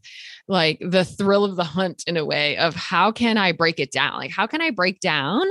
like 0.48 0.80
the 0.80 1.04
thrill 1.04 1.44
of 1.44 1.56
the 1.56 1.64
hunt 1.64 2.04
in 2.08 2.18
a 2.18 2.26
way 2.26 2.58
of 2.58 2.74
how 2.76 3.12
can 3.12 3.38
I 3.38 3.52
break 3.52 3.80
it 3.80 3.92
down? 3.92 4.18
Like, 4.18 4.32
how 4.32 4.48
can 4.48 4.62
I 4.62 4.72
break 4.72 5.00
down 5.00 5.46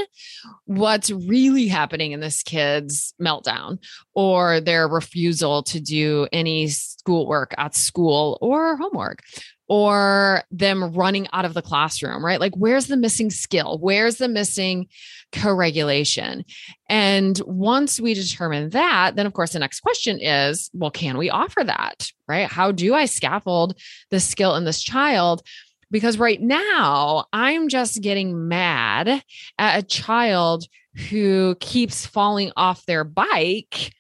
what's 0.65 1.11
really 1.11 1.69
happening 1.69 2.13
in 2.13 2.21
this 2.21 2.43
kid's 2.43 3.15
meltdown 3.21 3.79
or 4.15 4.61
their 4.61 4.89
refusal 4.89 5.63
to 5.65 5.81
do 5.81 6.27
any 6.33 6.69
schoolwork 6.69 7.55
at 7.59 7.75
school 7.75 8.39
or 8.41 8.77
homework? 8.77 9.21
Or 9.69 10.45
them 10.53 10.93
running 10.93 11.27
out 11.33 11.45
of 11.45 11.55
the 11.55 11.63
classroom, 11.63 12.25
right? 12.25 12.39
Like, 12.39 12.55
where's 12.55 12.87
the 12.87 12.97
missing 12.97 13.31
skill? 13.31 13.79
Where's 13.81 14.17
the 14.17 14.29
missing 14.29 14.87
co 15.33 15.53
regulation? 15.53 16.45
And 16.89 17.37
once 17.47 18.01
we 18.01 18.15
determine 18.15 18.71
that, 18.71 19.17
then 19.17 19.27
of 19.27 19.33
course, 19.33 19.55
the 19.55 19.59
next 19.59 19.81
question 19.81 20.21
is 20.21 20.71
well, 20.73 20.93
can 20.93 21.19
we 21.19 21.31
offer 21.31 21.65
that, 21.65 22.11
right? 22.29 22.49
How 22.49 22.71
do 22.71 22.95
I 22.95 23.07
scaffold 23.07 23.77
the 24.11 24.21
skill 24.21 24.55
in 24.55 24.65
this 24.65 24.83
child? 24.83 25.43
Because 25.91 26.19
right 26.19 26.41
now, 26.41 27.27
I'm 27.33 27.69
just 27.69 28.03
getting 28.03 28.49
mad 28.49 29.23
at 29.59 29.79
a 29.79 29.87
child 29.87 30.67
who 31.11 31.57
keeps 31.61 32.07
falling 32.07 32.53
off 32.57 32.87
their 32.87 33.05
bike 33.05 33.93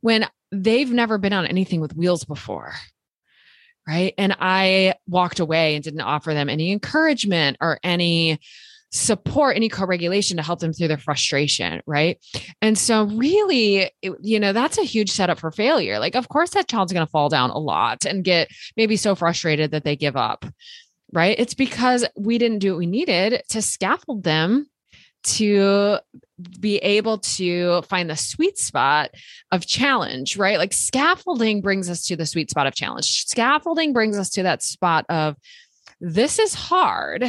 when 0.00 0.26
they've 0.52 0.90
never 0.90 1.18
been 1.18 1.32
on 1.32 1.46
anything 1.46 1.80
with 1.80 1.96
wheels 1.96 2.24
before. 2.24 2.74
Right. 3.86 4.14
And 4.16 4.34
I 4.40 4.94
walked 5.06 5.40
away 5.40 5.74
and 5.74 5.84
didn't 5.84 6.00
offer 6.00 6.32
them 6.32 6.48
any 6.48 6.72
encouragement 6.72 7.58
or 7.60 7.78
any 7.82 8.40
support 8.90 9.56
any 9.56 9.68
co-regulation 9.68 10.36
to 10.36 10.42
help 10.42 10.60
them 10.60 10.72
through 10.72 10.86
their 10.86 10.96
frustration 10.96 11.82
right? 11.84 12.16
And 12.62 12.78
so 12.78 13.06
really 13.06 13.90
you 14.22 14.38
know 14.38 14.52
that's 14.52 14.78
a 14.78 14.84
huge 14.84 15.10
setup 15.10 15.40
for 15.40 15.50
failure. 15.50 15.98
Like 15.98 16.14
of 16.14 16.28
course 16.28 16.50
that 16.50 16.68
child's 16.68 16.92
going 16.92 17.04
to 17.04 17.10
fall 17.10 17.28
down 17.28 17.50
a 17.50 17.58
lot 17.58 18.04
and 18.04 18.24
get 18.24 18.50
maybe 18.76 18.96
so 18.96 19.14
frustrated 19.16 19.72
that 19.72 19.84
they 19.84 19.96
give 19.96 20.16
up 20.16 20.46
right? 21.12 21.36
It's 21.38 21.54
because 21.54 22.04
we 22.16 22.38
didn't 22.38 22.58
do 22.58 22.72
what 22.72 22.78
we 22.78 22.86
needed 22.86 23.42
to 23.50 23.62
scaffold 23.62 24.24
them 24.24 24.68
to 25.24 25.98
be 26.60 26.76
able 26.78 27.18
to 27.18 27.82
find 27.82 28.10
the 28.10 28.16
sweet 28.16 28.58
spot 28.58 29.10
of 29.52 29.66
challenge, 29.66 30.36
right? 30.36 30.58
Like 30.58 30.72
scaffolding 30.72 31.60
brings 31.60 31.88
us 31.88 32.06
to 32.06 32.16
the 32.16 32.26
sweet 32.26 32.50
spot 32.50 32.66
of 32.66 32.74
challenge. 32.74 33.24
Scaffolding 33.26 33.92
brings 33.92 34.18
us 34.18 34.30
to 34.30 34.42
that 34.42 34.62
spot 34.62 35.06
of 35.08 35.36
this 36.00 36.38
is 36.38 36.54
hard, 36.54 37.24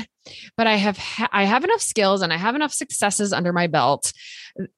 but 0.57 0.67
I 0.67 0.75
have 0.75 0.97
ha- 0.97 1.29
I 1.31 1.43
have 1.43 1.63
enough 1.63 1.81
skills 1.81 2.21
and 2.21 2.33
I 2.33 2.37
have 2.37 2.55
enough 2.55 2.73
successes 2.73 3.31
under 3.31 3.53
my 3.53 3.67
belt 3.67 4.11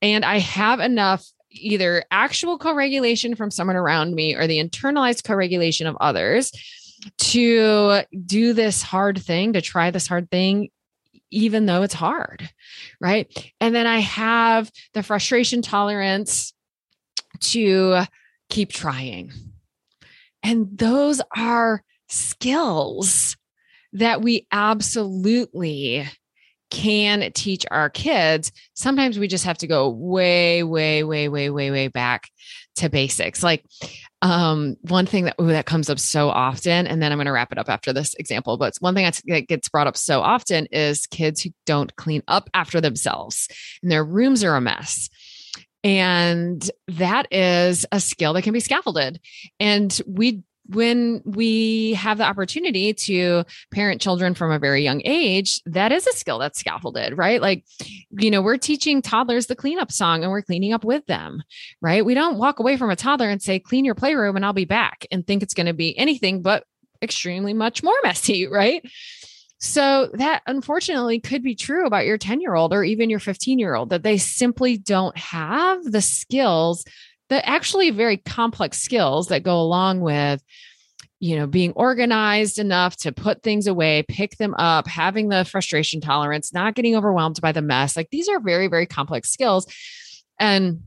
and 0.01 0.25
I 0.25 0.39
have 0.39 0.79
enough 0.79 1.25
either 1.49 2.03
actual 2.11 2.57
co-regulation 2.57 3.35
from 3.35 3.49
someone 3.49 3.77
around 3.77 4.13
me 4.13 4.35
or 4.35 4.45
the 4.45 4.63
internalized 4.63 5.23
co-regulation 5.23 5.87
of 5.87 5.95
others 5.99 6.51
to 7.17 8.01
do 8.25 8.53
this 8.53 8.81
hard 8.81 9.21
thing, 9.21 9.53
to 9.53 9.61
try 9.61 9.91
this 9.91 10.07
hard 10.07 10.29
thing 10.29 10.69
even 11.31 11.65
though 11.65 11.83
it's 11.83 11.93
hard, 11.93 12.49
right? 13.01 13.27
And 13.59 13.73
then 13.75 13.87
I 13.87 13.99
have 13.99 14.71
the 14.93 15.03
frustration 15.03 15.61
tolerance 15.61 16.53
to 17.39 18.03
keep 18.49 18.71
trying. 18.71 19.31
And 20.43 20.77
those 20.77 21.21
are 21.35 21.83
skills 22.07 23.35
that 23.93 24.21
we 24.21 24.47
absolutely 24.51 26.07
can 26.69 27.31
teach 27.33 27.65
our 27.71 27.89
kids. 27.89 28.51
Sometimes 28.73 29.17
we 29.17 29.27
just 29.27 29.45
have 29.45 29.57
to 29.59 29.67
go 29.67 29.89
way, 29.89 30.63
way, 30.63 31.03
way, 31.03 31.29
way, 31.29 31.49
way, 31.49 31.71
way 31.71 31.87
back 31.87 32.29
to 32.75 32.89
basics. 32.89 33.41
Like 33.41 33.63
um, 34.21 34.75
one 34.81 35.05
thing 35.05 35.25
that 35.25 35.35
ooh, 35.39 35.47
that 35.47 35.65
comes 35.65 35.89
up 35.89 35.99
so 35.99 36.29
often, 36.29 36.87
and 36.87 37.01
then 37.01 37.11
I'm 37.11 37.17
going 37.17 37.27
to 37.27 37.31
wrap 37.31 37.51
it 37.51 37.57
up 37.57 37.69
after 37.69 37.93
this 37.93 38.13
example. 38.15 38.57
But 38.57 38.69
it's 38.69 38.81
one 38.81 38.95
thing 38.95 39.09
that 39.27 39.47
gets 39.47 39.69
brought 39.69 39.87
up 39.87 39.97
so 39.97 40.21
often 40.21 40.67
is 40.71 41.05
kids 41.07 41.41
who 41.41 41.51
don't 41.65 41.95
clean 41.97 42.23
up 42.27 42.49
after 42.53 42.81
themselves, 42.81 43.47
and 43.81 43.91
their 43.91 44.03
rooms 44.03 44.43
are 44.43 44.55
a 44.55 44.61
mess. 44.61 45.09
And 45.83 46.69
that 46.87 47.27
is 47.31 47.85
a 47.91 47.99
skill 47.99 48.33
that 48.33 48.41
can 48.41 48.53
be 48.53 48.59
scaffolded. 48.59 49.21
And 49.59 50.01
we 50.07 50.43
when 50.69 51.21
we 51.25 51.93
have 51.93 52.17
the 52.17 52.25
opportunity 52.25 52.93
to 52.93 53.43
parent 53.71 54.01
children 54.01 54.33
from 54.33 54.51
a 54.51 54.59
very 54.59 54.83
young 54.83 55.01
age, 55.05 55.61
that 55.65 55.91
is 55.91 56.07
a 56.07 56.13
skill 56.13 56.39
that's 56.39 56.59
scaffolded, 56.59 57.17
right? 57.17 57.41
Like, 57.41 57.65
you 58.11 58.31
know, 58.31 58.41
we're 58.41 58.57
teaching 58.57 59.01
toddlers 59.01 59.47
the 59.47 59.55
cleanup 59.55 59.91
song 59.91 60.23
and 60.23 60.31
we're 60.31 60.41
cleaning 60.41 60.73
up 60.73 60.83
with 60.83 61.05
them, 61.05 61.43
right? 61.81 62.05
We 62.05 62.13
don't 62.13 62.37
walk 62.37 62.59
away 62.59 62.77
from 62.77 62.89
a 62.89 62.95
toddler 62.95 63.29
and 63.29 63.41
say, 63.41 63.59
clean 63.59 63.85
your 63.85 63.95
playroom 63.95 64.35
and 64.35 64.45
I'll 64.45 64.53
be 64.53 64.65
back 64.65 65.05
and 65.11 65.25
think 65.25 65.43
it's 65.43 65.53
going 65.53 65.67
to 65.67 65.73
be 65.73 65.97
anything 65.97 66.41
but 66.41 66.65
extremely 67.01 67.53
much 67.53 67.83
more 67.83 67.95
messy, 68.03 68.47
right? 68.51 68.83
So 69.59 70.11
that 70.13 70.43
unfortunately 70.45 71.19
could 71.19 71.41
be 71.41 71.55
true 71.55 71.87
about 71.87 72.05
your 72.05 72.17
10 72.17 72.41
year 72.41 72.53
old 72.53 72.73
or 72.73 72.83
even 72.83 73.09
your 73.09 73.19
15 73.19 73.57
year 73.57 73.73
old 73.73 73.89
that 73.89 74.03
they 74.03 74.17
simply 74.17 74.77
don't 74.77 75.17
have 75.17 75.83
the 75.83 76.01
skills 76.01 76.85
the 77.29 77.47
actually 77.47 77.89
very 77.91 78.17
complex 78.17 78.81
skills 78.81 79.27
that 79.27 79.43
go 79.43 79.59
along 79.59 80.01
with 80.01 80.41
you 81.19 81.35
know 81.35 81.47
being 81.47 81.71
organized 81.73 82.59
enough 82.59 82.95
to 82.95 83.11
put 83.11 83.41
things 83.41 83.65
away 83.65 84.05
pick 84.07 84.37
them 84.37 84.53
up 84.55 84.87
having 84.87 85.29
the 85.29 85.43
frustration 85.45 85.99
tolerance 85.99 86.53
not 86.53 86.75
getting 86.75 86.95
overwhelmed 86.95 87.39
by 87.41 87.51
the 87.51 87.61
mess. 87.61 87.97
Like 87.97 88.09
these 88.11 88.29
are 88.29 88.39
very 88.39 88.67
very 88.67 88.85
complex 88.85 89.29
skills. 89.31 89.65
And 90.39 90.83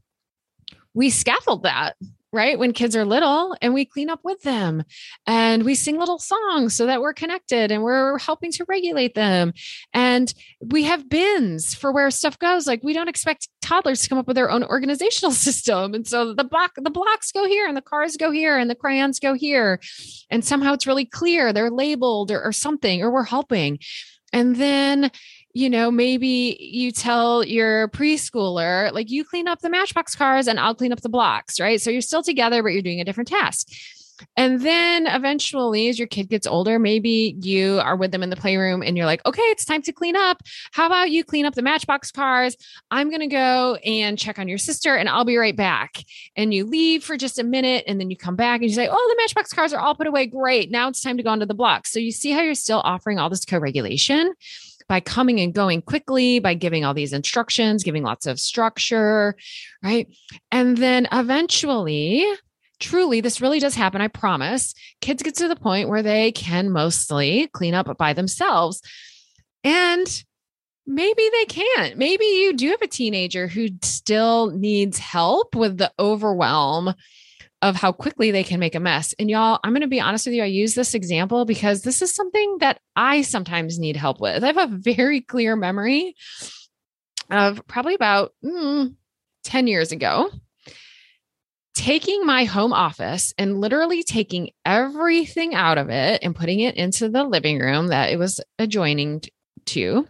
we 0.95 1.11
scaffold 1.11 1.65
that 1.65 1.97
right? 2.33 2.59
When 2.59 2.73
kids 2.73 2.95
are 2.95 3.05
little 3.05 3.57
and 3.61 3.75
we 3.75 3.85
clean 3.85 4.09
up 4.09 4.21
with 4.23 4.43
them 4.43 4.85
and 5.27 5.65
we 5.65 5.75
sing 5.75 5.99
little 5.99 6.19
songs 6.19 6.75
so 6.75 6.87
that 6.87 7.01
we're 7.01 7.13
connected 7.13 7.73
and 7.73 7.83
we're 7.83 8.19
helping 8.19 8.53
to 8.53 8.65
regulate 8.69 9.15
them. 9.15 9.53
And 9.93 10.33
we 10.61 10.85
have 10.85 11.09
bins 11.09 11.75
for 11.75 11.93
where 11.93 12.11
stuff 12.11 12.39
goes. 12.39 12.67
Like 12.67 12.85
we 12.85 12.93
don't 12.93 13.09
expect 13.09 13.49
toddlers 13.61 14.03
to 14.03 14.09
come 14.09 14.19
up 14.19 14.29
with 14.29 14.37
their 14.37 14.51
own 14.51 14.63
organizational 14.63 15.33
system. 15.47 15.95
And 15.95 16.07
so 16.07 16.33
the 16.33 16.45
block, 16.45 16.73
the 16.77 16.91
blocks 16.91 17.33
go 17.33 17.47
here 17.47 17.67
and 17.67 17.77
the 17.77 17.83
cars 17.83 18.17
go 18.17 18.31
here 18.31 18.57
and 18.57 18.71
the 18.71 18.77
crayons 18.77 19.19
go 19.19 19.35
here. 19.35 19.81
And 20.31 20.45
somehow 20.45 20.75
it's 20.75 20.87
really 20.87 21.07
clear 21.07 21.53
they're 21.53 21.71
labeled 21.71 22.31
or, 22.31 22.43
or 22.43 22.53
something, 22.53 23.03
or 23.03 23.11
we're 23.11 23.25
helping. 23.25 23.81
And 24.33 24.57
then 24.57 25.11
you 25.53 25.69
know, 25.69 25.91
maybe 25.91 26.57
you 26.61 26.93
tell 26.93 27.45
your 27.45 27.89
preschooler, 27.89 28.93
like, 28.93 29.11
you 29.11 29.25
clean 29.25 29.49
up 29.49 29.61
the 29.61 29.71
matchbox 29.71 30.15
cars 30.15 30.47
and 30.47 30.61
I'll 30.61 30.75
clean 30.75 30.93
up 30.93 31.01
the 31.01 31.09
blocks, 31.09 31.59
right? 31.59 31.81
So 31.81 31.91
you're 31.91 32.03
still 32.03 32.23
together, 32.23 32.63
but 32.63 32.71
you're 32.71 32.83
doing 32.83 33.01
a 33.01 33.05
different 33.05 33.29
task. 33.29 33.69
And 34.37 34.61
then 34.61 35.07
eventually, 35.07 35.89
as 35.89 35.99
your 35.99 36.09
kid 36.09 36.29
gets 36.29 36.47
older, 36.47 36.79
maybe 36.79 37.37
you 37.41 37.81
are 37.81 37.97
with 37.97 38.13
them 38.13 38.23
in 38.23 38.31
the 38.31 38.37
playroom 38.37 38.83
and 38.83 38.97
you're 38.97 39.07
like, 39.07 39.25
okay, 39.27 39.43
it's 39.43 39.65
time 39.65 39.83
to 39.83 39.93
clean 39.93 40.17
up. 40.17 40.43
How 40.73 40.87
about 40.87 41.11
you 41.11 41.25
clean 41.25 41.47
up 41.47 41.55
the 41.55 41.63
matchbox 41.63 42.11
cars? 42.11 42.57
I'm 42.91 43.09
going 43.09 43.21
to 43.21 43.27
go 43.27 43.77
and 43.77 44.19
check 44.19 44.39
on 44.39 44.49
your 44.49 44.59
sister 44.59 44.95
and 44.95 45.09
I'll 45.09 45.25
be 45.25 45.37
right 45.37 45.57
back. 45.57 46.05
And 46.37 46.53
you 46.53 46.65
leave 46.65 47.05
for 47.05 47.17
just 47.17 47.39
a 47.39 47.45
minute 47.45 47.85
and 47.87 48.01
then 48.01 48.11
you 48.11 48.17
come 48.17 48.37
back 48.37 48.61
and 48.61 48.69
you 48.69 48.75
say, 48.75 48.89
oh, 48.91 49.15
the 49.17 49.23
matchbox 49.23 49.53
cars 49.53 49.73
are 49.73 49.81
all 49.81 49.95
put 49.95 50.07
away. 50.07 50.27
Great. 50.27 50.71
Now 50.71 50.89
it's 50.89 51.01
time 51.01 51.17
to 51.17 51.23
go 51.23 51.31
onto 51.31 51.47
the 51.47 51.55
blocks. 51.55 51.93
So 51.93 51.99
you 51.99 52.13
see 52.13 52.31
how 52.31 52.43
you're 52.43 52.55
still 52.55 52.83
offering 52.85 53.19
all 53.19 53.31
this 53.31 53.45
co 53.45 53.59
regulation 53.59 54.35
by 54.91 54.99
coming 54.99 55.39
and 55.39 55.55
going 55.55 55.81
quickly, 55.81 56.41
by 56.41 56.53
giving 56.53 56.85
all 56.85 56.95
these 56.95 57.13
instructions, 57.13 57.85
giving 57.85 58.03
lots 58.03 58.27
of 58.27 58.41
structure, 58.41 59.37
right? 59.85 60.09
And 60.51 60.77
then 60.77 61.07
eventually, 61.13 62.27
truly, 62.81 63.21
this 63.21 63.41
really 63.41 63.61
does 63.61 63.77
happen. 63.77 64.01
I 64.01 64.09
promise. 64.09 64.75
Kids 65.01 65.23
get 65.23 65.37
to 65.37 65.47
the 65.47 65.55
point 65.55 65.89
where 65.89 66.03
they 66.03 66.33
can 66.33 66.71
mostly 66.71 67.47
clean 67.53 67.73
up 67.73 67.97
by 67.99 68.15
themselves. 68.15 68.83
And 69.63 70.09
maybe 70.89 71.23
they 71.35 71.45
can't. 71.45 71.97
Maybe 71.97 72.25
you 72.25 72.57
do 72.57 72.71
have 72.71 72.83
a 72.83 72.89
teenager 72.89 73.47
who 73.47 73.69
still 73.83 74.51
needs 74.51 74.99
help 74.99 75.55
with 75.55 75.79
the 75.79 75.93
overwhelm 76.01 76.95
of 77.63 77.77
how 77.77 77.93
quickly 77.93 78.31
they 78.31 78.45
can 78.45 78.59
make 78.59 78.75
a 78.75 78.81
mess. 78.81 79.15
And 79.19 79.29
y'all, 79.29 79.61
I'm 79.63 79.73
going 79.73 79.83
to 79.83 79.87
be 79.87 80.01
honest 80.01 80.27
with 80.27 80.35
you. 80.35 80.43
I 80.43 80.47
use 80.47 80.75
this 80.75 80.95
example 80.95 81.45
because 81.45 81.83
this 81.83 82.01
is 82.01 82.15
something 82.15 82.59
that 82.61 82.81
I 82.97 83.23
sometimes 83.23 83.79
need 83.79 83.97
help 83.97 84.21
with. 84.21 84.43
I 84.43 84.47
have 84.47 84.57
a 84.57 84.77
very 84.77 85.21
clear 85.21 85.57
memory 85.57 86.15
of 87.31 87.67
probably 87.67 87.95
about 87.95 88.33
mm, 88.45 88.95
10 89.45 89.67
years 89.67 89.93
ago 89.93 90.31
taking 91.75 92.27
my 92.27 92.45
home 92.45 92.75
office 92.75 93.33
and 93.39 93.59
literally 93.59 94.03
taking 94.03 94.51
everything 94.67 95.55
out 95.55 95.79
of 95.79 95.89
it 95.89 96.21
and 96.23 96.37
putting 96.37 96.61
it 96.61 96.75
into 96.77 97.09
the 97.09 97.25
living 97.25 97.59
room 97.59 97.89
that 97.89 98.11
it 98.11 98.19
was 98.19 98.39
adjoining 98.59 99.23
to. 99.65 100.07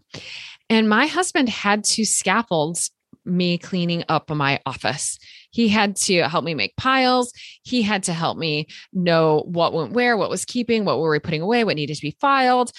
And 0.68 0.88
my 0.88 1.06
husband 1.06 1.48
had 1.48 1.84
to 1.84 2.04
scaffold 2.04 2.78
me 3.24 3.56
cleaning 3.56 4.04
up 4.08 4.30
my 4.30 4.60
office. 4.66 5.18
He 5.50 5.68
had 5.68 5.96
to 5.96 6.28
help 6.28 6.44
me 6.44 6.54
make 6.54 6.76
piles. 6.76 7.32
He 7.62 7.82
had 7.82 8.04
to 8.04 8.12
help 8.12 8.38
me 8.38 8.68
know 8.92 9.44
what 9.46 9.72
went 9.72 9.92
where, 9.92 10.16
what 10.16 10.30
was 10.30 10.44
keeping, 10.44 10.84
what 10.84 10.98
were 10.98 11.10
we 11.10 11.18
putting 11.18 11.42
away, 11.42 11.64
what 11.64 11.76
needed 11.76 11.96
to 11.96 12.02
be 12.02 12.16
filed. 12.20 12.72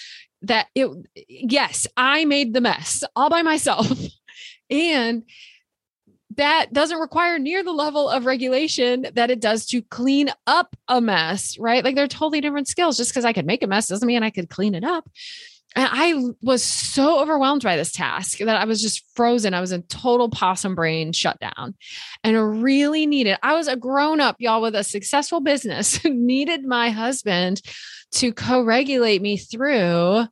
That 0.43 0.67
it, 0.74 0.89
yes, 1.28 1.86
I 1.97 2.26
made 2.26 2.53
the 2.53 2.61
mess 2.61 3.03
all 3.15 3.30
by 3.30 3.41
myself. 3.41 3.91
and 4.69 5.24
that 6.38 6.72
doesn't 6.72 6.99
require 6.99 7.38
near 7.39 7.63
the 7.63 7.72
level 7.72 8.09
of 8.09 8.26
regulation 8.26 9.07
that 9.15 9.30
it 9.30 9.41
does 9.41 9.65
to 9.67 9.82
clean 9.82 10.30
up 10.47 10.76
a 10.88 11.01
mess, 11.01 11.57
right? 11.57 11.84
Like 11.84 11.95
they're 11.95 12.07
totally 12.07 12.41
different 12.41 12.67
skills. 12.67 12.97
Just 12.97 13.11
because 13.11 13.26
I 13.26 13.34
could 13.34 13.45
make 13.45 13.63
a 13.63 13.67
mess 13.67 13.88
doesn't 13.88 14.07
mean 14.07 14.24
I 14.24 14.30
could 14.30 14.49
clean 14.49 14.74
it 14.74 14.84
up. 14.84 15.09
And 15.76 15.88
I 15.89 16.34
was 16.41 16.63
so 16.63 17.22
overwhelmed 17.22 17.63
by 17.63 17.78
this 17.78 17.93
task 17.93 18.39
that 18.39 18.57
I 18.57 18.65
was 18.65 18.82
just 18.82 19.05
frozen. 19.15 19.53
I 19.53 19.61
was 19.61 19.72
in 19.72 19.84
total 19.84 20.30
possum 20.30 20.76
brain 20.76 21.13
shutdown 21.13 21.76
and 22.24 22.61
really 22.61 23.05
needed, 23.05 23.38
I 23.41 23.53
was 23.53 23.67
a 23.67 23.78
grown 23.78 24.19
up, 24.19 24.36
y'all, 24.39 24.61
with 24.61 24.76
a 24.76 24.84
successful 24.84 25.39
business, 25.39 26.03
needed 26.05 26.65
my 26.65 26.89
husband 26.89 27.61
to 28.13 28.34
co 28.34 28.61
regulate 28.61 29.22
me 29.22 29.38
through 29.38 30.26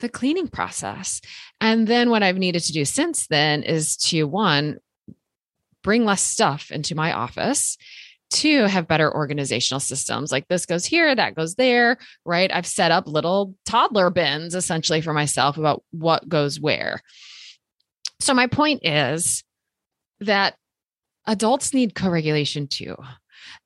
the 0.00 0.08
cleaning 0.10 0.48
process. 0.48 1.22
And 1.60 1.86
then 1.86 2.10
what 2.10 2.22
I've 2.22 2.36
needed 2.36 2.62
to 2.64 2.72
do 2.72 2.84
since 2.84 3.26
then 3.28 3.62
is 3.62 3.96
to 3.96 4.24
one, 4.24 4.78
bring 5.82 6.04
less 6.04 6.22
stuff 6.22 6.70
into 6.70 6.94
my 6.94 7.12
office 7.12 7.78
to 8.30 8.66
have 8.66 8.88
better 8.88 9.12
organizational 9.14 9.80
systems 9.80 10.32
like 10.32 10.48
this 10.48 10.66
goes 10.66 10.84
here 10.84 11.14
that 11.14 11.34
goes 11.34 11.54
there 11.54 11.96
right? 12.24 12.50
I've 12.52 12.66
set 12.66 12.90
up 12.90 13.06
little 13.06 13.54
toddler 13.64 14.10
bins 14.10 14.54
essentially 14.54 15.00
for 15.00 15.12
myself 15.12 15.56
about 15.56 15.82
what 15.92 16.28
goes 16.28 16.60
where. 16.60 17.00
So 18.20 18.34
my 18.34 18.46
point 18.46 18.84
is 18.84 19.44
that 20.20 20.56
adults 21.26 21.74
need 21.74 21.94
co-regulation 21.94 22.66
too. 22.66 22.96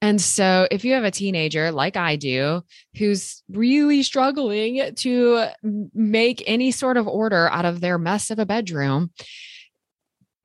And 0.03 0.21
so 0.21 0.67
if 0.71 0.85
you 0.85 0.95
have 0.95 1.05
a 1.05 1.11
teenager 1.11 1.71
like 1.73 1.97
I 1.97 2.17
do 2.17 2.63
who's 2.97 3.43
really 3.51 4.03
struggling 4.03 4.95
to 4.97 5.47
make 5.95 6.43
any 6.47 6.71
sort 6.71 6.97
of 6.97 7.07
order 7.09 7.49
out 7.49 7.65
of 7.65 7.81
their 7.81 7.99
mess 7.99 8.31
of 8.31 8.39
a 8.39 8.47
bedroom, 8.47 9.11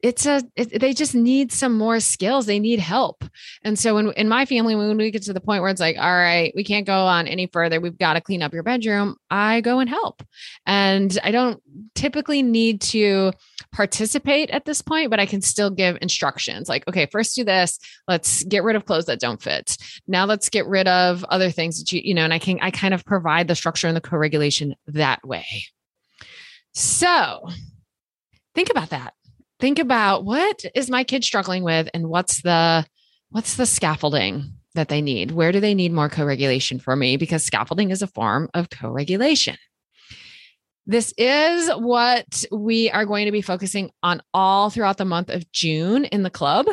it's 0.05 0.27
a 0.27 0.43
it, 0.55 0.79
they 0.79 0.93
just 0.93 1.15
need 1.15 1.51
some 1.51 1.75
more 1.75 1.99
skills. 1.99 2.45
They 2.45 2.59
need 2.59 2.79
help. 2.79 3.23
And 3.63 3.77
so 3.77 3.95
when 3.95 4.11
in 4.11 4.29
my 4.29 4.45
family 4.45 4.75
when 4.75 4.95
we 4.97 5.09
get 5.09 5.23
to 5.23 5.33
the 5.33 5.41
point 5.41 5.63
where 5.63 5.71
it's 5.71 5.81
like 5.81 5.97
all 5.97 6.13
right 6.13 6.53
we 6.55 6.63
can't 6.63 6.85
go 6.85 6.93
on 6.93 7.27
any 7.27 7.47
further. 7.47 7.81
We've 7.81 7.97
got 7.97 8.13
to 8.13 8.21
clean 8.21 8.43
up 8.43 8.53
your 8.53 8.61
bedroom 8.61 9.15
i 9.31 9.61
go 9.61 9.79
and 9.79 9.89
help. 9.89 10.21
And 10.67 11.17
i 11.23 11.31
don't 11.31 11.59
typically 11.95 12.43
need 12.43 12.81
to 12.81 13.33
participate 13.71 14.51
at 14.51 14.65
this 14.65 14.81
point 14.81 15.09
but 15.09 15.19
i 15.19 15.25
can 15.25 15.41
still 15.41 15.71
give 15.71 15.97
instructions 16.01 16.69
like 16.69 16.87
okay 16.87 17.07
first 17.07 17.35
do 17.35 17.43
this. 17.43 17.79
Let's 18.07 18.43
get 18.43 18.63
rid 18.63 18.75
of 18.75 18.85
clothes 18.85 19.05
that 19.05 19.19
don't 19.19 19.41
fit. 19.41 19.75
Now 20.07 20.25
let's 20.25 20.49
get 20.49 20.67
rid 20.67 20.87
of 20.87 21.23
other 21.25 21.49
things 21.49 21.79
that 21.79 21.91
you 21.91 22.01
you 22.03 22.13
know 22.13 22.23
and 22.23 22.33
i 22.33 22.37
can 22.37 22.59
i 22.61 22.69
kind 22.69 22.93
of 22.93 23.03
provide 23.05 23.47
the 23.47 23.55
structure 23.55 23.87
and 23.87 23.97
the 23.97 24.01
co-regulation 24.01 24.75
that 24.85 25.25
way. 25.25 25.47
So 26.73 27.49
think 28.53 28.69
about 28.69 28.91
that 28.91 29.15
think 29.65 29.79
about 29.79 30.23
what 30.23 30.63
is 30.75 30.91
my 30.91 31.03
kid 31.03 31.23
struggling 31.23 31.63
with 31.63 31.89
and 31.91 32.07
what's 32.07 32.43
the 32.43 32.85
what's 33.31 33.55
the 33.55 33.65
scaffolding 33.65 34.53
that 34.75 34.89
they 34.89 35.01
need? 35.01 35.31
Where 35.31 35.51
do 35.51 35.59
they 35.59 35.73
need 35.73 35.91
more 35.91 36.07
co-regulation 36.07 36.77
for 36.77 36.95
me? 36.95 37.17
Because 37.17 37.43
scaffolding 37.43 37.89
is 37.89 38.03
a 38.03 38.07
form 38.07 38.47
of 38.53 38.69
co-regulation. 38.69 39.57
This 40.85 41.15
is 41.17 41.71
what 41.71 42.45
we 42.51 42.91
are 42.91 43.07
going 43.07 43.25
to 43.25 43.31
be 43.31 43.41
focusing 43.41 43.89
on 44.03 44.21
all 44.35 44.69
throughout 44.69 44.97
the 44.97 45.03
month 45.05 45.31
of 45.31 45.51
June 45.51 46.05
in 46.05 46.21
the 46.21 46.29
club. 46.29 46.67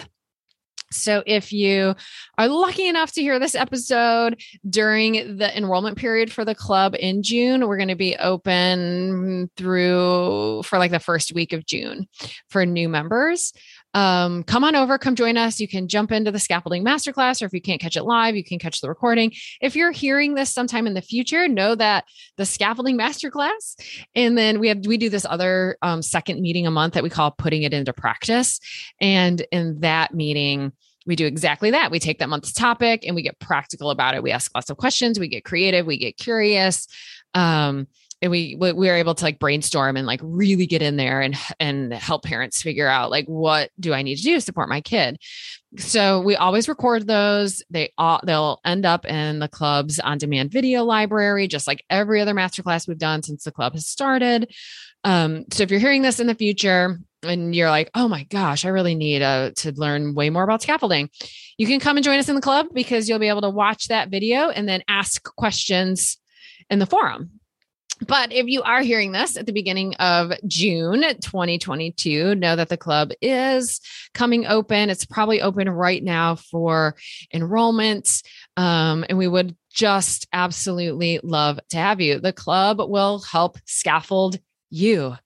So, 0.93 1.22
if 1.26 1.53
you 1.53 1.95
are 2.38 2.49
lucky 2.49 2.86
enough 2.86 3.12
to 3.12 3.22
hear 3.22 3.38
this 3.38 3.55
episode 3.55 4.40
during 4.68 5.36
the 5.36 5.57
enrollment 5.57 5.99
period 5.99 6.32
for 6.32 6.45
the 6.45 6.55
club 6.55 6.95
in 6.99 7.22
June, 7.22 7.66
we're 7.66 7.76
going 7.76 7.88
to 7.88 7.95
be 7.95 8.16
open 8.16 9.51
through 9.57 10.62
for 10.64 10.78
like 10.78 10.90
the 10.90 11.01
first 11.01 11.34
week 11.34 11.53
of 11.53 11.66
June 11.66 12.07
for 12.49 12.64
new 12.66 12.88
members 12.88 13.53
um, 13.95 14.43
come 14.45 14.64
on 14.64 14.74
over, 14.74 14.99
come 14.99 15.14
join 15.14 15.36
us. 15.36 15.61
You 15.61 15.68
can 15.68 15.88
jump 15.88 16.12
into 16.12 16.30
the 16.30 16.38
scaffolding 16.38 16.84
masterclass, 16.84 17.43
or 17.43 17.47
if 17.47 17.53
you 17.53 17.61
can't 17.61 17.80
catch 17.80 17.97
it 17.97 18.05
live, 18.05 18.34
you 18.34 18.45
can 18.45 18.59
catch 18.59 18.80
the 18.80 18.88
recording. 18.88 19.32
If 19.61 19.76
you're 19.76 19.90
hearing 19.90 20.34
this 20.34 20.51
sometime 20.51 20.86
in 20.86 20.95
the 20.95 21.03
future, 21.03 21.47
know 21.49 21.74
that 21.74 22.05
the 22.36 22.47
scaffolding 22.47 22.99
masterclass, 22.99 23.74
and 24.14 24.36
then 24.36 24.61
we 24.61 24.68
have 24.68 24.86
we 24.86 24.97
do 24.97 25.11
this 25.11 25.26
other 25.28 25.76
um, 25.82 26.03
second 26.03 26.40
meeting 26.40 26.66
a 26.66 26.70
month 26.70 26.95
that 26.95 27.03
we 27.03 27.11
call 27.11 27.30
putting 27.30 27.62
it 27.62 27.74
into 27.74 27.93
practice. 27.93 28.61
And 29.01 29.45
in 29.53 29.80
that 29.80 30.14
meeting, 30.14 30.72
we 31.07 31.16
do 31.16 31.26
exactly 31.26 31.70
that. 31.72 31.90
We 31.90 31.99
take 31.99 32.18
that 32.20 32.28
month's 32.28 32.53
topic 32.53 33.05
and 33.07 33.14
we 33.14 33.22
get 33.22 33.38
practical 33.40 33.90
about 33.90 34.14
it. 34.14 34.22
We 34.22 34.30
ask 34.30 34.51
lots 34.55 34.70
of 34.70 34.76
questions, 34.76 35.18
we 35.18 35.28
get 35.28 35.45
creative, 35.45 35.86
we 35.86 35.99
get 35.99 36.16
curious. 36.16 36.86
Um, 37.34 37.88
and 38.23 38.31
we 38.31 38.57
we 38.59 38.73
were 38.73 38.95
able 38.95 39.16
to 39.16 39.25
like 39.25 39.41
brainstorm 39.41 39.97
and 39.97 40.07
like 40.07 40.20
really 40.23 40.66
get 40.66 40.81
in 40.81 40.97
there 40.97 41.20
and 41.20 41.37
and 41.59 41.93
help 41.93 42.23
parents 42.23 42.62
figure 42.62 42.87
out 42.87 43.11
like 43.11 43.27
what 43.27 43.70
do 43.79 43.93
I 43.93 44.03
need 44.03 44.16
to 44.16 44.23
do 44.23 44.35
to 44.35 44.41
support 44.41 44.68
my 44.68 44.81
kid. 44.81 45.18
So 45.79 46.20
we 46.20 46.37
always 46.37 46.68
record 46.68 47.07
those. 47.07 47.62
They 47.68 47.93
all 47.99 48.20
they'll 48.25 48.61
end 48.64 48.87
up 48.87 49.05
in 49.07 49.41
the 49.41 49.49
club's 49.49 49.99
on 49.99 50.18
demand 50.18 50.53
video 50.53 50.85
library, 50.85 51.49
just 51.49 51.66
like 51.66 51.85
every 51.91 52.20
other 52.20 52.35
masterclass 52.35 52.87
we've 52.87 52.97
done 52.97 53.25
since 53.25 53.43
the 53.43 53.53
club 53.53 53.73
has 53.73 53.87
started. 53.87 54.55
Um, 55.05 55.47
so 55.51 55.64
if 55.64 55.70
you're 55.73 55.81
hearing 55.81 56.03
this 56.03 56.20
in 56.20 56.29
the 56.29 56.35
future 56.37 57.01
and 57.25 57.55
you're 57.57 57.70
like, 57.70 57.91
oh 57.95 58.07
my 58.07 58.23
gosh, 58.25 58.64
I 58.64 58.68
really 58.68 58.95
need 58.95 59.23
uh, 59.23 59.51
to 59.57 59.73
learn 59.73 60.14
way 60.14 60.31
more 60.31 60.45
about 60.45 60.62
scaffolding, 60.62 61.11
you 61.59 61.66
can 61.66 61.81
come 61.81 61.97
and 61.97 62.05
join 62.05 62.20
us 62.20 62.29
in 62.29 62.37
the 62.37 62.41
club 62.41 62.66
because 62.73 63.09
you'll 63.09 63.18
be 63.18 63.29
able 63.29 63.41
to 63.41 63.51
watch 63.51 63.89
that 63.89 64.11
video 64.11 64.51
and 64.51 64.68
then 64.68 64.83
ask 64.87 65.25
questions 65.35 66.18
in 66.70 66.79
the 66.79 66.87
forum. 66.87 67.41
But 68.07 68.33
if 68.33 68.47
you 68.47 68.63
are 68.63 68.83
hearing 68.83 69.13
this 69.13 69.37
at 69.37 69.47
the 69.47 69.53
beginning 69.53 69.95
of 69.95 70.33
June 70.47 71.03
2022, 71.03 72.35
know 72.35 72.57
that 72.57 72.69
the 72.69 72.77
club 72.77 73.13
is 73.21 73.81
coming 74.15 74.47
open. 74.47 74.91
It's 74.91 75.05
probably 75.05 75.41
open 75.41 75.69
right 75.71 76.03
now 76.03 76.37
for 76.37 76.97
enrollment. 77.33 78.23
Um, 78.57 79.05
and 79.09 79.19
we 79.19 79.29
would 79.29 79.57
just 79.73 80.27
absolutely 80.33 81.21
love 81.23 81.61
to 81.71 81.77
have 81.77 82.01
you. 82.01 82.19
The 82.19 82.33
club 82.33 82.79
will 82.81 83.21
help 83.21 83.59
scaffold 83.67 84.39
you. 84.71 85.17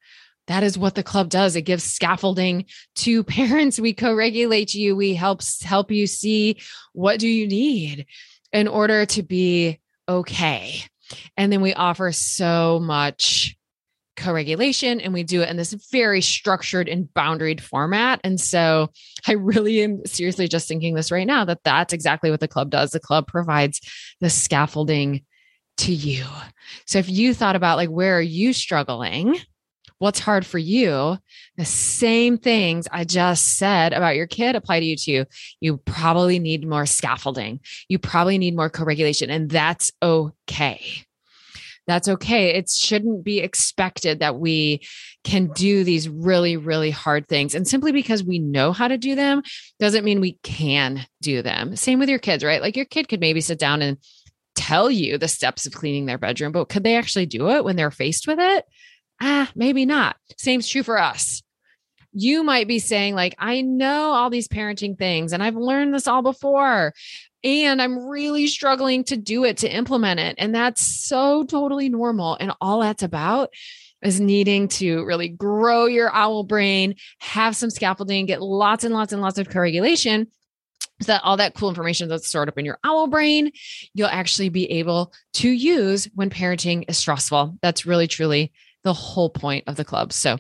That 0.47 0.63
is 0.63 0.79
what 0.79 0.95
the 0.95 1.03
club 1.03 1.29
does. 1.29 1.57
It 1.57 1.63
gives 1.63 1.85
scaffolding 1.85 2.67
to 2.97 3.25
parents. 3.25 3.81
We 3.81 3.95
co-regulate 3.95 4.75
you. 4.75 4.95
We 4.95 5.15
help 5.15 5.41
help 5.63 5.91
you 5.91 6.07
see 6.07 6.59
what 6.93 7.19
do 7.19 7.29
you 7.29 7.49
need 7.49 8.07
in 8.53 8.69
order 8.69 9.07
to 9.07 9.23
be 9.23 9.81
okay. 10.09 10.85
And 11.37 11.53
then 11.53 11.61
we 11.61 11.75
offer 11.75 12.13
so 12.13 12.81
much 12.81 13.57
co 14.17 14.33
regulation 14.33 15.01
and 15.01 15.13
we 15.13 15.23
do 15.23 15.43
it 15.43 15.49
in 15.49 15.57
this 15.57 15.73
very 15.93 16.21
structured 16.21 16.89
and 16.89 17.09
boundaried 17.15 17.61
format. 17.61 18.21
And 18.25 18.41
so 18.41 18.91
I 19.27 19.33
really 19.33 19.83
am 19.83 20.05
seriously 20.07 20.49
just 20.49 20.69
thinking 20.69 20.95
this 20.95 21.13
right 21.13 21.27
now 21.27 21.45
that 21.45 21.63
that's 21.65 21.93
exactly 21.93 22.31
what 22.31 22.41
the 22.41 22.49
club 22.49 22.71
does. 22.71 22.91
The 22.91 23.01
club 23.01 23.27
provides 23.27 23.81
the 24.21 24.31
scaffolding 24.31 25.23
to 25.79 25.93
you. 25.93 26.25
So 26.87 26.99
if 26.99 27.09
you 27.09 27.35
thought 27.35 27.57
about 27.57 27.77
like, 27.77 27.91
where 27.91 28.17
are 28.17 28.23
you 28.23 28.53
struggling? 28.53 29.39
What's 29.99 30.21
hard 30.21 30.45
for 30.45 30.59
you, 30.59 31.19
the 31.57 31.65
same 31.65 32.39
things 32.39 32.87
I 32.91 33.05
just 33.05 33.57
said 33.57 33.93
about 33.93 34.17
your 34.17 34.27
kid 34.27 34.57
apply 34.57 34.81
to 34.81 34.87
you 34.87 34.97
too. 34.97 35.25
You 35.61 35.79
probably 35.79 36.39
need 36.39 36.67
more 36.67 36.87
scaffolding. 36.87 37.61
You 37.89 37.99
probably 37.99 38.39
need 38.39 38.57
more 38.57 38.71
co 38.71 38.85
regulation, 38.85 39.31
and 39.31 39.51
that's 39.51 39.93
okay. 40.03 41.07
That's 41.87 42.09
okay. 42.09 42.55
It 42.55 42.69
shouldn't 42.69 43.23
be 43.23 43.39
expected 43.39 44.19
that 44.19 44.39
we 44.39 44.81
can 45.23 45.47
do 45.49 45.85
these 45.85 46.09
really, 46.09 46.57
really 46.57 46.91
hard 46.91 47.29
things. 47.29 47.55
And 47.55 47.67
simply 47.67 47.93
because 47.93 48.25
we 48.25 48.41
know 48.41 48.73
how 48.73 48.89
to 48.89 48.99
do 48.99 49.15
them 49.15 49.43
doesn't 49.79 50.05
mean 50.05 50.21
we 50.21 50.39
can 50.43 51.07
do 51.23 51.43
them. 51.43 51.77
Same 51.77 52.01
with 52.01 52.09
your 52.09 52.19
kids, 52.19 52.43
right? 52.43 52.61
Like 52.61 52.77
your 52.77 52.87
kid 52.87 53.09
could 53.09 53.21
maybe 53.21 53.41
sit 53.41 53.61
down 53.61 53.83
and 53.83 53.99
tell 54.57 54.91
you 54.91 55.17
the 55.17 55.29
steps 55.29 55.67
of 55.67 55.75
cleaning 55.75 56.07
their 56.07 56.19
bedroom, 56.19 56.51
but 56.51 56.69
could 56.69 56.83
they 56.83 56.97
actually 56.97 57.27
do 57.27 57.51
it 57.51 57.65
when 57.65 57.77
they're 57.77 57.91
faced 57.93 58.27
with 58.27 58.39
it? 58.41 58.65
Ah, 59.21 59.51
maybe 59.55 59.87
not. 59.87 60.17
Same's 60.37 60.69
true 60.69 60.83
for 60.83 60.99
us. 60.99 61.43
You 62.13 62.43
might 62.43 62.67
be 62.67 62.79
saying, 62.79 63.15
like, 63.15 63.35
I 63.39 63.61
know 63.61 64.13
all 64.13 64.31
these 64.31 64.49
parenting 64.49 64.97
things 64.97 65.33
and 65.33 65.43
I've 65.43 65.57
learned 65.57 65.95
this 65.95 66.07
all 66.09 66.23
before. 66.23 66.95
And 67.45 67.81
I'm 67.81 68.09
really 68.09 68.49
struggling 68.49 69.05
to 69.05 69.17
do 69.17 69.45
it, 69.45 69.59
to 69.59 69.73
implement 69.73 70.19
it. 70.19 70.35
And 70.39 70.55
that's 70.55 70.83
so 70.83 71.45
totally 71.45 71.89
normal. 71.89 72.37
And 72.41 72.53
all 72.61 72.81
that's 72.81 73.03
about 73.03 73.51
is 74.03 74.19
needing 74.19 74.69
to 74.69 75.05
really 75.05 75.29
grow 75.29 75.87
your 75.87 76.13
owl 76.13 76.43
brain, 76.43 76.97
have 77.19 77.55
some 77.55 77.71
scaffolding, 77.71 78.27
get 78.27 78.43
lots 78.43 78.83
and 78.83 78.95
lots 78.95 79.13
and 79.13 79.23
lots 79.23 79.39
of 79.39 79.49
co-regulation 79.49 80.27
so 81.03 81.13
that 81.13 81.23
all 81.23 81.37
that 81.37 81.55
cool 81.55 81.69
information 81.69 82.09
that's 82.09 82.27
stored 82.27 82.49
up 82.49 82.59
in 82.59 82.65
your 82.65 82.79
owl 82.83 83.07
brain, 83.07 83.53
you'll 83.95 84.09
actually 84.09 84.49
be 84.49 84.71
able 84.73 85.13
to 85.35 85.49
use 85.49 86.09
when 86.15 86.31
parenting 86.31 86.85
is 86.89 86.97
stressful. 86.97 87.59
That's 87.61 87.87
really, 87.87 88.07
truly 88.07 88.53
the 88.87 88.93
whole 88.93 89.29
point 89.29 89.65
of 89.67 89.75
the 89.75 89.85
club. 89.85 90.13
So 90.13 90.35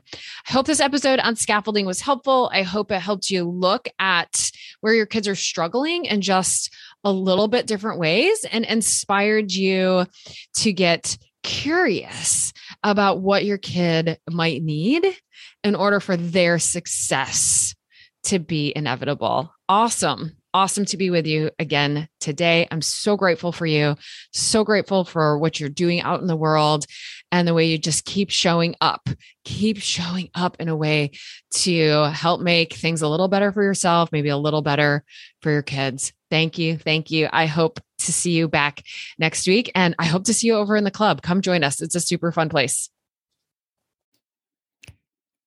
I 0.48 0.52
hope 0.52 0.66
this 0.66 0.80
episode 0.80 1.18
on 1.18 1.34
scaffolding 1.34 1.84
was 1.84 2.00
helpful. 2.00 2.48
I 2.54 2.62
hope 2.62 2.92
it 2.92 3.00
helped 3.00 3.28
you 3.28 3.42
look 3.42 3.88
at 3.98 4.52
where 4.80 4.94
your 4.94 5.04
kids 5.04 5.26
are 5.26 5.34
struggling 5.34 6.04
in 6.04 6.20
just 6.20 6.72
a 7.02 7.10
little 7.10 7.48
bit 7.48 7.66
different 7.66 7.98
ways 7.98 8.46
and 8.50 8.64
inspired 8.64 9.52
you 9.52 10.06
to 10.58 10.72
get 10.72 11.18
curious 11.42 12.52
about 12.84 13.20
what 13.20 13.44
your 13.44 13.58
kid 13.58 14.20
might 14.30 14.62
need 14.62 15.04
in 15.64 15.74
order 15.74 15.98
for 15.98 16.16
their 16.16 16.60
success 16.60 17.74
to 18.22 18.38
be 18.38 18.72
inevitable. 18.76 19.52
Awesome 19.68 20.36
awesome 20.56 20.86
to 20.86 20.96
be 20.96 21.10
with 21.10 21.26
you 21.26 21.50
again 21.58 22.08
today. 22.18 22.66
I'm 22.70 22.80
so 22.80 23.14
grateful 23.14 23.52
for 23.52 23.66
you. 23.66 23.94
So 24.32 24.64
grateful 24.64 25.04
for 25.04 25.36
what 25.36 25.60
you're 25.60 25.68
doing 25.68 26.00
out 26.00 26.22
in 26.22 26.28
the 26.28 26.34
world 26.34 26.86
and 27.30 27.46
the 27.46 27.52
way 27.52 27.66
you 27.66 27.76
just 27.76 28.06
keep 28.06 28.30
showing 28.30 28.74
up, 28.80 29.06
keep 29.44 29.76
showing 29.76 30.30
up 30.34 30.56
in 30.58 30.70
a 30.70 30.74
way 30.74 31.10
to 31.50 32.04
help 32.04 32.40
make 32.40 32.72
things 32.72 33.02
a 33.02 33.08
little 33.08 33.28
better 33.28 33.52
for 33.52 33.62
yourself, 33.62 34.10
maybe 34.12 34.30
a 34.30 34.36
little 34.38 34.62
better 34.62 35.04
for 35.42 35.50
your 35.52 35.60
kids. 35.60 36.14
Thank 36.30 36.56
you. 36.56 36.78
Thank 36.78 37.10
you. 37.10 37.28
I 37.30 37.44
hope 37.44 37.78
to 37.98 38.10
see 38.10 38.30
you 38.30 38.48
back 38.48 38.82
next 39.18 39.46
week 39.46 39.70
and 39.74 39.94
I 39.98 40.06
hope 40.06 40.24
to 40.24 40.32
see 40.32 40.46
you 40.46 40.54
over 40.54 40.74
in 40.74 40.84
the 40.84 40.90
club. 40.90 41.20
Come 41.20 41.42
join 41.42 41.64
us. 41.64 41.82
It's 41.82 41.94
a 41.94 42.00
super 42.00 42.32
fun 42.32 42.48
place. 42.48 42.88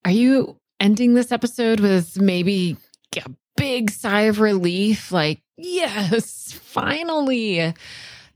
Are 0.06 0.12
you 0.12 0.60
ending 0.80 1.16
this 1.16 1.32
episode 1.32 1.80
with 1.80 2.22
maybe 2.22 2.78
a 3.18 3.24
big 3.60 3.92
sigh 3.92 4.22
of 4.22 4.40
relief 4.40 5.12
like, 5.12 5.42
yes, 5.58 6.54
finally, 6.54 7.74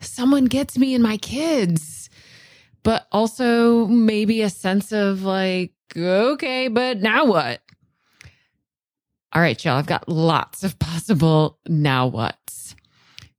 someone 0.02 0.46
gets 0.46 0.78
me 0.78 0.94
and 0.94 1.04
my 1.04 1.18
kids. 1.18 2.10
But 2.84 3.08
also 3.14 3.88
maybe 3.88 4.42
a 4.42 4.50
sense 4.50 4.92
of 4.92 5.24
like, 5.24 5.72
okay, 5.96 6.68
but 6.68 7.02
now 7.02 7.26
what? 7.26 7.62
All 9.32 9.42
right, 9.42 9.64
y'all, 9.64 9.78
I've 9.78 9.86
got 9.86 10.10
lots 10.10 10.64
of 10.64 10.78
possible 10.78 11.58
now 11.68 12.08
what's. 12.08 12.76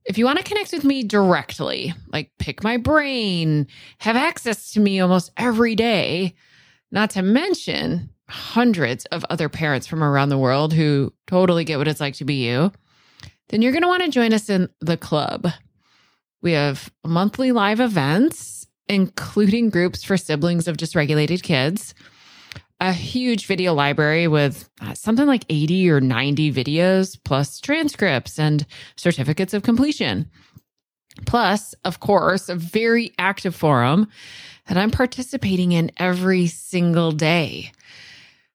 If 0.06 0.16
you 0.16 0.24
want 0.24 0.38
to 0.38 0.44
connect 0.44 0.72
with 0.72 0.84
me 0.84 1.02
directly, 1.02 1.92
like 2.10 2.30
pick 2.38 2.64
my 2.64 2.78
brain, 2.78 3.66
have 3.98 4.16
access 4.16 4.72
to 4.72 4.80
me 4.80 5.00
almost 5.00 5.30
every 5.36 5.74
day, 5.74 6.34
not 6.90 7.10
to 7.10 7.22
mention 7.22 8.10
hundreds 8.28 9.04
of 9.06 9.24
other 9.30 9.48
parents 9.48 9.86
from 9.86 10.02
around 10.02 10.28
the 10.28 10.38
world 10.38 10.72
who 10.72 11.12
totally 11.26 11.64
get 11.64 11.78
what 11.78 11.88
it's 11.88 12.00
like 12.00 12.14
to 12.14 12.24
be 12.24 12.46
you, 12.46 12.72
then 13.48 13.62
you're 13.62 13.72
going 13.72 13.82
to 13.82 13.88
want 13.88 14.02
to 14.02 14.10
join 14.10 14.32
us 14.32 14.48
in 14.48 14.68
the 14.80 14.96
club. 14.96 15.48
We 16.42 16.52
have 16.52 16.90
monthly 17.04 17.52
live 17.52 17.80
events, 17.80 18.66
including 18.88 19.70
groups 19.70 20.04
for 20.04 20.16
siblings 20.16 20.68
of 20.68 20.76
dysregulated 20.76 21.42
kids, 21.42 21.94
a 22.80 22.92
huge 22.92 23.46
video 23.46 23.72
library 23.72 24.28
with 24.28 24.68
uh, 24.80 24.94
something 24.94 25.26
like 25.26 25.44
80 25.48 25.90
or 25.90 26.00
90 26.00 26.52
videos, 26.52 27.18
plus 27.24 27.60
transcripts 27.60 28.38
and 28.38 28.66
certificates 28.96 29.54
of 29.54 29.62
completion. 29.62 30.30
Plus, 31.26 31.74
of 31.84 32.00
course, 32.00 32.48
a 32.48 32.56
very 32.56 33.12
active 33.18 33.54
forum 33.54 34.08
that 34.66 34.76
I'm 34.76 34.90
participating 34.90 35.72
in 35.72 35.92
every 35.98 36.46
single 36.46 37.12
day. 37.12 37.72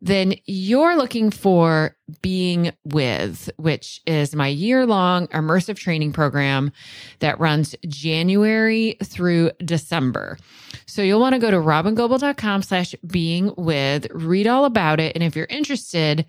then 0.00 0.34
you're 0.44 0.96
looking 0.96 1.30
for 1.30 1.96
Being 2.22 2.72
With, 2.84 3.50
which 3.56 4.00
is 4.06 4.34
my 4.34 4.46
year 4.46 4.86
long 4.86 5.26
immersive 5.28 5.76
training 5.76 6.12
program 6.12 6.72
that 7.18 7.40
runs 7.40 7.74
January 7.86 8.96
through 9.02 9.50
December. 9.64 10.38
So 10.86 11.02
you'll 11.02 11.20
want 11.20 11.34
to 11.34 11.40
go 11.40 11.50
to 11.50 11.56
robyngobbel.com 11.56 12.62
slash 12.62 12.94
being 13.06 13.52
with, 13.56 14.06
read 14.12 14.46
all 14.46 14.64
about 14.64 15.00
it. 15.00 15.14
And 15.14 15.24
if 15.24 15.34
you're 15.34 15.46
interested, 15.46 16.24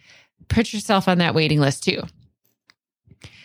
put 0.48 0.74
yourself 0.74 1.08
on 1.08 1.20
that 1.20 1.36
waiting 1.36 1.60
list 1.60 1.84
too. 1.84 2.02